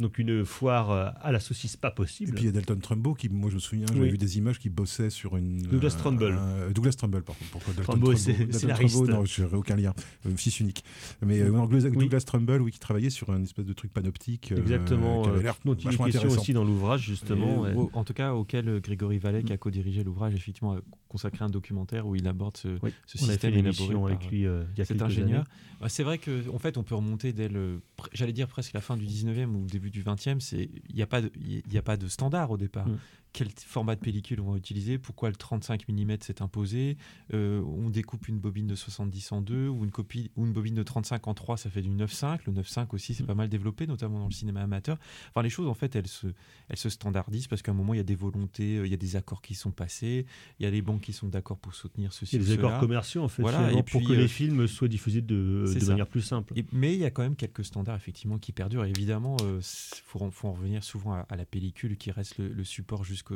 Donc 0.00 0.18
une 0.18 0.44
foire 0.44 0.90
euh, 0.92 1.08
à 1.20 1.32
la 1.32 1.40
saucisse 1.40 1.76
pas 1.76 1.88
Et 1.88 1.94
possible. 1.94 2.32
puis 2.32 2.44
il 2.44 2.46
y 2.46 2.48
a 2.48 2.52
Dalton 2.52 2.78
Trumbo 2.78 3.14
qui, 3.14 3.28
moi 3.28 3.50
je 3.50 3.56
me 3.56 3.60
souviens, 3.60 3.86
j'avais 3.88 4.00
Oui. 4.00 4.10
vu 4.10 4.18
des 4.18 4.38
images 4.38 4.58
qui 4.60 4.68
bossait 4.70 5.10
sur 5.10 5.36
une. 5.36 5.58
Douglas 5.62 5.94
euh, 5.96 5.98
Trumbull. 5.98 6.32
un- 6.34 6.70
Douglas 6.70 6.92
Trumbull, 6.92 7.22
par 7.24 7.36
contre. 7.36 7.50
Pourquoi 7.50 7.74
Dalton 7.74 7.92
Trumbo, 8.00 8.14
Trumbo 8.14 8.52
scénariste. 8.52 9.08
Non, 9.08 9.24
je 9.24 9.42
n'aurais 9.42 9.56
aucun 9.56 9.74
lien. 9.76 9.94
Euh, 10.26 10.36
fils 10.36 10.60
unique. 10.60 10.84
Mais 11.20 11.40
euh, 11.40 11.50
non, 11.50 11.66
Douglas, 11.66 11.90
Douglas 11.90 12.20
Trumbull, 12.24 12.62
oui, 12.62 12.70
qui 12.70 12.78
travaillait 12.78 13.10
sur 13.10 13.30
un 13.30 13.42
espèce 13.42 13.66
de 13.66 13.72
truc 13.72 13.92
panoptique. 13.92 14.52
euh, 14.52 14.56
Exactement, 14.58 15.22
qui 15.22 15.28
avait 15.30 15.38
euh, 15.38 15.40
est 15.40 15.44
vachement 15.84 16.04
question 16.04 16.28
aussi 16.28 16.52
dans 16.52 16.64
l'ouvrage 16.64 17.02
justement. 17.02 17.66
Et, 17.66 17.74
ouais. 17.74 17.88
en 17.92 18.04
tout 18.04 18.14
cas, 18.14 18.34
auquel 18.34 18.80
Grégory 18.80 19.18
Vallet, 19.18 19.42
qui 19.42 19.52
a 19.52 19.56
co-dirigé 19.56 20.04
l'ouvrage, 20.04 20.32
effectivement, 20.34 20.74
a 20.74 20.80
consacré 21.08 21.44
un 21.44 21.48
documentaire 21.50 22.06
où 22.06 22.14
il 22.14 22.28
aborde 22.28 22.56
ce, 22.56 22.68
Oui, 22.82 22.92
ce 23.06 23.18
on 23.18 23.24
a 23.24 23.26
fait 23.26 23.32
système 23.32 23.54
élaboré 23.54 23.94
avec 24.12 24.20
par, 24.20 24.30
lui, 24.30 24.46
euh, 24.46 24.62
il 24.74 24.78
y 24.78 24.82
a 24.82 24.84
cet 24.84 24.98
quelques 24.98 25.10
ingénieur. 25.10 25.40
années. 25.40 25.48
Bah, 25.80 25.88
c'est 25.88 26.02
vrai 26.02 26.18
que 26.18 26.48
en 26.52 26.58
fait, 26.58 26.76
on 26.76 26.82
peut 26.82 26.94
remonter 26.94 27.32
dès 27.32 27.48
le, 27.48 27.80
j'allais 28.12 28.32
dire 28.32 28.46
presque 28.48 28.72
la 28.74 28.80
fin 28.80 28.96
du 28.96 29.06
19e 29.06 29.54
ou 29.54 29.62
le 29.72 29.78
du 29.90 30.02
20e. 30.02 30.40
C'est, 30.40 30.68
il 30.88 30.94
n'y 30.94 31.02
a 31.02 31.06
pas 31.06 31.20
de, 31.22 31.30
a 31.76 31.82
pas 31.82 31.96
de 31.96 32.08
standard 32.08 32.50
au 32.50 32.56
départ. 32.56 32.88
Mm. 32.88 32.98
Quel 33.32 33.48
format 33.50 33.94
de 33.94 34.00
pellicule 34.00 34.40
on 34.40 34.52
va 34.52 34.56
utiliser 34.56 34.98
Pourquoi 34.98 35.28
le 35.28 35.36
35 35.36 35.86
mm 35.88 36.16
s'est 36.22 36.42
imposé 36.42 36.96
Euh, 37.34 37.60
On 37.62 37.90
découpe 37.90 38.26
une 38.28 38.38
bobine 38.38 38.66
de 38.66 38.74
70 38.74 39.32
en 39.32 39.40
2 39.42 39.68
ou 39.68 39.84
une 39.84 39.90
copie 39.90 40.30
ou 40.36 40.46
une 40.46 40.52
bobine 40.52 40.74
de 40.74 40.82
35 40.82 41.28
en 41.28 41.34
3, 41.34 41.56
ça 41.58 41.70
fait 41.70 41.82
du 41.82 41.90
9.5. 41.90 42.40
Le 42.46 42.52
9.5 42.52 42.94
aussi, 42.94 43.12
Mm. 43.12 43.14
c'est 43.16 43.26
pas 43.26 43.34
mal 43.34 43.48
développé, 43.48 43.86
notamment 43.86 44.18
dans 44.18 44.26
le 44.26 44.32
cinéma 44.32 44.62
amateur. 44.62 44.98
Enfin, 45.30 45.42
les 45.42 45.50
choses 45.50 45.68
en 45.68 45.74
fait, 45.74 45.94
elles 45.94 46.08
se, 46.08 46.26
elles 46.68 46.76
se 46.78 46.88
standardisent 46.88 47.46
parce 47.46 47.62
qu'à 47.62 47.70
un 47.72 47.74
moment, 47.74 47.94
il 47.94 47.98
y 47.98 48.00
a 48.00 48.04
des 48.04 48.14
volontés, 48.14 48.78
euh, 48.78 48.86
il 48.86 48.90
y 48.90 48.94
a 48.94 48.98
des 48.98 49.14
accords 49.16 49.42
qui 49.42 49.54
sont 49.54 49.70
passés, 49.72 50.26
il 50.58 50.64
y 50.64 50.66
a 50.66 50.70
les 50.70 50.82
banques 50.82 51.02
qui 51.02 51.12
sont 51.12 51.28
d'accord 51.28 51.58
pour 51.58 51.74
soutenir 51.74 52.12
ceci. 52.12 52.36
Il 52.36 52.42
y 52.42 52.44
a 52.44 52.46
des 52.46 52.52
accords 52.54 52.80
commerciaux 52.80 53.22
en 53.22 53.28
fait, 53.28 53.42
Voilà, 53.42 53.70
et 53.72 53.82
pour 53.82 54.02
que 54.02 54.12
euh, 54.12 54.16
les 54.16 54.28
films 54.28 54.66
soient 54.66 54.88
diffusés 54.88 55.20
de, 55.22 55.64
de 55.78 55.84
manière 55.86 56.06
plus 56.08 56.22
simple. 56.22 56.54
Et- 56.58 56.64
mais 56.72 56.94
il 56.94 57.00
y 57.00 57.04
a 57.04 57.10
quand 57.10 57.22
même 57.22 57.36
quelques 57.36 57.64
standards 57.64 57.96
effectivement 57.96 58.38
qui 58.38 58.52
perdurent. 58.52 58.84
Et 58.84 58.90
évidemment, 58.90 59.36
il 59.40 59.60
faut, 60.04 60.20
en- 60.22 60.30
faut 60.30 60.48
en 60.48 60.52
revenir 60.52 60.82
souvent 60.82 61.12
à, 61.14 61.26
à 61.28 61.36
la 61.36 61.44
pellicule 61.44 61.96
qui 61.96 62.10
reste 62.10 62.38
le, 62.38 62.48
le 62.48 62.64
support 62.64 63.04
jusque 63.18 63.32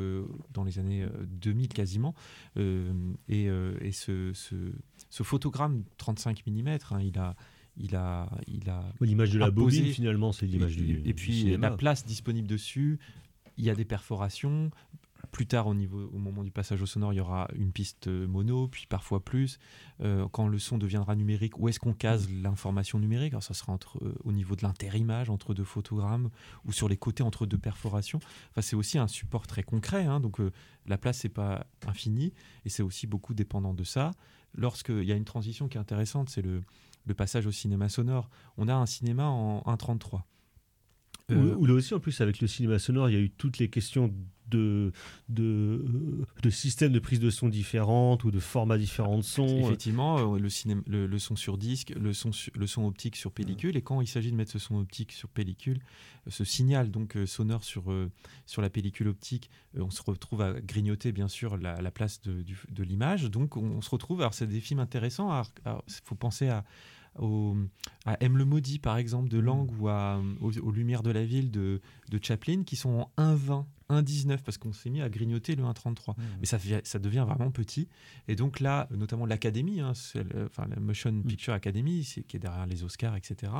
dans 0.53 0.63
les 0.63 0.79
années 0.79 1.03
euh, 1.03 1.09
2000 1.27 1.67
quasiment. 1.69 2.13
Euh, 2.57 2.91
et 3.27 3.49
euh, 3.49 3.75
et 3.81 3.91
ce, 3.91 4.31
ce, 4.33 4.55
ce 5.09 5.23
photogramme 5.23 5.83
35 5.97 6.43
mm, 6.47 6.77
il 7.01 7.17
a 7.19 7.35
il 7.75 7.95
a, 7.95 8.29
il 8.47 8.69
a 8.69 8.83
L'image 9.01 9.31
de 9.31 9.39
la 9.39 9.47
imposé- 9.47 9.51
bobine, 9.79 9.85
finalement, 9.93 10.31
c'est 10.31 10.45
l'image 10.45 10.77
du- 10.77 11.01
et 11.05 11.13
puis 11.13 11.57
la 11.57 11.71
place 11.77 12.05
disponible 12.05 12.47
dessus, 12.47 12.99
il 13.57 13.65
y 13.65 13.69
a 13.71 13.75
des 13.75 13.85
perforations. 13.85 14.69
Plus 15.33 15.47
tard, 15.47 15.65
au, 15.67 15.73
niveau, 15.73 16.09
au 16.13 16.19
moment 16.19 16.43
du 16.43 16.51
passage 16.51 16.81
au 16.81 16.85
sonore, 16.85 17.11
il 17.11 17.17
y 17.17 17.19
aura 17.19 17.47
une 17.55 17.71
piste 17.71 18.07
euh, 18.07 18.27
mono, 18.27 18.67
puis 18.67 18.85
parfois 18.87 19.19
plus. 19.25 19.57
Euh, 19.99 20.27
quand 20.31 20.47
le 20.47 20.59
son 20.59 20.77
deviendra 20.77 21.15
numérique, 21.15 21.57
où 21.59 21.67
est-ce 21.67 21.79
qu'on 21.79 21.93
case 21.93 22.29
l'information 22.29 22.99
numérique? 22.99 23.33
Alors, 23.33 23.41
Ça 23.41 23.55
sera 23.55 23.73
entre, 23.73 23.97
euh, 24.05 24.13
au 24.23 24.31
niveau 24.31 24.55
de 24.55 24.61
l'interimage, 24.61 25.31
entre 25.31 25.55
deux 25.55 25.63
photogrammes, 25.63 26.29
ou 26.65 26.71
sur 26.71 26.87
les 26.87 26.97
côtés, 26.97 27.23
entre 27.23 27.47
deux 27.47 27.57
perforations. 27.57 28.19
Enfin, 28.51 28.61
c'est 28.61 28.75
aussi 28.75 28.99
un 28.99 29.07
support 29.07 29.47
très 29.47 29.63
concret. 29.63 30.05
hein, 30.05 30.19
donc, 30.19 30.39
euh, 30.39 30.51
la 30.85 30.99
place 30.99 31.23
n'est 31.23 31.31
pas 31.31 31.65
infinie, 31.87 32.31
et 32.63 32.69
c'est 32.69 32.83
aussi 32.83 33.07
beaucoup 33.07 33.33
dépendant 33.33 33.73
de 33.73 33.83
ça. 33.83 34.11
Lorsqu'il 34.55 35.03
y 35.03 35.11
a 35.11 35.15
une 35.15 35.25
transition 35.25 35.67
qui 35.67 35.77
est 35.77 35.81
intéressante, 35.81 36.29
c'est 36.29 36.43
le, 36.43 36.61
le 37.07 37.13
passage 37.15 37.47
au 37.47 37.51
cinéma 37.51 37.89
sonore. 37.89 38.29
On 38.57 38.67
a 38.67 38.75
un 38.75 38.85
cinéma 38.85 39.25
en 39.25 39.61
1.33. 39.65 40.21
Où, 41.29 41.33
Euh, 41.33 41.55
où 41.55 41.65
là 41.65 41.73
aussi, 41.73 41.93
en 41.95 41.99
plus, 41.99 42.21
avec 42.21 42.39
le 42.39 42.47
cinéma 42.47 42.77
sonore, 42.77 43.09
il 43.09 43.13
y 43.13 43.15
a 43.15 43.19
eu 43.21 43.31
toutes 43.31 43.57
les 43.57 43.69
questions 43.69 44.13
de, 44.49 44.91
de, 45.29 45.83
de 46.41 46.49
systèmes 46.49 46.91
de 46.91 46.99
prise 46.99 47.19
de 47.19 47.29
son 47.29 47.49
différentes 47.49 48.23
ou 48.23 48.31
de 48.31 48.39
formats 48.39 48.77
différents 48.77 49.17
de 49.17 49.23
son. 49.23 49.45
Effectivement, 49.65 50.33
euh, 50.35 50.39
le, 50.39 50.49
cinéma, 50.49 50.81
le, 50.87 51.07
le 51.07 51.19
son 51.19 51.35
sur 51.35 51.57
disque, 51.57 51.89
le 51.99 52.13
son, 52.13 52.31
le 52.55 52.67
son 52.67 52.85
optique 52.85 53.15
sur 53.15 53.31
pellicule. 53.31 53.77
Et 53.77 53.81
quand 53.81 54.01
il 54.01 54.07
s'agit 54.07 54.31
de 54.31 54.35
mettre 54.35 54.51
ce 54.51 54.59
son 54.59 54.75
optique 54.77 55.11
sur 55.11 55.29
pellicule, 55.29 55.79
euh, 56.27 56.31
ce 56.31 56.43
signal 56.43 56.91
donc 56.91 57.15
euh, 57.15 57.25
sonore 57.25 57.63
sur, 57.63 57.91
euh, 57.91 58.11
sur 58.45 58.61
la 58.61 58.69
pellicule 58.69 59.07
optique, 59.07 59.49
euh, 59.77 59.81
on 59.81 59.89
se 59.89 60.01
retrouve 60.03 60.41
à 60.41 60.53
grignoter 60.61 61.11
bien 61.11 61.27
sûr 61.27 61.57
la, 61.57 61.81
la 61.81 61.91
place 61.91 62.21
de, 62.21 62.43
de 62.69 62.83
l'image. 62.83 63.29
Donc 63.31 63.57
on, 63.57 63.63
on 63.63 63.81
se 63.81 63.89
retrouve, 63.89 64.21
alors 64.21 64.33
c'est 64.33 64.47
des 64.47 64.59
films 64.59 64.79
intéressants. 64.79 65.41
Il 65.65 65.71
faut 66.03 66.15
penser 66.15 66.47
à, 66.49 66.63
au- 67.19 67.55
à 68.05 68.17
M 68.23 68.37
le 68.37 68.45
maudit 68.45 68.79
par 68.79 68.97
exemple 68.97 69.29
de 69.29 69.37
Lang 69.39 69.69
ou 69.79 69.87
à, 69.87 70.19
aux, 70.41 70.57
aux 70.57 70.71
Lumières 70.71 71.03
de 71.03 71.11
la 71.11 71.23
ville 71.23 71.51
de, 71.51 71.79
de 72.09 72.19
Chaplin 72.21 72.63
qui 72.63 72.75
sont 72.75 73.07
en 73.17 73.35
1.20, 73.35 73.65
1.19 73.89 74.37
parce 74.43 74.57
qu'on 74.57 74.73
s'est 74.73 74.89
mis 74.89 75.01
à 75.01 75.09
grignoter 75.09 75.55
le 75.55 75.63
1.33. 75.63 76.15
Mais 76.39 76.45
ça, 76.45 76.57
devient- 76.57 76.81
ça 76.83 76.99
devient 76.99 77.25
vraiment 77.27 77.51
petit. 77.51 77.87
Et 78.27 78.35
donc 78.35 78.59
là, 78.59 78.87
notamment 78.91 79.25
l'Académie, 79.25 79.79
hein, 79.81 79.93
enfin 80.45 80.65
la 80.69 80.79
Motion 80.79 81.21
Picture 81.21 81.53
Academy, 81.53 82.03
qui 82.27 82.37
est 82.37 82.39
derrière 82.39 82.65
les 82.65 82.83
Oscars, 82.83 83.15
etc., 83.15 83.51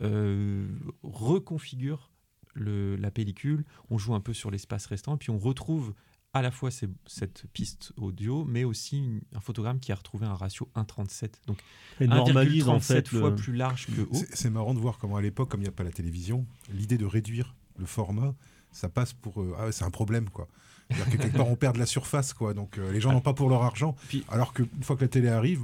euh, 0.00 0.66
reconfigure 1.02 2.10
le- 2.54 2.96
la 2.96 3.10
pellicule. 3.10 3.64
On 3.90 3.98
joue 3.98 4.14
un 4.14 4.20
peu 4.20 4.32
sur 4.34 4.50
l'espace 4.50 4.86
restant, 4.86 5.14
et 5.14 5.18
puis 5.18 5.30
on 5.30 5.38
retrouve 5.38 5.94
à 6.34 6.40
la 6.42 6.50
fois 6.50 6.70
ces- 6.70 6.88
cette 7.06 7.44
piste 7.52 7.92
audio, 7.96 8.44
mais 8.44 8.64
aussi 8.64 8.98
une- 8.98 9.20
un 9.34 9.40
photogramme 9.40 9.80
qui 9.80 9.92
a 9.92 9.94
retrouvé 9.94 10.26
un 10.26 10.34
ratio 10.34 10.68
1,37. 10.74 11.40
Donc 11.46 11.58
Et 12.00 12.06
normalise, 12.06 12.68
en 12.68 12.76
1,37 12.78 13.08
fait, 13.08 13.18
fois 13.18 13.30
le- 13.30 13.36
plus 13.36 13.52
large 13.54 13.86
que 13.86 14.00
haut. 14.02 14.08
C'est 14.14 14.34
c'est 14.34 14.50
marrant 14.50 14.72
de 14.74 14.78
voir 14.80 14.98
comment 14.98 15.16
à 15.16 15.22
l'époque, 15.22 15.50
comme 15.50 15.60
il 15.60 15.64
n'y 15.64 15.68
a 15.68 15.72
pas 15.72 15.84
la 15.84 15.92
télévision, 15.92 16.46
l'idée 16.72 16.96
de 16.98 17.04
réduire 17.04 17.54
le 17.78 17.84
format, 17.86 18.34
ça 18.72 18.88
passe 18.88 19.12
pour 19.12 19.40
euh, 19.40 19.56
ah 19.58 19.66
ouais, 19.66 19.72
c'est 19.72 19.84
un 19.84 19.90
problème 19.90 20.28
quoi. 20.30 20.48
C'est-à-dire 20.90 21.12
que 21.12 21.22
quelque 21.22 21.36
part 21.36 21.48
on 21.48 21.56
perd 21.56 21.74
de 21.74 21.80
la 21.80 21.86
surface 21.86 22.32
quoi. 22.32 22.54
Donc 22.54 22.78
euh, 22.78 22.92
les 22.92 23.00
gens 23.00 23.12
n'ont 23.12 23.20
pas 23.20 23.34
pour 23.34 23.48
leur 23.48 23.62
argent. 23.62 23.96
alors 24.28 24.52
qu'une 24.52 24.68
fois 24.82 24.96
que 24.96 25.02
la 25.02 25.08
télé 25.08 25.28
arrive, 25.28 25.60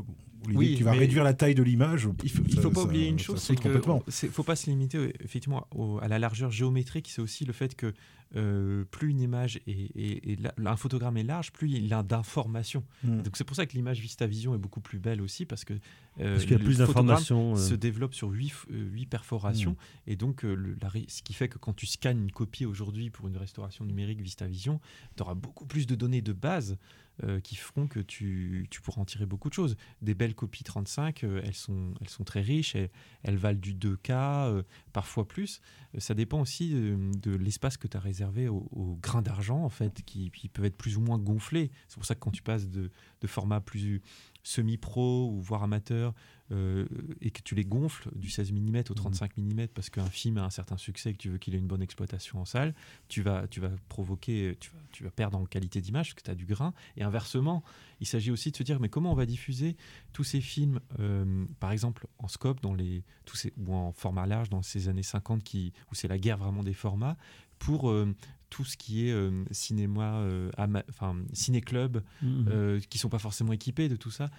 Oui, 0.47 0.77
vas 0.83 0.93
mais- 0.93 0.99
réduire 0.99 1.25
la 1.25 1.35
taille 1.35 1.55
de 1.55 1.63
l'image, 1.63 2.09
Il 2.23 2.31
faut, 2.31 2.43
ça- 2.49 2.63
faut 2.63 2.71
pas 2.71 2.81
ça- 2.81 2.87
oublier 2.87 3.09
une 3.09 3.19
chose, 3.19 3.41
c'est 3.43 3.57
complètement. 3.57 4.03
c'est 4.09 4.29
faut 4.29 4.45
pas 4.45 4.57
se 4.57 4.71
limiter 4.71 5.13
effectivement 5.23 5.67
au- 5.75 5.99
à 6.01 6.09
la 6.09 6.19
largeur 6.19 6.51
géométrique. 6.51 7.09
C'est 7.11 7.21
aussi 7.23 7.45
le 7.45 7.53
fait 7.53 7.75
que 7.75 7.93
euh, 8.37 8.85
plus 8.91 9.09
une 9.11 9.21
image 9.23 9.59
est, 9.67 10.39
un 10.65 10.77
photogramme 10.77 11.17
est 11.17 11.23
large, 11.23 11.51
plus 11.51 11.71
il 11.71 11.95
a 11.95 12.03
d'informations. 12.03 12.85
Mm. 13.03 13.23
Donc 13.23 13.37
c'est 13.39 13.45
pour 13.45 13.57
ça 13.57 13.65
que 13.65 13.73
l'image 13.73 14.01
VistaVision 14.01 14.55
est 14.55 14.59
beaucoup 14.59 14.83
plus 14.83 14.99
belle 14.99 15.23
aussi 15.23 15.47
parce 15.47 15.65
que 15.65 15.73
euh, 16.21 16.33
Parce 16.33 16.43
qu'il 16.43 16.51
y 16.53 16.55
a 16.55 16.59
le 16.59 16.65
plus 16.65 16.79
d'informations, 16.79 17.55
euh. 17.55 17.57
se 17.57 17.75
développe 17.75 18.13
sur 18.15 18.29
huit, 18.29 18.49
f- 18.53 18.67
euh, 18.71 18.85
huit 18.93 19.07
perforations 19.07 19.73
Mm. 19.73 20.11
et 20.11 20.17
donc 20.17 20.43
le- 20.43 20.77
la 20.83 20.89
ré- 20.91 21.07
ce 21.09 21.23
qui 21.23 21.33
fait 21.33 21.49
que 21.49 21.57
quand 21.59 21.73
tu 21.75 21.87
scannes 21.87 22.21
une 22.21 22.31
copie 22.33 22.67
aujourd'hui 22.67 23.09
pour 23.09 23.29
une 23.29 23.37
restauration 23.39 23.85
numérique 23.87 24.21
VistaVision, 24.21 24.79
tu 25.17 25.23
auras 25.23 25.35
beaucoup 25.35 25.65
plus 25.65 25.87
de 25.87 25.95
données 25.95 26.21
de 26.23 26.35
base 26.35 26.77
euh, 27.25 27.41
qui 27.41 27.57
feront 27.57 27.89
que 27.89 27.99
tu, 27.99 28.69
pourras 28.83 29.03
en 29.03 29.05
tirer 29.05 29.27
beaucoup 29.27 29.49
de 29.49 29.55
choses. 29.55 29.77
Des 30.03 30.15
belles 30.15 30.35
copies 30.35 30.63
35, 30.63 31.25
euh, 31.25 31.41
elles, 31.45 31.55
sont, 31.55 31.95
très 32.25 32.41
riches, 32.41 32.77
elles, 32.77 32.91
elles 33.25 33.37
valent 33.37 33.59
du 33.59 33.75
2K, 33.75 34.13
euh, 34.13 34.63
parfois 34.93 35.27
plus. 35.27 35.61
Ça 35.99 36.15
dépend 36.15 36.41
aussi 36.41 36.71
de 36.71 37.35
l'espace 37.35 37.77
que 37.77 37.89
tu 37.89 37.97
as 37.97 38.01
réservé 38.01 38.49
au, 38.49 38.69
au 38.71 38.99
grain 39.03 39.23
d'argent, 39.23 39.65
en 39.65 39.69
fait, 39.69 40.03
qui, 40.05 40.31
qui 40.31 40.49
peuvent 40.49 40.67
être 40.67 40.77
plus 40.77 40.97
ou 40.97 41.01
moins 41.01 41.19
gonflés. 41.19 41.71
C'est 41.89 41.97
pour 41.97 42.05
ça 42.05 42.15
que 42.15 42.21
quand 42.21 42.31
tu 42.31 42.43
passes 42.43 42.69
de, 42.69 42.91
de 43.21 43.27
format 43.27 43.61
plus 43.61 44.01
semi-pro 44.43 45.31
ou 45.33 45.41
voire 45.41 45.63
amateur 45.63 46.15
euh, 46.51 46.87
et 47.21 47.31
que 47.31 47.43
tu 47.43 47.55
les 47.55 47.65
gonfles 47.65 48.09
du 48.15 48.31
16 48.31 48.53
mm 48.53 48.85
au 48.91 48.95
35 48.95 49.37
mm 49.37 49.69
parce 49.69 49.91
qu'un 49.91 50.07
film 50.07 50.39
a 50.39 50.45
un 50.45 50.51
certain 50.51 50.77
succès 50.77 51.11
et 51.11 51.13
que 51.13 51.19
tu 51.19 51.29
veux 51.29 51.39
qu'il 51.39 51.55
ait 51.55 51.59
une 51.59 51.67
bonne 51.67 51.83
exploitation 51.83 52.41
en 52.41 52.45
salle, 52.45 52.75
tu 53.09 53.23
vas, 53.23 53.47
tu 53.49 53.61
vas 53.61 53.71
provoquer, 53.89 54.57
tu 54.61 54.71
vas, 54.71 54.79
tu 54.93 55.05
vas 55.05 55.11
perdre 55.11 55.39
en 55.39 55.45
qualité 55.45 55.81
d'image 55.81 56.09
parce 56.09 56.15
que 56.15 56.25
tu 56.25 56.31
as 56.31 56.35
du 56.35 56.47
grain. 56.47 56.73
Et 56.97 57.03
inversement, 57.03 57.63
il 58.01 58.07
s'agit 58.07 58.31
aussi 58.31 58.51
de 58.51 58.57
se 58.57 58.63
dire 58.63 58.81
mais 58.81 58.89
comment 58.89 59.13
on 59.13 59.17
va 59.17 59.27
diffuser 59.27 59.77
tous 60.13 60.25
ces 60.25 60.41
films, 60.41 60.81
euh, 61.01 61.45
par 61.61 61.73
exemple 61.73 62.07
en 62.19 62.29
scope 62.29 62.61
dans 62.61 62.75
les, 62.75 63.05
tous 63.25 63.37
ces, 63.37 63.53
ou 63.59 63.75
en 63.75 63.93
format 63.93 64.27
large 64.27 64.49
dans 64.49 64.63
ces 64.63 64.89
années 64.89 65.03
50 65.03 65.43
qui, 65.43 65.73
où 65.91 65.95
c'est 65.95 66.09
la 66.09 66.19
guerre 66.19 66.39
vraiment 66.39 66.63
des 66.63 66.75
formats, 66.75 67.17
pour 67.59 67.91
euh, 67.91 68.15
tout 68.51 68.65
ce 68.65 68.77
qui 68.77 69.09
est 69.09 69.13
euh, 69.13 69.45
cinéma, 69.51 70.21
euh, 70.21 70.51
enfin 70.89 71.17
ciné-club, 71.33 72.03
Mhm. 72.23 72.47
euh, 72.49 72.81
qui 72.89 72.99
sont 72.99 73.09
pas 73.11 73.19
forcément 73.19 73.53
équipés 73.53 73.89
de 73.89 73.97
tout 73.97 74.11
ça, 74.11 74.31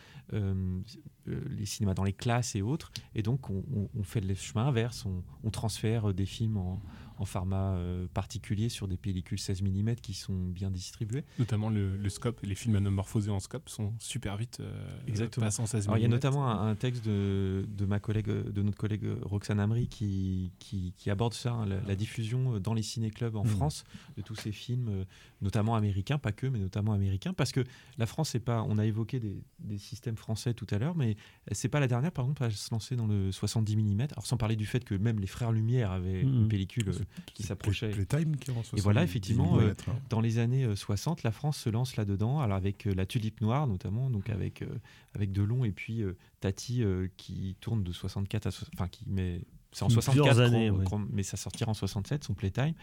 les 1.26 1.66
cinémas 1.66 1.94
dans 1.94 2.04
les 2.04 2.14
classes 2.14 2.56
et 2.56 2.62
autres. 2.62 2.92
Et 3.16 3.22
donc 3.22 3.50
on, 3.50 3.64
on- 3.76 3.90
on 3.98 4.04
fait 4.04 4.22
le 4.22 4.34
chemin 4.36 4.66
inverse, 4.68 5.06
on, 5.06 5.24
on 5.44 5.50
transfère 5.52 6.14
des 6.14 6.26
films 6.26 6.58
en, 6.58 6.82
en 7.20 7.26
format 7.26 7.76
euh, 7.76 8.08
particulier 8.14 8.70
sur 8.70 8.88
des 8.88 8.98
pellicules 8.98 9.38
16 9.40 9.62
mm 9.62 9.96
qui 9.96 10.14
sont 10.14 10.34
bien 10.48 10.72
distribuées. 10.72 11.26
Notamment 11.38 11.70
le, 11.70 11.98
le 11.98 12.10
scope, 12.10 12.40
les 12.44 12.56
films 12.56 12.78
anamorphosés 12.78 13.30
en 13.30 13.40
scope 13.40 13.68
sont 13.70 13.94
super 14.00 14.38
vite 14.38 14.60
euh, 14.62 14.90
Exactement. 15.08 15.46
en 15.48 15.66
16 15.68 15.86
Alors, 15.88 15.98
il 15.98 16.02
y 16.02 16.06
a 16.06 16.08
mm. 16.08 16.12
notamment 16.12 16.50
un, 16.50 16.70
un 16.70 16.76
texte 16.76 17.06
de, 17.06 17.66
de 17.68 17.86
ma 17.86 18.00
collègue, 18.00 18.28
de 18.28 18.62
notre 18.64 18.78
collègue 18.78 19.06
Roxane 19.22 19.60
Amri 19.60 19.88
qui, 19.88 20.52
qui, 20.60 20.94
qui 20.98 21.10
aborde 21.10 21.34
ça, 21.34 21.52
hein, 21.52 21.66
la, 21.66 21.82
la 21.82 21.96
diffusion 21.96 22.60
dans 22.60 22.74
les 22.74 22.82
ciné-clubs 22.84 23.36
en 23.36 23.44
Mhm. 23.44 23.50
France 23.50 23.84
de 24.16 24.22
tous 24.22 24.36
ces 24.36 24.52
films, 24.52 24.88
euh, 24.90 25.04
notamment 25.42 25.76
américains, 25.76 26.18
pas 26.18 26.32
que, 26.32 26.48
mais 26.48 26.60
notamment 26.60 26.94
américains, 26.94 27.34
parce 27.34 27.52
que 27.52 27.64
la 27.98 28.06
France, 28.06 28.30
c'est 28.30 28.40
pas, 28.40 28.64
on 28.68 28.78
a 28.78 28.86
évoqué 28.86 29.20
des, 29.20 29.44
des 29.60 29.78
systèmes 29.78 30.16
français 30.16 30.54
tout 30.54 30.68
à 30.72 30.78
l'heure, 30.78 30.96
mais 30.96 31.18
c'est 31.52 31.68
pas 31.70 31.80
la 31.82 31.88
dernière, 31.88 32.12
par 32.12 32.26
exemple, 32.26 32.44
à 32.44 32.50
se 32.50 32.70
lancer 32.72 32.96
dans 32.96 33.08
le 33.08 33.32
70 33.32 33.76
mm. 33.76 34.02
Alors 34.12 34.26
sans 34.26 34.38
parler 34.38 34.56
du 34.56 34.66
fait 34.66 34.86
que 34.86 34.96
même 34.96 35.20
les 35.20 35.28
frères 35.28 35.52
Lumière 35.52 35.92
avaient 35.92 36.24
Mhm. 36.24 36.44
une 36.44 36.48
pellicule 36.48 36.92
qui 37.34 37.44
s'approchait. 37.44 37.90
Playtime 37.90 38.38
qui 38.38 38.52
Et 38.52 38.82
voilà, 38.82 39.02
70 39.02 39.04
effectivement, 39.04 39.60
euh, 39.60 39.74
hein. 39.88 39.96
dans 40.10 40.22
les 40.22 40.40
années 40.40 40.66
euh, 40.66 40.76
60, 40.76 41.24
la 41.24 41.32
France 41.32 41.58
se 41.58 41.70
lance 41.70 41.96
là-dedans, 41.96 42.40
alors 42.40 42.58
avec 42.58 42.88
euh, 42.88 42.94
la 42.94 43.06
Tulipe 43.06 43.42
Noire 43.42 43.68
notamment, 43.68 44.10
donc 44.10 44.30
avec, 44.30 44.62
euh, 44.62 44.68
avec 45.16 45.32
Delon 45.32 45.66
et 45.66 45.72
puis 45.72 46.02
euh, 46.02 46.18
Tati 46.40 46.84
euh, 46.84 47.08
qui 47.18 47.56
tourne 47.62 47.84
de 47.84 47.92
64 47.92 48.48
à. 48.48 48.50
Enfin, 48.74 48.88
qui 48.88 49.06
met. 49.08 49.42
C'est 49.72 49.84
en 49.84 49.88
Plusieurs 49.88 50.06
64, 50.34 50.40
années, 50.40 50.72
mais 51.12 51.22
ça 51.22 51.38
sortira 51.38 51.70
en 51.70 51.76
67, 51.76 52.24
son 52.24 52.34
Playtime. 52.34 52.74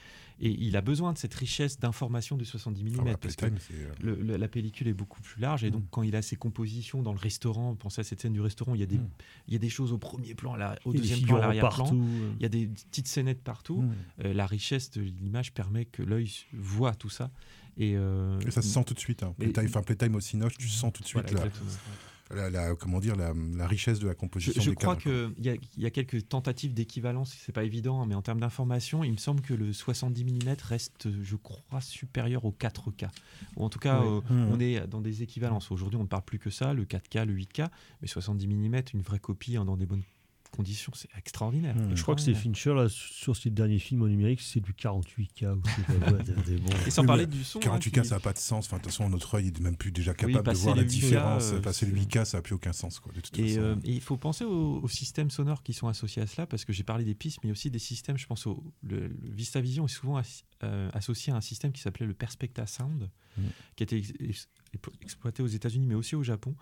Et 0.40 0.50
il 0.50 0.76
a 0.76 0.80
besoin 0.80 1.12
de 1.12 1.18
cette 1.18 1.34
richesse 1.34 1.80
d'informations 1.80 2.36
de 2.36 2.44
70 2.44 2.84
mm. 2.84 2.96
Ah 3.00 3.02
bah, 3.04 3.16
parce 3.20 3.34
que 3.34 3.46
euh, 3.46 3.50
le- 4.00 4.14
le- 4.14 4.36
la 4.36 4.46
pellicule 4.46 4.86
est 4.86 4.92
beaucoup 4.94 5.20
plus 5.20 5.40
large. 5.40 5.64
Et 5.64 5.70
donc, 5.72 5.82
Mm. 5.82 5.88
quand 5.90 6.02
il 6.04 6.14
a 6.14 6.22
ses 6.22 6.36
compositions 6.36 7.02
dans 7.02 7.12
le 7.12 7.18
restaurant, 7.18 7.74
pensez 7.74 8.02
à 8.02 8.04
cette 8.04 8.20
scène 8.20 8.34
du 8.34 8.40
restaurant, 8.40 8.74
il 8.74 8.80
y 8.80 8.84
a 8.84 8.86
des, 8.86 8.98
Mm. 8.98 9.08
il 9.48 9.52
y 9.54 9.56
a 9.56 9.58
des 9.58 9.68
choses 9.68 9.92
au 9.92 9.98
premier 9.98 10.34
plan, 10.36 10.54
à 10.54 10.58
la- 10.58 10.78
au 10.84 10.92
Il 10.92 10.96
y 10.96 10.98
a 10.98 11.02
des 11.02 11.08
deuxième 11.08 11.26
plan, 11.26 11.36
à 11.38 11.40
l'arrière-plan. 11.40 11.90
euh. 11.92 12.32
Il 12.38 12.42
y 12.42 12.46
a 12.46 12.48
des 12.48 12.66
petites 12.68 13.08
scénettes 13.08 13.42
partout. 13.42 13.82
Mm. 13.82 13.92
Euh, 14.26 14.32
la 14.32 14.46
richesse 14.46 14.90
de 14.92 15.00
l'image 15.02 15.52
permet 15.54 15.86
que 15.86 16.02
l'œil 16.04 16.30
voit 16.52 16.94
tout 16.94 17.10
ça. 17.10 17.30
Et, 17.78 17.94
euh, 17.96 18.38
Et 18.46 18.50
ça 18.52 18.62
se 18.62 18.68
sent 18.68 18.84
tout 18.84 18.94
de 18.94 19.00
suite. 19.00 19.22
Hein. 19.24 19.34
et- 19.40 19.48
Playtime, 19.48 19.66
enfin, 19.68 19.82
Playtime 19.82 20.14
au 20.14 20.20
Cinoche, 20.20 20.56
tu 20.56 20.68
sens 20.68 20.92
tout 20.92 21.02
de 21.02 21.08
suite 21.08 21.22
Voilà, 21.22 21.40
la, 21.40 21.46
exactement. 21.46 21.70
La, 22.34 22.50
la- 22.50 22.74
comment 22.74 22.98
dire, 23.00 23.14
la, 23.16 23.32
la 23.54 23.66
richesse 23.66 23.98
de 23.98 24.06
la 24.06 24.12
Je, 24.12 24.16
composition 24.18 24.60
je 24.62 24.70
des 24.70 24.76
crois 24.76 24.96
cadres. 24.96 25.32
qu'il 25.34 25.44
y, 25.44 25.48
a- 25.48 25.54
il 25.54 25.82
y 25.82 25.86
a 25.86 25.90
quelques 25.90 26.28
tentatives 26.28 26.74
d'équivalence, 26.74 27.36
c'est 27.44 27.52
pas 27.52 27.64
évident, 27.64 28.02
hein, 28.02 28.06
mais 28.06 28.14
en 28.14 28.22
termes 28.22 28.40
d'information, 28.40 29.04
il 29.04 29.12
me 29.12 29.16
semble 29.16 29.40
que 29.42 29.54
le 29.54 29.72
70 29.72 30.24
mm 30.24 30.56
reste, 30.64 31.08
je 31.22 31.36
crois, 31.36 31.80
supérieur 31.80 32.44
au 32.44 32.52
4K. 32.52 33.08
Ou 33.56 33.64
en 33.64 33.68
tout 33.68 33.78
cas, 33.78 34.00
Oui. 34.02 34.08
euh, 34.08 34.20
Mmh. 34.34 34.48
on 34.52 34.60
est 34.60 34.86
dans 34.88 35.00
des 35.00 35.22
équivalences. 35.22 35.70
Aujourd'hui, 35.70 35.98
on 35.98 36.02
ne 36.02 36.08
parle 36.08 36.24
plus 36.24 36.38
que 36.38 36.50
ça, 36.50 36.74
le 36.74 36.84
4K, 36.84 37.24
le 37.24 37.32
8K, 37.34 37.68
mais 38.02 38.08
70 38.08 38.46
mm, 38.48 38.80
une 38.94 39.02
vraie 39.02 39.18
copie 39.20 39.56
hein, 39.56 39.64
dans 39.64 39.76
des 39.76 39.86
bonnes 39.86 40.02
conditions, 40.56 40.92
c'est 40.94 41.08
extraordinaire. 41.16 41.76
Mmh. 41.76 41.94
Je 41.94 42.02
crois 42.02 42.14
que 42.14 42.20
c'est. 42.20 42.34
Fincher, 42.34 42.74
là, 42.74 42.88
sur 42.88 43.36
ses 43.36 43.50
derniers 43.50 43.78
films 43.78 44.02
en 44.02 44.06
numérique, 44.06 44.40
c'est 44.40 44.60
du 44.60 44.72
48K 44.72 45.52
ou 45.54 45.62
c'est 45.64 45.98
pas 46.00 46.12
ouais, 46.12 46.22
des- 46.24 46.42
des 46.52 46.56
bons. 46.58 46.72
Et 46.86 46.90
sans 46.90 47.02
Oui, 47.02 47.06
parler 47.06 47.26
du 47.26 47.44
son. 47.44 47.58
hein, 47.58 47.62
48K, 47.78 48.02
qui- 48.02 48.08
ça 48.08 48.16
n'a 48.16 48.20
pas 48.20 48.32
de 48.32 48.38
sens. 48.38 48.66
Enfin, 48.66 48.78
de 48.78 48.82
toute 48.82 48.90
façon, 48.92 49.08
notre 49.08 49.34
œil 49.34 49.48
est 49.48 49.60
même 49.60 49.76
plus 49.76 49.92
déjà 49.92 50.14
capable 50.14 50.44
de 50.50 50.56
voir 50.58 50.74
la 50.76 50.82
les 50.82 50.88
8K, 50.88 50.90
différence. 51.00 51.52
euh, 51.52 51.60
Passer 51.60 51.86
le 51.86 51.92
c'est- 51.92 51.98
8K, 52.00 52.24
ça 52.24 52.38
n'a 52.38 52.42
plus 52.42 52.54
aucun 52.54 52.72
sens. 52.72 52.98
Quoi, 52.98 53.12
de 53.12 53.20
toute 53.20 53.38
Et 53.38 53.48
façon. 53.48 53.60
euh, 53.60 53.74
et 53.84 53.92
il 53.92 54.00
faut 54.00 54.16
penser 54.16 54.44
aux, 54.44 54.80
aux 54.82 54.88
systèmes 54.88 55.30
sonores 55.30 55.62
qui 55.62 55.72
sont 55.72 55.88
associés 55.88 56.22
à 56.22 56.26
cela, 56.26 56.46
parce 56.46 56.64
que 56.64 56.72
j'ai 56.72 56.82
parlé 56.84 57.04
des 57.04 57.14
pistes, 57.14 57.38
mais 57.44 57.50
aussi 57.50 57.70
des 57.70 57.78
systèmes, 57.78 58.16
je 58.18 58.26
pense 58.26 58.46
au 58.46 58.64
le, 58.82 59.08
le 59.08 59.16
VistaVision 59.34 59.84
est 59.84 59.88
souvent 59.88 60.20
euh, 60.64 60.90
associé 60.94 61.32
à 61.32 61.36
un 61.36 61.40
système 61.40 61.72
qui 61.72 61.80
s'appelait 61.82 62.06
le 62.06 62.14
Perspecta 62.14 62.66
Sound, 62.66 63.10
Mm. 63.38 63.42
qui 63.76 63.82
a 63.82 63.84
été 63.84 63.96
ex- 63.98 64.12
ex- 64.18 64.48
exploité 65.02 65.42
aux 65.42 65.46
États-Unis, 65.46 65.86
mais 65.86 65.94
aussi 65.94 66.14
au 66.16 66.22
Japon. 66.22 66.54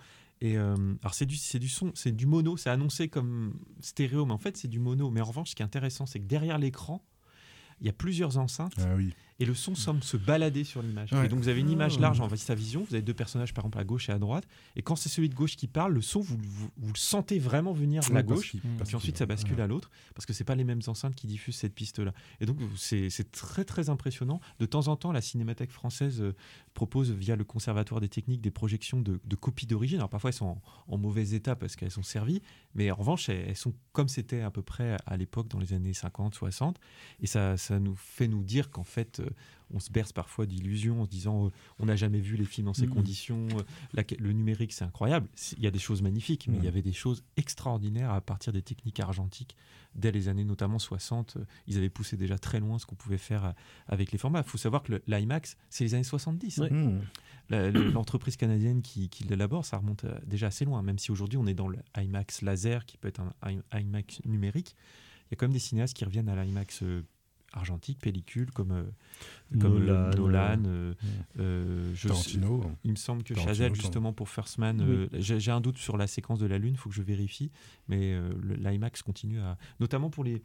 Euh, 0.44 0.94
alors 1.02 1.14
c'est 1.14 1.26
du, 1.26 1.36
du 1.58 1.68
son, 1.68 1.92
c'est 1.94 2.12
du 2.12 2.26
mono, 2.26 2.56
c'est 2.56 2.70
annoncé 2.70 3.08
comme 3.08 3.58
stéréo, 3.80 4.26
mais 4.26 4.32
en 4.32 4.38
fait 4.38 4.56
c'est 4.56 4.68
du 4.68 4.78
mono. 4.78 5.10
Mais 5.10 5.20
en 5.20 5.24
revanche, 5.26 5.50
ce 5.50 5.54
qui 5.54 5.62
est 5.62 5.64
intéressant, 5.64 6.06
c'est 6.06 6.20
que 6.20 6.26
derrière 6.26 6.58
l'écran, 6.58 7.04
il 7.80 7.86
y 7.86 7.90
a 7.90 7.92
plusieurs 7.92 8.38
enceintes 8.38 8.74
Ah. 8.78 8.96
Et 9.40 9.44
le 9.44 9.54
son 9.54 9.74
semble 9.74 10.02
se 10.04 10.16
balader 10.16 10.64
sur 10.64 10.82
l'image. 10.82 11.12
Ouais. 11.12 11.26
Et 11.26 11.28
donc 11.28 11.40
vous 11.40 11.48
avez 11.48 11.60
une 11.60 11.70
image 11.70 11.94
Ah. 11.98 12.02
large 12.02 12.20
en 12.20 12.28
vision, 12.54 12.84
vous 12.88 12.94
avez 12.94 13.02
deux 13.02 13.14
personnages 13.14 13.52
par 13.54 13.64
exemple 13.64 13.78
à 13.78 13.84
gauche 13.84 14.08
et 14.08 14.12
à 14.12 14.18
droite, 14.18 14.46
et 14.76 14.82
quand 14.82 14.96
c'est 14.96 15.08
celui 15.08 15.28
de 15.28 15.34
gauche 15.34 15.56
qui 15.56 15.66
parle, 15.66 15.92
le 15.92 16.02
son 16.02 16.20
vous, 16.20 16.36
vous, 16.42 16.68
vous 16.76 16.92
le 16.92 16.98
sentez 16.98 17.38
vraiment 17.38 17.72
venir 17.72 18.02
de 18.02 18.12
la 18.12 18.22
gauche, 18.22 18.56
parce 18.78 18.88
puis 18.90 18.96
ensuite 18.96 19.16
ça 19.16 19.26
bascule 19.26 19.56
ouais. 19.56 19.62
à 19.62 19.66
l'autre, 19.66 19.90
parce 20.14 20.26
que 20.26 20.32
c'est 20.32 20.44
pas 20.44 20.54
les 20.54 20.64
mêmes 20.64 20.82
enceintes 20.86 21.14
qui 21.14 21.26
diffusent 21.26 21.56
cette 21.56 21.74
piste-là. 21.74 22.12
Et 22.40 22.46
donc 22.46 22.58
c'est 22.76 23.08
très 23.32 23.64
très 23.64 23.88
impressionnant. 23.90 24.40
De 24.58 24.66
temps 24.66 24.88
en 24.88 24.96
temps, 24.96 25.12
la 25.12 25.20
Cinémathèque 25.20 25.70
française 25.70 26.20
euh, 26.20 26.34
propose 26.74 27.10
via 27.10 27.36
le 27.36 27.44
Conservatoire 27.44 28.00
des 28.00 28.08
techniques 28.08 28.40
des 28.40 28.50
projections 28.50 29.00
de, 29.00 29.20
de 29.24 29.36
copies 29.36 29.66
d'origine. 29.66 29.98
Alors 29.98 30.08
parfois 30.08 30.30
elles 30.30 30.34
sont 30.34 30.46
en, 30.46 30.62
en 30.88 30.98
mauvais 30.98 31.30
état 31.30 31.56
parce 31.56 31.76
qu'elles 31.76 31.90
sont 31.90 32.02
servies, 32.02 32.42
mais 32.74 32.90
en 32.90 32.96
revanche 32.96 33.28
elles, 33.28 33.44
elles 33.48 33.56
sont 33.56 33.74
comme 33.92 34.08
c'était 34.08 34.40
à 34.42 34.50
peu 34.50 34.62
près 34.62 34.96
à 35.06 35.16
l'époque 35.16 35.48
dans 35.48 35.58
les 35.58 35.72
années 35.72 35.94
50, 35.94 36.34
60, 36.34 36.78
et 37.20 37.26
ça, 37.26 37.56
ça 37.56 37.78
nous 37.78 37.94
fait 37.96 38.28
nous 38.28 38.42
dire 38.42 38.70
qu'en 38.70 38.84
fait 38.84 39.20
on 39.72 39.80
se 39.80 39.90
berce 39.90 40.12
parfois 40.12 40.46
d'illusions 40.46 41.00
en 41.02 41.04
se 41.04 41.10
disant 41.10 41.46
euh, 41.46 41.50
on 41.78 41.86
n'a 41.86 41.96
jamais 41.96 42.20
vu 42.20 42.36
les 42.36 42.44
films 42.44 42.66
dans 42.66 42.74
ces 42.74 42.86
Mhm. 42.86 42.94
conditions, 42.94 43.46
euh, 43.58 43.62
la- 43.92 44.04
le 44.18 44.32
numérique 44.32 44.72
c'est 44.72 44.84
incroyable. 44.84 45.28
Il 45.56 45.62
y 45.62 45.66
a 45.66 45.70
des 45.70 45.78
choses 45.78 46.02
magnifiques, 46.02 46.46
mais 46.48 46.58
il 46.58 46.64
y 46.64 46.68
avait 46.68 46.82
des 46.82 46.92
choses 46.92 47.22
extraordinaires 47.36 48.10
à 48.10 48.20
partir 48.20 48.52
des 48.52 48.62
techniques 48.62 49.00
argentiques. 49.00 49.56
Dès 49.94 50.10
les 50.10 50.28
années 50.28 50.44
notamment 50.44 50.78
60, 50.80 51.36
euh, 51.36 51.44
ils 51.66 51.76
avaient 51.78 51.88
poussé 51.88 52.16
déjà 52.16 52.36
très 52.38 52.58
loin 52.60 52.78
ce 52.78 52.86
qu'on 52.86 52.96
pouvait 52.96 53.18
faire 53.18 53.44
euh, 53.44 53.52
avec 53.86 54.10
les 54.12 54.18
formats. 54.18 54.40
Il 54.44 54.48
faut 54.50 54.58
savoir 54.58 54.82
que 54.82 54.92
le- 54.92 55.02
l'IMAX, 55.06 55.56
c'est 55.70 55.84
les 55.84 55.94
années 55.94 56.02
70. 56.04 56.58
hein. 56.58 56.62
Ouais. 56.62 56.70
Mmh. 56.70 57.00
La- 57.50 57.70
le- 57.70 57.90
L'entreprise 57.92 58.36
canadienne 58.36 58.82
qui, 58.82 59.08
qui 59.08 59.24
l'élabore, 59.24 59.64
ça 59.64 59.76
remonte 59.78 60.04
euh, 60.04 60.18
déjà 60.26 60.48
assez 60.48 60.64
loin, 60.64 60.82
même 60.82 60.98
si 60.98 61.10
aujourd'hui 61.12 61.38
on 61.38 61.46
est 61.46 61.54
dans 61.54 61.68
le 61.68 61.78
IMAX 61.96 62.42
laser 62.42 62.84
qui 62.86 62.96
peut 62.96 63.08
être 63.08 63.20
un 63.20 63.62
IMAX 63.80 64.24
numérique. 64.24 64.74
Il 65.26 65.32
y 65.32 65.34
a 65.34 65.36
quand 65.36 65.46
même 65.46 65.52
des 65.52 65.58
cinéastes 65.58 65.94
qui 65.96 66.04
reviennent 66.04 66.28
à 66.28 66.42
l'IMAX 66.44 66.82
euh, 67.54 67.58
argentique, 67.60 67.98
pellicule, 68.00 68.50
comme, 68.50 68.72
euh, 68.72 68.82
comme 69.60 69.78
Nolan, 69.84 70.10
Nolan. 70.16 70.62
euh, 70.66 70.94
euh, 71.38 71.40
euh, 71.40 71.90
je 71.94 72.08
Tarantino. 72.08 72.64
il 72.84 72.90
me 72.92 72.96
semble 72.96 73.22
que 73.22 73.34
Tarantino, 73.34 73.48
Chazelle, 73.54 73.74
justement, 73.74 74.12
pour 74.12 74.28
First 74.28 74.58
Man, 74.58 74.80
Oui. 74.80 74.86
euh, 74.88 75.08
j'ai 75.14 75.38
j'ai 75.40 75.50
un 75.50 75.60
doute 75.60 75.78
sur 75.78 75.96
la 75.96 76.06
séquence 76.06 76.38
de 76.38 76.46
la 76.46 76.58
Lune, 76.58 76.74
il 76.74 76.76
faut 76.76 76.88
que 76.90 76.94
je 76.96 77.02
vérifie, 77.02 77.50
mais 77.88 78.12
euh, 78.14 78.30
l'IMAX 78.58 79.02
continue 79.02 79.40
à. 79.40 79.56
Notamment 79.80 80.10
pour 80.10 80.24
les, 80.24 80.42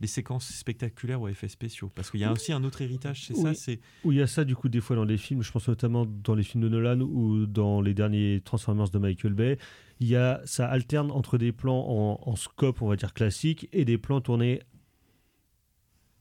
les 0.00 0.06
séquences 0.06 0.48
spectaculaires 0.48 1.20
ou 1.20 1.28
effets 1.28 1.48
spéciaux. 1.48 1.90
Parce 1.94 2.10
qu'il 2.10 2.20
y 2.20 2.24
a 2.24 2.32
aussi 2.32 2.52
un 2.52 2.64
autre 2.64 2.80
héritage, 2.82 3.24
c'est 3.26 3.34
ça, 3.34 3.52
Oui. 3.68 3.78
Où 4.04 4.12
il 4.12 4.18
y 4.18 4.22
a 4.22 4.26
ça, 4.26 4.44
du 4.44 4.54
coup, 4.56 4.68
des 4.68 4.80
fois 4.80 4.96
dans 4.96 5.04
les 5.04 5.18
films, 5.18 5.42
je 5.42 5.52
pense 5.52 5.68
notamment 5.68 6.06
dans 6.06 6.34
les 6.34 6.42
films 6.42 6.62
de 6.64 6.68
Nolan 6.68 7.00
ou 7.00 7.46
dans 7.46 7.80
les 7.80 7.94
derniers 7.94 8.40
Transformers 8.44 8.88
de 8.90 8.98
Michael 8.98 9.34
Bay, 9.34 9.58
il 10.00 10.06
y 10.08 10.16
a, 10.16 10.40
ça 10.44 10.66
alterne 10.68 11.10
entre 11.10 11.38
des 11.38 11.50
plans 11.52 11.84
en, 11.88 12.20
en 12.30 12.36
scope, 12.36 12.82
on 12.82 12.88
va 12.88 12.96
dire 12.96 13.12
classique, 13.14 13.68
et 13.72 13.84
des 13.84 13.98
plans 13.98 14.20
tournés 14.20 14.60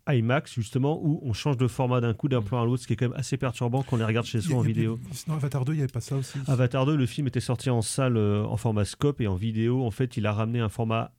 IMAX, 0.08 0.54
justement, 0.54 1.00
où 1.04 1.20
on 1.24 1.34
change 1.34 1.58
de 1.58 1.68
format 1.68 2.02
d'un 2.02 2.14
coup 2.14 2.28
d'un 2.28 2.42
plan 2.42 2.62
à 2.62 2.66
l'autre, 2.66 2.84
ce 2.84 2.88
qui 2.88 2.94
est 2.94 2.96
quand 2.96 3.10
même 3.10 3.18
assez 3.20 3.38
perturbant 3.38 3.84
quand 3.84 3.96
on 3.96 4.00
les 4.00 4.06
regarde 4.06 4.26
chez 4.26 4.42
soi 4.42 4.58
en 4.58 4.62
vidéo. 4.62 5.00
Sinon, 5.12 5.36
Avatar 5.36 5.66
2, 5.66 5.74
il 5.74 5.76
n'y 5.78 5.82
avait 5.84 5.92
pas 5.92 6.02
ça 6.02 6.16
aussi. 6.18 6.38
Avatar 6.48 6.86
2, 6.86 6.96
le 6.96 7.06
film 7.06 7.28
était 7.28 7.40
sorti 7.40 7.70
en 7.70 7.82
salle 7.82 8.18
euh, 8.18 8.44
en 8.46 8.58
format 8.58 8.86
scope 8.86 9.22
et 9.22 9.28
en 9.28 9.36
vidéo. 9.36 9.84
En 9.86 9.92
fait, 9.92 10.18
il 10.18 10.26
a 10.26 10.34
ramené 10.34 10.60
un 10.60 10.70
format 10.70 11.12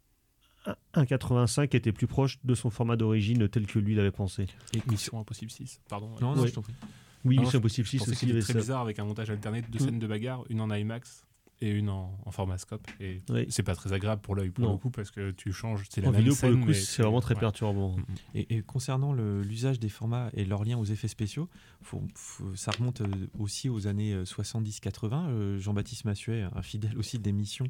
1,85 0.95 1.68
qui 1.68 1.76
était 1.76 1.93
plus 1.93 2.07
proche 2.07 2.39
de 2.45 2.55
son 2.55 2.70
format 2.70 2.97
d'origine 2.97 3.49
tel 3.49 3.66
que 3.66 3.78
lui 3.78 3.95
l'avait 3.95 4.11
pensé. 4.11 4.47
Et 4.74 4.82
Mission 4.91 5.18
Impossible 5.20 5.51
6, 5.51 5.80
pardon. 5.89 6.11
Non, 6.20 6.34
non, 6.34 6.43
Oui. 6.43 6.49
je 6.49 6.55
t'en 6.55 6.62
prie. 6.62 6.74
Oui, 7.24 7.39
Mission 7.39 7.59
Impossible 7.59 7.86
je 7.86 7.91
6 7.93 7.99
pensais 7.99 8.11
aussi. 8.12 8.30
avait 8.30 8.41
très 8.41 8.53
ça. 8.53 8.59
bizarre 8.59 8.80
avec 8.82 8.99
un 8.99 9.05
montage 9.05 9.30
alterné 9.30 9.62
de 9.62 9.66
deux 9.68 9.78
Mm. 9.78 9.86
scènes 9.86 9.99
de 9.99 10.07
bagarre, 10.07 10.45
une 10.51 10.61
en 10.61 10.70
IMAX 10.70 11.24
et 11.61 11.70
une 11.70 11.88
en, 11.90 12.16
en 12.24 12.30
format 12.30 12.56
scope. 12.59 12.86
Et 13.00 13.22
Oui. 13.30 13.46
c'est 13.48 13.62
pas 13.64 13.74
très 13.74 13.92
agréable 13.92 14.22
pour 14.22 14.34
l'œil 14.36 14.50
pour 14.50 14.64
Non. 14.64 14.72
le 14.72 14.78
coup 14.78 14.90
parce 14.90 15.11
que 15.11 15.32
tu 15.32 15.52
changes. 15.52 15.84
C'est 15.90 16.00
la 16.00 16.09
En 16.09 16.12
même 16.12 16.20
vidéo, 16.20 16.32
pour 16.34 16.40
scène, 16.40 16.50
le 16.52 16.56
coup, 16.61 16.66
mais 16.68 16.74
c'est 16.74 17.02
vraiment 17.02 17.20
très 17.20 17.34
ouais. 17.34 17.40
perturbant. 17.40 17.96
Et, 18.34 18.56
et 18.56 18.62
concernant 18.62 19.12
le- 19.12 19.42
l'usage 19.42 19.80
des 19.80 19.88
formats 19.88 20.30
et 20.34 20.44
leur 20.44 20.64
lien 20.64 20.78
aux 20.78 20.84
effets 20.84 21.09
spéciaux, 21.09 21.48
faut- 21.82 22.02
faut- 22.14 22.54
ça 22.54 22.70
remonte 22.70 23.00
euh, 23.00 23.06
aussi 23.38 23.68
aux 23.68 23.86
années 23.88 24.12
euh, 24.14 24.24
70-80. 24.24 25.28
Euh, 25.28 25.59
Jean-Baptiste 25.59 26.04
Massuet, 26.04 26.46
un 26.54 26.62
fidèle 26.62 26.96
aussi 26.96 27.18
de 27.18 27.24
l'émission, 27.24 27.66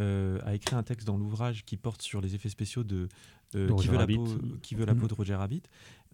euh, 0.00 0.38
a 0.44 0.54
écrit 0.54 0.76
un 0.76 0.82
texte 0.82 1.06
dans 1.06 1.16
l'ouvrage 1.16 1.64
qui 1.64 1.76
porte 1.76 2.02
sur 2.02 2.20
les 2.20 2.34
effets 2.34 2.48
spéciaux 2.48 2.84
de, 2.84 3.08
euh, 3.54 3.68
De 3.68 3.72
qui, 3.74 3.88
veut 3.88 3.98
la 3.98 4.06
peau, 4.06 4.26
qui 4.62 4.74
veut 4.74 4.84
la 4.84 4.94
peau 4.94 5.04
Mm. 5.04 5.08
de 5.08 5.14
Roger 5.14 5.34
Rabbit. 5.36 5.62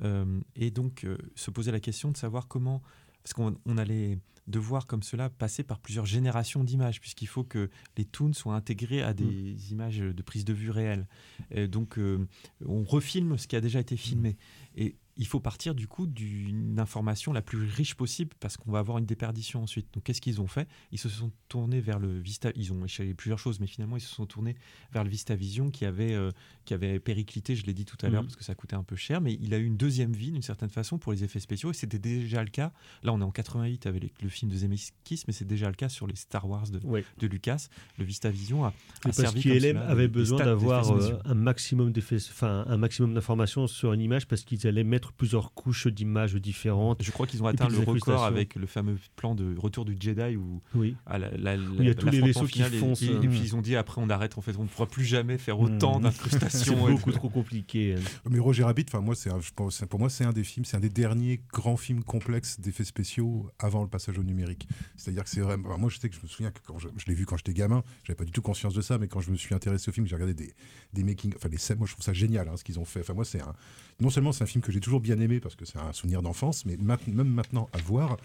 Euh, 0.03 0.41
et 0.55 0.71
donc 0.71 1.05
euh, 1.05 1.19
se 1.35 1.51
poser 1.51 1.73
la 1.73 1.81
question 1.81 2.11
de 2.11 2.17
savoir 2.17 2.47
comment... 2.49 2.83
Parce 3.29 3.35
qu'on 3.35 3.59
on 3.67 3.77
allait 3.77 4.19
devoir 4.47 4.87
comme 4.87 5.03
cela 5.03 5.29
passer 5.29 5.63
par 5.63 5.81
plusieurs 5.81 6.07
générations 6.07 6.65
d'images, 6.65 6.99
puisqu'il 6.99 7.27
faut 7.27 7.45
que 7.45 7.69
les 7.99 8.07
toons 8.07 8.33
soient 8.33 8.55
intégrés 8.55 9.03
à 9.03 9.13
des 9.13 9.71
images 9.71 9.99
de 9.99 10.23
prise 10.23 10.47
de 10.47 10.55
vue 10.55 10.71
réelles. 10.71 11.07
Et 11.51 11.69
donc, 11.69 11.99
euh, 11.99 12.27
on 12.65 12.85
refilme 12.85 13.37
ce 13.37 13.47
qui 13.47 13.55
a 13.55 13.61
déjà 13.61 13.81
été 13.81 13.99
filmé. 13.99 14.39
Et 14.77 14.97
il 15.19 15.27
faut 15.27 15.41
partir 15.41 15.75
du 15.75 15.87
coup 15.89 16.07
d'une 16.07 16.79
information 16.79 17.33
la 17.33 17.43
plus 17.43 17.59
riche 17.65 17.95
possible 17.95 18.31
parce 18.41 18.57
qu'on 18.57 18.71
va 18.71 18.79
avoir 18.79 18.99
une 18.99 19.05
déperdition 19.07 19.63
ensuite. 19.63 19.87
Donc 19.93 20.05
qu'est-ce 20.05 20.21
qu'ils 20.21 20.41
ont 20.41 20.47
fait? 20.47 20.69
Ils 20.93 20.99
se 20.99 21.09
sont 21.09 21.33
tournés 21.49 21.81
vers 21.81 21.99
le 21.99 22.19
Vista. 22.19 22.51
Ils 22.55 22.73
ont 22.73 22.85
échelé 22.85 23.15
plusieurs 23.15 23.39
choses, 23.39 23.59
mais 23.61 23.67
finalement 23.67 23.97
ils 23.97 24.01
se 24.01 24.15
sont 24.15 24.27
tournés 24.27 24.57
vers 24.93 25.05
le 25.05 25.11
VistaVision 25.11 25.71
qui 25.71 25.85
avait 25.85 26.15
euh, 26.15 26.31
qui 26.65 26.73
avait 26.75 27.01
périclité. 27.01 27.57
Je 27.57 27.67
l'ai 27.67 27.75
dit 27.75 27.85
tout 27.85 27.97
à 28.03 28.09
l'heure 28.09 28.23
Mhm. 28.23 28.29
parce 28.29 28.37
que 28.37 28.45
ça 28.45 28.55
coûtait 28.55 28.77
un 28.77 28.83
peu 28.85 28.97
cher, 28.97 29.21
mais 29.21 29.37
il 29.41 29.53
a 29.55 29.59
eu 29.59 29.65
une 29.65 29.77
deuxième 29.77 30.13
vie 30.13 30.31
d'une 30.33 30.43
certaine 30.43 30.71
façon 30.71 30.99
pour 30.99 31.13
les 31.13 31.25
effets 31.25 31.41
spéciaux 31.41 31.71
et 31.71 31.75
c'était 31.75 31.99
déjà 31.99 32.43
le 32.45 32.51
cas. 32.51 32.73
Là 33.03 33.13
on 33.13 33.21
est 33.21 33.25
en 33.25 33.31
88 33.33 33.87
avec 33.87 34.03
les- 34.03 34.13
le 34.23 34.29
film 34.29 34.51
de 34.51 34.57
Zemeckis, 34.57 35.25
mais 35.27 35.33
c'est 35.33 35.45
déjà 35.47 35.69
le 35.69 35.75
cas 35.75 35.89
sur 35.89 36.07
les 36.07 36.17
Star 36.17 36.49
Wars 36.49 36.69
de, 36.71 36.79
de 37.19 37.27
Lucas. 37.27 37.69
Le 37.99 38.05
VistaVision 38.05 38.65
a, 38.65 38.69
a 38.69 38.71
Et 38.71 38.75
parce 39.03 39.17
servi 39.17 39.41
qu'ILM 39.43 39.61
cela 39.61 39.89
avait 39.89 40.09
besoin 40.09 40.39
d'avoir 40.45 40.91
euh, 40.93 41.19
un 41.25 41.35
maximum 41.35 41.93
d'effets, 41.93 42.17
enfin 42.31 42.65
un 42.69 42.77
maximum 42.77 43.15
d'informations 43.15 43.67
sur 43.67 43.93
une 43.93 44.01
image 44.01 44.27
parce 44.29 44.45
qu'ils 44.45 44.67
allaient 44.67 44.85
mettre 44.85 45.08
plusieurs 45.13 45.53
couches 45.55 45.87
d'images 45.89 46.35
différentes. 46.35 47.03
Je 47.03 47.11
crois 47.11 47.27
qu'ils 47.27 47.43
ont 47.43 47.47
atteint 47.47 47.69
le 47.69 47.79
record 47.79 48.25
avec 48.25 48.55
le 48.55 48.67
fameux 48.67 48.99
plan 49.17 49.35
de 49.35 49.57
Retour 49.59 49.85
du 49.85 49.97
Jedi 49.99 50.37
où 50.37 50.61
Oui. 50.75 50.97
à 51.07 51.19
la, 51.19 51.31
la- 51.37 51.55
il 51.57 51.85
y 51.85 51.91
a 51.91 51.95
tous 51.95 52.09
les 52.09 52.21
vaisseaux 52.21 52.47
qui 52.47 52.63
et- 52.63 52.65
foncent, 52.65 53.03
Et, 53.03 53.07
et 53.07 53.19
puis 53.19 53.29
mm. 53.29 53.43
ils 53.45 53.57
ont 53.57 53.63
dit 53.63 53.77
après 53.77 54.01
on 54.01 54.11
arrête, 54.11 54.37
en 54.39 54.41
fait 54.41 54.57
on 54.57 54.63
ne 54.65 54.69
pourra 54.69 54.87
plus 54.87 55.05
jamais 55.05 55.39
faire 55.39 55.59
autant 55.61 55.99
Mm. 55.99 56.03
d'incrustations. 56.05 56.87
C'est 56.87 56.93
beaucoup 56.93 57.13
trop 57.13 57.29
compliqué. 57.29 57.95
Mais 58.29 58.39
Roger 58.39 58.65
Rabbit, 58.65 58.85
enfin 58.89 59.01
moi, 59.01 59.15
c'est 59.15 59.31
un- 59.31 59.41
pour 59.89 59.99
moi 60.01 60.11
c'est 60.11 60.25
un 60.25 60.33
des 60.33 60.45
films, 60.45 60.65
c'est 60.65 60.77
un 60.77 60.81
des 60.81 60.89
derniers 60.91 61.41
grands 61.53 61.77
films 61.77 62.03
complexes 62.05 62.61
d'effets 62.61 62.85
spéciaux 62.85 63.51
avant 63.59 63.83
le 63.83 63.89
passage 63.89 64.19
au 64.19 64.23
numérique. 64.23 64.69
C'est-à-dire 64.97 65.25
que 65.25 65.31
c'est 65.31 65.41
vraiment. 65.41 65.79
moi, 65.79 65.91
je 65.91 65.99
sais 65.99 66.09
que 66.09 66.17
je 66.17 66.21
me 66.23 66.27
souviens 66.29 66.51
que 66.51 66.61
quand 66.67 66.79
je, 66.79 66.89
je 66.97 67.07
l'ai 67.07 67.15
vu 67.15 67.27
quand 67.27 67.37
j'étais 67.37 67.55
gamin, 67.55 67.83
j'avais 68.05 68.17
pas 68.17 68.25
du 68.25 68.33
tout 68.33 68.43
conscience 68.43 68.75
de 68.75 68.81
ça, 68.81 68.99
mais 68.99 69.09
quand 69.09 69.21
je 69.21 69.31
me 69.31 69.37
suis 69.37 69.55
intéressé 69.55 69.89
au 69.89 69.93
film, 69.93 70.07
j'ai 70.07 70.15
regardé 70.15 70.35
des, 70.35 70.55
des 70.93 71.05
making, 71.05 71.33
enfin 71.37 71.49
les 71.49 71.59
scènes. 71.59 71.79
Moi, 71.79 71.87
je 71.87 71.93
trouve 71.93 72.05
ça 72.05 72.13
génial 72.13 72.49
hein, 72.49 72.57
ce 72.57 72.65
qu'ils 72.65 72.79
ont 72.79 72.85
fait. 72.85 73.01
Enfin 73.01 73.15
moi, 73.15 73.25
c'est 73.25 73.41
un. 73.41 73.55
Non 74.01 74.11
seulement 74.11 74.33
c'est 74.33 74.45
un 74.45 74.47
film 74.47 74.63
que 74.63 74.71
j'ai 74.71 74.81
toujours 74.81 75.01
bien 75.01 75.19
aimé 75.19 75.41
parce 75.41 75.57
que 75.57 75.65
c'est 75.65 75.79
un 75.79 75.93
souvenir 75.93 76.23
d'enfance, 76.23 76.65
mais 76.65 76.77
ma- 76.77 76.99
même 77.09 77.29
maintenant 77.29 77.69
à 77.73 77.79
voir, 77.79 78.17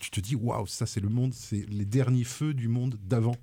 tu 0.00 0.10
te 0.10 0.20
dis 0.20 0.34
waouh, 0.34 0.66
ça 0.66 0.84
c'est 0.86 1.00
le 1.00 1.08
monde, 1.08 1.32
c'est 1.32 1.64
les 1.68 1.84
derniers 1.84 2.24
feux 2.24 2.54
du 2.54 2.68
monde 2.68 2.98
d'avant 3.04 3.36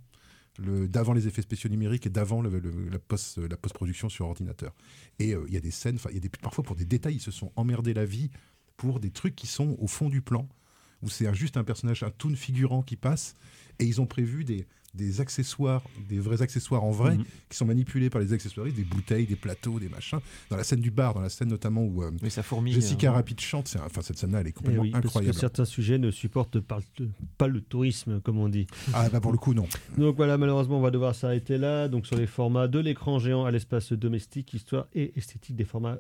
d'avant 0.59 1.13
les 1.13 1.27
effets 1.27 1.41
spéciaux 1.41 1.69
numériques 1.71 2.05
et 2.05 2.11
d'avant 2.11 2.43
la 2.43 2.99
post 2.99 3.39
la 3.39 3.57
post-production 3.57 4.07
sur 4.07 4.27
ordinateur. 4.27 4.75
Et 5.17 5.33
euh, 5.33 5.45
il 5.47 5.53
y 5.53 5.57
a 5.57 5.59
des 5.59 5.71
scènes, 5.71 5.97
y 6.11 6.17
a 6.17 6.19
des 6.19 6.29
parfois 6.29 6.63
pour 6.63 6.75
des 6.75 6.85
détails, 6.85 7.15
ils 7.15 7.21
se 7.21 7.31
sont 7.31 7.51
emmerdés 7.55 7.95
la 7.95 8.05
vie 8.05 8.29
pour 8.77 8.99
des 8.99 9.09
trucs 9.09 9.35
qui 9.35 9.47
sont 9.47 9.75
au 9.79 9.87
fond 9.87 10.09
du 10.09 10.21
plan 10.21 10.47
où 11.01 11.09
c'est 11.09 11.33
juste 11.33 11.57
un 11.57 11.63
personnage, 11.63 12.03
un 12.03 12.11
toon 12.11 12.35
figurant 12.35 12.83
qui 12.83 12.97
passe 12.97 13.35
et 13.79 13.85
ils 13.85 13.99
ont 13.99 14.05
prévu 14.05 14.43
des 14.43 14.67
des 14.93 15.21
accessoires, 15.21 15.81
des 16.07 16.19
vrais 16.19 16.41
accessoires 16.43 16.83
en 16.83 16.91
vrai, 16.91 17.17
Mhm. 17.17 17.25
qui 17.49 17.57
sont 17.57 17.65
manipulés 17.65 18.09
par 18.11 18.21
les 18.21 18.31
accessoiristes, 18.31 18.75
des 18.77 18.83
bouteilles, 18.83 19.25
des 19.25 19.35
plateaux, 19.35 19.79
des 19.79 19.89
machins. 19.89 20.19
Dans 20.51 20.57
la 20.57 20.63
scène 20.63 20.81
du 20.81 20.91
bar, 20.91 21.13
dans 21.15 21.21
la 21.21 21.29
scène 21.29 21.47
notamment 21.49 21.81
où 21.83 22.03
euh, 22.03 22.11
Mais 22.21 22.29
ça 22.29 22.43
fourmille. 22.43 22.73
Jessica 22.73 23.09
euh, 23.09 23.13
Rapid 23.13 23.39
chante, 23.39 23.75
enfin 23.83 24.01
cette 24.01 24.17
scène-là, 24.19 24.41
elle 24.41 24.47
est 24.47 24.49
Eh 24.51 24.53
complètement 24.53 24.83
oui, 24.83 24.91
parce 24.91 25.01
que 25.01 25.07
incroyable. 25.07 25.35
certains 25.37 25.65
sujets 25.65 25.97
ne 25.97 26.11
supportent 26.11 26.59
pas 26.59 26.79
le, 26.99 27.09
pas 27.37 27.47
le 27.47 27.61
tourisme, 27.61 28.21
comme 28.21 28.37
on 28.37 28.49
dit. 28.49 28.67
Ah 28.93 29.09
bah 29.09 29.19
pour 29.19 29.31
le 29.31 29.37
coup 29.39 29.53
non. 29.55 29.67
Donc 29.97 30.15
voilà, 30.15 30.37
malheureusement, 30.37 30.77
on 30.77 30.81
va 30.81 30.91
devoir 30.91 31.15
s'arrêter 31.15 31.57
là. 31.57 31.87
Donc 31.87 32.05
sur 32.05 32.15
les 32.15 32.27
formats 32.27 32.67
de 32.67 32.77
l'écran 32.79 33.17
géant 33.17 33.45
à 33.45 33.51
l'espace 33.51 33.93
domestique, 33.93 34.53
histoire 34.53 34.85
et 34.93 35.11
esthétique 35.17 35.55
des 35.55 35.65
formats 35.65 35.97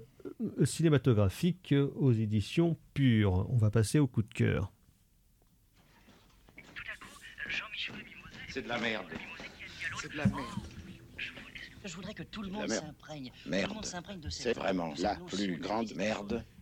euh, 0.59 0.65
cinématographiques 0.65 1.71
euh, 1.71 1.89
aux 1.95 2.11
éditions 2.13 2.77
pures. 2.93 3.47
On 3.49 3.57
va 3.57 3.71
passer 3.71 3.97
au 3.97 4.05
coup 4.07 4.21
de 4.21 4.33
cœur. 4.33 4.71
C'est 8.53 8.61
de 8.61 8.69
la 8.69 8.77
merde. 8.77 9.07
C'est 9.99 10.11
de 10.11 10.17
la 10.17 10.27
merde. 10.27 10.45
Je 11.83 11.95
voudrais 11.95 12.13
que 12.13 12.21
tout 12.21 12.43
le 12.43 12.49
monde 12.51 12.69
merde. 12.69 12.83
s'imprègne. 12.85 13.31
Tout 13.43 13.49
Merde. 13.49 13.69
le 13.69 13.73
monde 13.73 13.85
s'imprègne 13.85 14.19
de 14.19 14.29
cette 14.29 14.43
C'est 14.43 14.53
vraiment 14.53 14.93
la 14.99 15.15
plus 15.15 15.47
de 15.47 15.55
grande 15.55 15.87
justice. 15.87 15.97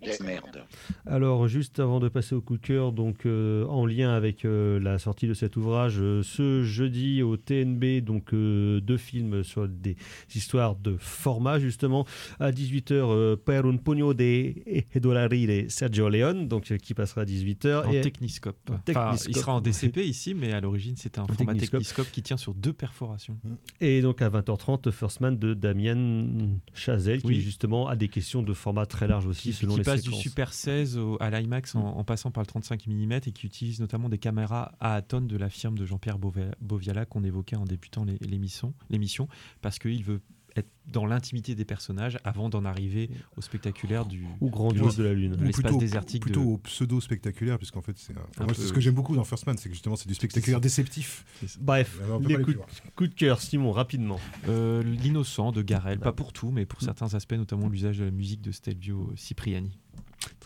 Merde 0.01 0.09
Extraordinaire. 0.11 0.43
merdes. 0.53 0.65
Alors, 1.05 1.47
juste 1.47 1.79
avant 1.79 1.99
de 1.99 2.09
passer 2.09 2.35
au 2.35 2.41
coup 2.41 2.57
de 2.57 2.61
cœur, 2.61 2.91
donc 2.91 3.25
euh, 3.25 3.65
en 3.65 3.85
lien 3.85 4.11
avec 4.13 4.45
euh, 4.45 4.79
la 4.79 4.99
sortie 4.99 5.27
de 5.27 5.33
cet 5.33 5.55
ouvrage, 5.57 5.95
euh, 5.99 6.23
ce 6.23 6.63
jeudi 6.63 7.21
au 7.23 7.37
TNB, 7.37 8.01
donc 8.03 8.33
euh, 8.33 8.79
deux 8.81 8.97
films 8.97 9.43
sur 9.43 9.67
des 9.67 9.95
histoires 10.35 10.75
de 10.75 10.95
format, 10.97 11.59
justement. 11.59 12.05
À 12.39 12.51
18h, 12.51 12.93
euh, 12.93 13.35
Per 13.35 13.61
un 13.65 13.77
pugno 13.77 14.13
de 14.13 14.53
dollari 14.99 15.47
de 15.47 15.65
Sergio 15.69 16.09
Leone, 16.09 16.47
donc 16.47 16.71
euh, 16.71 16.77
qui 16.77 16.93
passera 16.93 17.21
à 17.21 17.25
18h. 17.25 17.85
En 17.87 17.91
et 17.91 18.01
techniscope. 18.01 18.57
Enfin, 18.69 18.79
techniscope. 18.85 19.29
il 19.29 19.37
sera 19.37 19.53
en 19.55 19.61
DCP 19.61 19.97
ici, 20.05 20.33
mais 20.33 20.51
à 20.53 20.61
l'origine 20.61 20.95
c'était 20.95 21.19
un 21.19 21.23
En 21.23 21.27
format 21.27 21.53
techniscope. 21.53 21.79
techniscope 21.79 22.11
qui 22.11 22.21
tient 22.21 22.37
sur 22.37 22.53
deux 22.53 22.73
perforations. 22.73 23.37
Et 23.79 24.01
donc 24.01 24.21
à 24.21 24.29
20h30, 24.29 24.91
First 24.91 25.21
Man 25.21 25.37
de 25.37 25.53
Damien 25.53 26.49
Chazelle, 26.73 27.21
qui 27.21 27.27
Oui. 27.27 27.41
justement 27.41 27.87
a 27.87 27.95
des 27.95 28.07
questions 28.07 28.41
de 28.43 28.53
format 28.53 28.85
très 28.85 29.07
large 29.07 29.25
aussi, 29.27 29.53
selon 29.53 29.75
les 29.77 29.83
passe 29.93 30.01
du 30.03 30.11
Super 30.13 30.53
16 30.53 30.97
au- 30.97 31.17
à 31.19 31.29
l'IMAX 31.29 31.75
en, 31.75 31.79
en 31.85 32.03
passant 32.03 32.31
par 32.31 32.41
le 32.43 32.47
35 32.47 32.87
mm 32.87 33.11
et 33.13 33.31
qui 33.31 33.45
utilise 33.45 33.79
notamment 33.79 34.09
des 34.09 34.17
caméras 34.17 34.73
à 34.79 34.95
Aton 34.95 35.21
de 35.21 35.37
la 35.37 35.49
firme 35.49 35.77
de 35.77 35.85
Jean-Pierre 35.85 36.17
Boviala 36.19 37.05
qu'on 37.05 37.23
évoquait 37.23 37.55
en 37.55 37.65
débutant 37.65 38.03
les- 38.05 38.17
l'émission, 38.19 38.73
l'émission 38.89 39.27
parce 39.61 39.79
qu'il 39.79 40.03
veut 40.03 40.21
être 40.57 40.67
dans 40.91 41.05
l'intimité 41.05 41.55
des 41.55 41.63
personnages 41.63 42.17
avant 42.25 42.49
d'en 42.49 42.65
arriver 42.65 43.09
au 43.37 43.41
spectaculaire 43.41 44.05
du 44.05 44.25
Ou 44.41 44.49
grandiose 44.49 44.97
de 44.97 45.03
la 45.05 45.13
Lune. 45.13 45.37
Ou 45.39 45.43
l'espace 45.45 45.77
désertique 45.77 46.23
plutôt 46.23 46.41
de- 46.41 46.45
au 46.45 46.57
pseudo 46.57 46.99
spectaculaire 46.99 47.57
puisqu'en 47.57 47.81
fait 47.81 47.97
c'est 47.97 48.13
peu, 48.13 48.21
c'est 48.53 48.63
ce 48.63 48.73
que 48.73 48.81
j'aime 48.81 48.95
beaucoup 48.95 49.15
dans 49.15 49.23
First 49.23 49.47
Man 49.47 49.57
c'est 49.57 49.69
que 49.69 49.75
justement 49.75 49.95
c'est 49.95 50.09
du 50.09 50.13
spectaculaire 50.13 50.59
déceptif 50.59 51.23
Bref, 51.61 52.01
Alors, 52.03 52.19
les 52.19 52.35
coups, 52.35 52.57
coups 52.97 53.09
de 53.11 53.15
cœur, 53.15 53.39
Simon, 53.39 53.71
rapidement. 53.71 54.19
Euh, 54.49 54.83
L'innocent 54.83 55.53
de 55.53 55.61
Garel, 55.61 55.99
Bah. 55.99 56.05
pas 56.05 56.11
pour 56.11 56.33
tout, 56.33 56.51
mais 56.51 56.65
pour 56.65 56.81
certains 56.81 57.13
aspects, 57.13 57.31
notamment 57.31 57.69
l'usage 57.69 57.99
de 57.99 58.03
la 58.03 58.11
musique 58.11 58.41
de 58.41 58.51
Stelvio 58.51 59.13
Cipriani. 59.15 59.79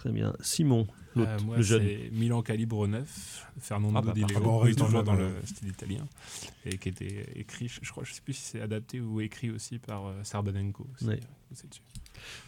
Très 0.05 0.13
bien. 0.13 0.33
Simon, 0.39 0.87
Euh, 1.17 1.37
moi, 1.45 1.57
le 1.57 1.63
jeune. 1.63 1.81
c'est 1.81 2.09
Milan 2.11 2.41
Calibre 2.43 2.85
9, 2.87 3.47
Fernando 3.59 3.93
Ah 3.97 4.01
bah, 4.01 4.11
Di 4.13 4.23
ah 4.25 4.39
Leo, 4.39 4.73
toujours 4.75 5.01
dans 5.03 5.15
le 5.15 5.31
style 5.45 5.69
italien, 5.69 6.05
et 6.65 6.77
qui 6.77 6.89
était 6.89 7.25
écrit, 7.35 7.69
je, 7.69 7.89
crois, 7.89 8.03
je 8.03 8.13
sais 8.13 8.21
plus 8.21 8.33
si 8.33 8.41
c'est 8.43 8.61
adapté 8.61 8.99
ou 8.99 9.19
écrit 9.21 9.49
aussi 9.49 9.79
par 9.79 10.07
euh, 10.07 10.13
Sarbanenko. 10.23 10.85
aussi, 10.93 11.05
Ouais. 11.05 11.19
euh. 11.53 11.65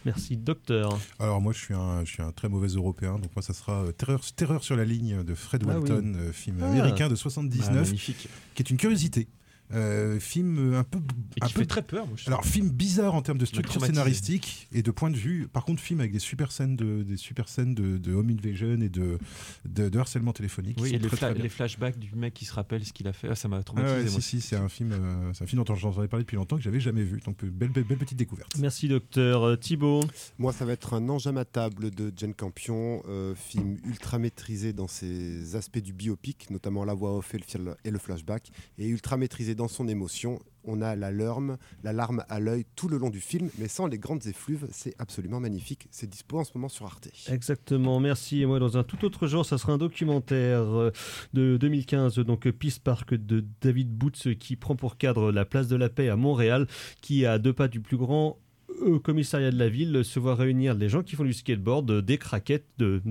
Merci, 0.04 0.36
docteur. 0.36 0.98
alors 1.18 1.40
moi 1.40 1.52
je 1.52 1.58
suis 1.58 1.74
un 1.74 2.04
je 2.04 2.12
suis 2.12 2.22
un 2.22 2.32
très 2.32 2.48
mauvais 2.48 2.68
européen 2.68 3.18
donc 3.18 3.34
moi 3.36 3.42
ça 3.42 3.52
sera 3.54 3.84
euh, 3.84 3.92
Terreur 3.92 4.20
Terreur 4.34 4.62
sur 4.64 4.76
la 4.76 4.84
ligne 4.84 5.22
de 5.22 5.34
Fred 5.34 5.62
Ah 5.68 5.78
Walton 5.78 6.14
euh, 6.16 6.32
film 6.32 6.58
Ah. 6.62 6.68
américain 6.70 7.08
de 7.08 7.12
Ah, 7.14 7.16
79 7.16 7.86
magnifique. 7.86 8.28
qui 8.54 8.62
est 8.62 8.70
une 8.70 8.76
curiosité 8.76 9.28
Euh, 9.74 10.18
film 10.18 10.74
un 10.74 10.82
peu 10.84 10.98
Et 11.36 11.42
un 11.42 11.46
qui 11.46 11.52
peu 11.54 11.60
fait 11.60 11.66
très 11.66 11.82
peur, 11.82 12.06
moi. 12.06 12.16
Alors, 12.26 12.44
film 12.44 12.70
bizarre 12.70 13.14
en 13.14 13.20
termes 13.22 13.36
de 13.38 13.44
structure 13.44 13.84
scénaristique 13.84 14.66
et 14.72 14.82
de 14.82 14.90
point 14.90 15.10
de 15.10 15.16
vue. 15.16 15.46
Par 15.48 15.64
contre, 15.64 15.82
film 15.82 16.00
avec 16.00 16.12
des 16.12 16.18
super 16.18 16.52
scènes 16.52 16.74
de, 16.76 17.02
des 17.02 17.16
super 17.18 17.48
scènes 17.48 17.74
de, 17.74 17.98
de 17.98 18.14
home 18.14 18.30
invasion 18.30 18.80
et 18.80 18.88
de, 18.88 19.18
de, 19.66 19.88
de 19.88 19.98
harcèlement 19.98 20.32
téléphonique. 20.32 20.76
qui 20.76 20.82
Oui, 20.84 20.88
et 20.94 20.98
les, 20.98 21.08
très, 21.08 21.16
fla- 21.16 21.26
très 21.28 21.34
bien. 21.34 21.42
les 21.42 21.48
flashbacks 21.48 21.98
du 21.98 22.14
mec 22.14 22.32
qui 22.34 22.44
se 22.46 22.52
rappelle 22.54 22.84
ce 22.84 22.92
qu'il 22.92 23.06
a 23.08 23.12
fait, 23.12 23.28
ah, 23.30 23.34
ça 23.34 23.48
m'a 23.48 23.58
Ah 23.58 23.62
traumatisé. 23.62 23.96
ouais, 23.96 24.10
moi. 24.10 24.20
si, 24.20 24.40
si, 24.40 24.40
c'est 24.40 24.56
un 24.56 24.68
film, 24.70 24.92
euh, 24.92 25.32
c'est 25.34 25.44
un 25.44 25.46
film 25.46 25.62
dont 25.62 25.74
j'en 25.74 25.92
avais 25.98 26.08
parlé 26.08 26.24
depuis 26.24 26.36
longtemps 26.36 26.56
que 26.56 26.62
j'avais 26.62 26.80
jamais 26.80 27.02
vu. 27.04 27.20
Donc, 27.26 27.44
euh, 27.44 27.50
belle, 27.50 27.68
belle, 27.70 27.84
belle 27.84 27.98
petite 27.98 28.18
découverte. 28.18 28.56
Merci, 28.58 28.88
docteur. 28.88 29.42
Euh, 29.44 29.56
Thibaut. 29.56 30.00
Moi, 30.38 30.52
ça 30.52 30.64
va 30.64 30.72
être 30.72 30.94
un 30.94 31.06
ange 31.10 31.26
amatable 31.26 31.90
de 31.90 32.10
Jane 32.16 32.32
Campion, 32.34 33.02
euh, 33.08 33.34
film 33.34 33.76
ultra 33.84 34.18
maîtrisé 34.18 34.72
dans 34.72 34.88
ses 34.88 35.56
aspects 35.56 35.78
du 35.80 35.92
biopic, 35.92 36.48
notamment 36.50 36.84
la 36.84 36.94
voix 36.94 37.16
off 37.18 37.34
et 37.34 37.38
le, 37.58 37.76
et 37.84 37.90
le 37.90 37.98
flashback, 37.98 38.50
et 38.78 38.86
ultra 38.88 39.16
maîtrisé 39.18 39.54
dans 39.58 39.68
son 39.68 39.88
émotion. 39.88 40.38
On 40.64 40.80
a 40.82 40.96
la 40.96 41.10
larme, 41.10 41.56
la 41.82 41.92
larme 41.92 42.24
à 42.28 42.40
l'œil 42.40 42.64
tout 42.76 42.88
le 42.88 42.96
long 42.96 43.10
du 43.10 43.20
film, 43.20 43.50
mais 43.58 43.68
sans 43.68 43.86
les 43.86 43.98
grandes 43.98 44.26
effluves. 44.26 44.68
C'est 44.70 44.94
absolument 44.98 45.40
magnifique. 45.40 45.88
C'est 45.90 46.08
dispo 46.08 46.38
en 46.38 46.44
ce 46.44 46.52
moment 46.54 46.68
sur 46.68 46.86
Arte. 46.86 47.08
Exactement, 47.28 48.00
merci. 48.00 48.42
Et 48.42 48.46
moi, 48.46 48.58
dans 48.60 48.78
un 48.78 48.84
tout 48.84 49.04
autre 49.04 49.26
genre, 49.26 49.44
ça 49.44 49.58
sera 49.58 49.72
un 49.72 49.78
documentaire 49.78 50.62
euh, 50.62 50.92
de 51.32 51.56
2015, 51.56 52.16
donc 52.20 52.46
euh, 52.46 52.52
Peace 52.52 52.78
Park 52.82 53.14
de 53.14 53.44
David 53.60 53.90
Boots, 53.90 54.34
qui 54.38 54.56
prend 54.56 54.76
pour 54.76 54.96
cadre 54.96 55.32
la 55.32 55.44
place 55.44 55.68
de 55.68 55.76
la 55.76 55.88
paix 55.88 56.08
à 56.08 56.16
Montréal, 56.16 56.66
qui 57.00 57.26
à 57.26 57.38
deux 57.38 57.52
pas 57.52 57.68
du 57.68 57.80
plus 57.80 57.96
grand 57.96 58.38
euh, 58.82 58.98
commissariat 58.98 59.50
de 59.50 59.58
la 59.58 59.68
ville 59.68 60.04
se 60.04 60.18
voit 60.18 60.34
réunir 60.34 60.74
les 60.74 60.88
gens 60.88 61.02
qui 61.02 61.16
font 61.16 61.24
du 61.24 61.32
skateboard, 61.32 61.90
euh, 61.90 62.02
des 62.02 62.18
craquettes, 62.18 62.66
de, 62.78 63.02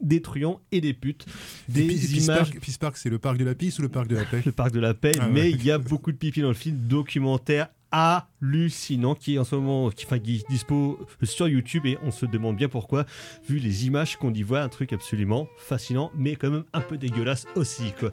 des 0.00 0.22
truands 0.22 0.60
et 0.70 0.80
des 0.80 0.92
putes, 0.92 1.26
des 1.68 1.86
Peace 1.86 2.12
images. 2.12 2.50
Park, 2.50 2.60
Peace 2.60 2.78
Park, 2.78 2.96
c'est 2.96 3.10
le 3.10 3.18
parc 3.18 3.38
de 3.38 3.44
la 3.44 3.54
pisse 3.54 3.78
ou 3.78 3.82
le 3.82 3.88
parc 3.88 4.08
de 4.08 4.16
la 4.16 4.24
paix? 4.24 4.42
Le 4.44 4.52
parc 4.52 4.72
de 4.72 4.80
la 4.80 4.94
paix, 4.94 5.12
Ah 5.18 5.28
mais 5.28 5.50
il 5.50 5.64
y 5.64 5.70
a 5.70 5.78
beaucoup 5.78 6.12
de 6.12 6.16
pipi 6.16 6.42
dans 6.42 6.48
le 6.48 6.54
film 6.54 6.76
documentaire 6.76 7.68
hallucinant 7.92 9.14
qui 9.14 9.34
est 9.34 9.38
en 9.38 9.44
ce 9.44 9.54
moment 9.54 9.90
qui, 9.90 10.06
enfin, 10.06 10.18
qui 10.18 10.36
est 10.36 10.50
dispo 10.50 10.98
sur 11.22 11.46
YouTube 11.48 11.86
et 11.86 11.98
on 12.02 12.10
se 12.10 12.26
demande 12.26 12.56
bien 12.56 12.68
pourquoi 12.68 13.04
vu 13.48 13.58
les 13.58 13.86
images 13.86 14.16
qu'on 14.16 14.32
y 14.32 14.42
voit 14.42 14.60
un 14.60 14.68
truc 14.68 14.92
absolument 14.92 15.46
fascinant 15.58 16.10
mais 16.16 16.36
quand 16.36 16.50
même 16.50 16.64
un 16.72 16.80
peu 16.80 16.98
dégueulasse 16.98 17.46
aussi 17.54 17.92
quoi. 17.98 18.10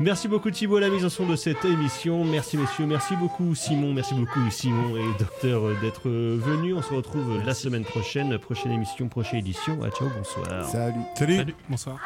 Merci 0.00 0.28
beaucoup 0.28 0.50
Thibaut 0.50 0.76
à 0.76 0.80
la 0.80 0.90
mise 0.90 1.04
en 1.04 1.10
son 1.10 1.26
de 1.26 1.36
cette 1.36 1.64
émission. 1.64 2.24
Merci 2.24 2.56
messieurs. 2.56 2.86
Merci 2.86 3.16
beaucoup 3.16 3.54
Simon. 3.54 3.92
Merci 3.92 4.14
beaucoup 4.14 4.50
Simon 4.50 4.96
et 4.96 5.18
docteur 5.18 5.64
euh, 5.64 5.76
d'être 5.80 6.08
euh, 6.08 6.38
venus. 6.40 6.74
On 6.76 6.82
se 6.82 6.92
retrouve 6.92 7.42
la 7.44 7.54
semaine 7.54 7.84
prochaine. 7.84 8.38
Prochaine 8.38 8.72
émission 8.72 9.08
prochaine 9.08 9.40
édition. 9.40 9.82
À 9.82 9.90
ciao 9.90 10.08
bonsoir. 10.16 10.64
Salut. 10.68 11.00
Salut. 11.16 11.36
Salut, 11.36 11.54
bonsoir. 11.68 11.98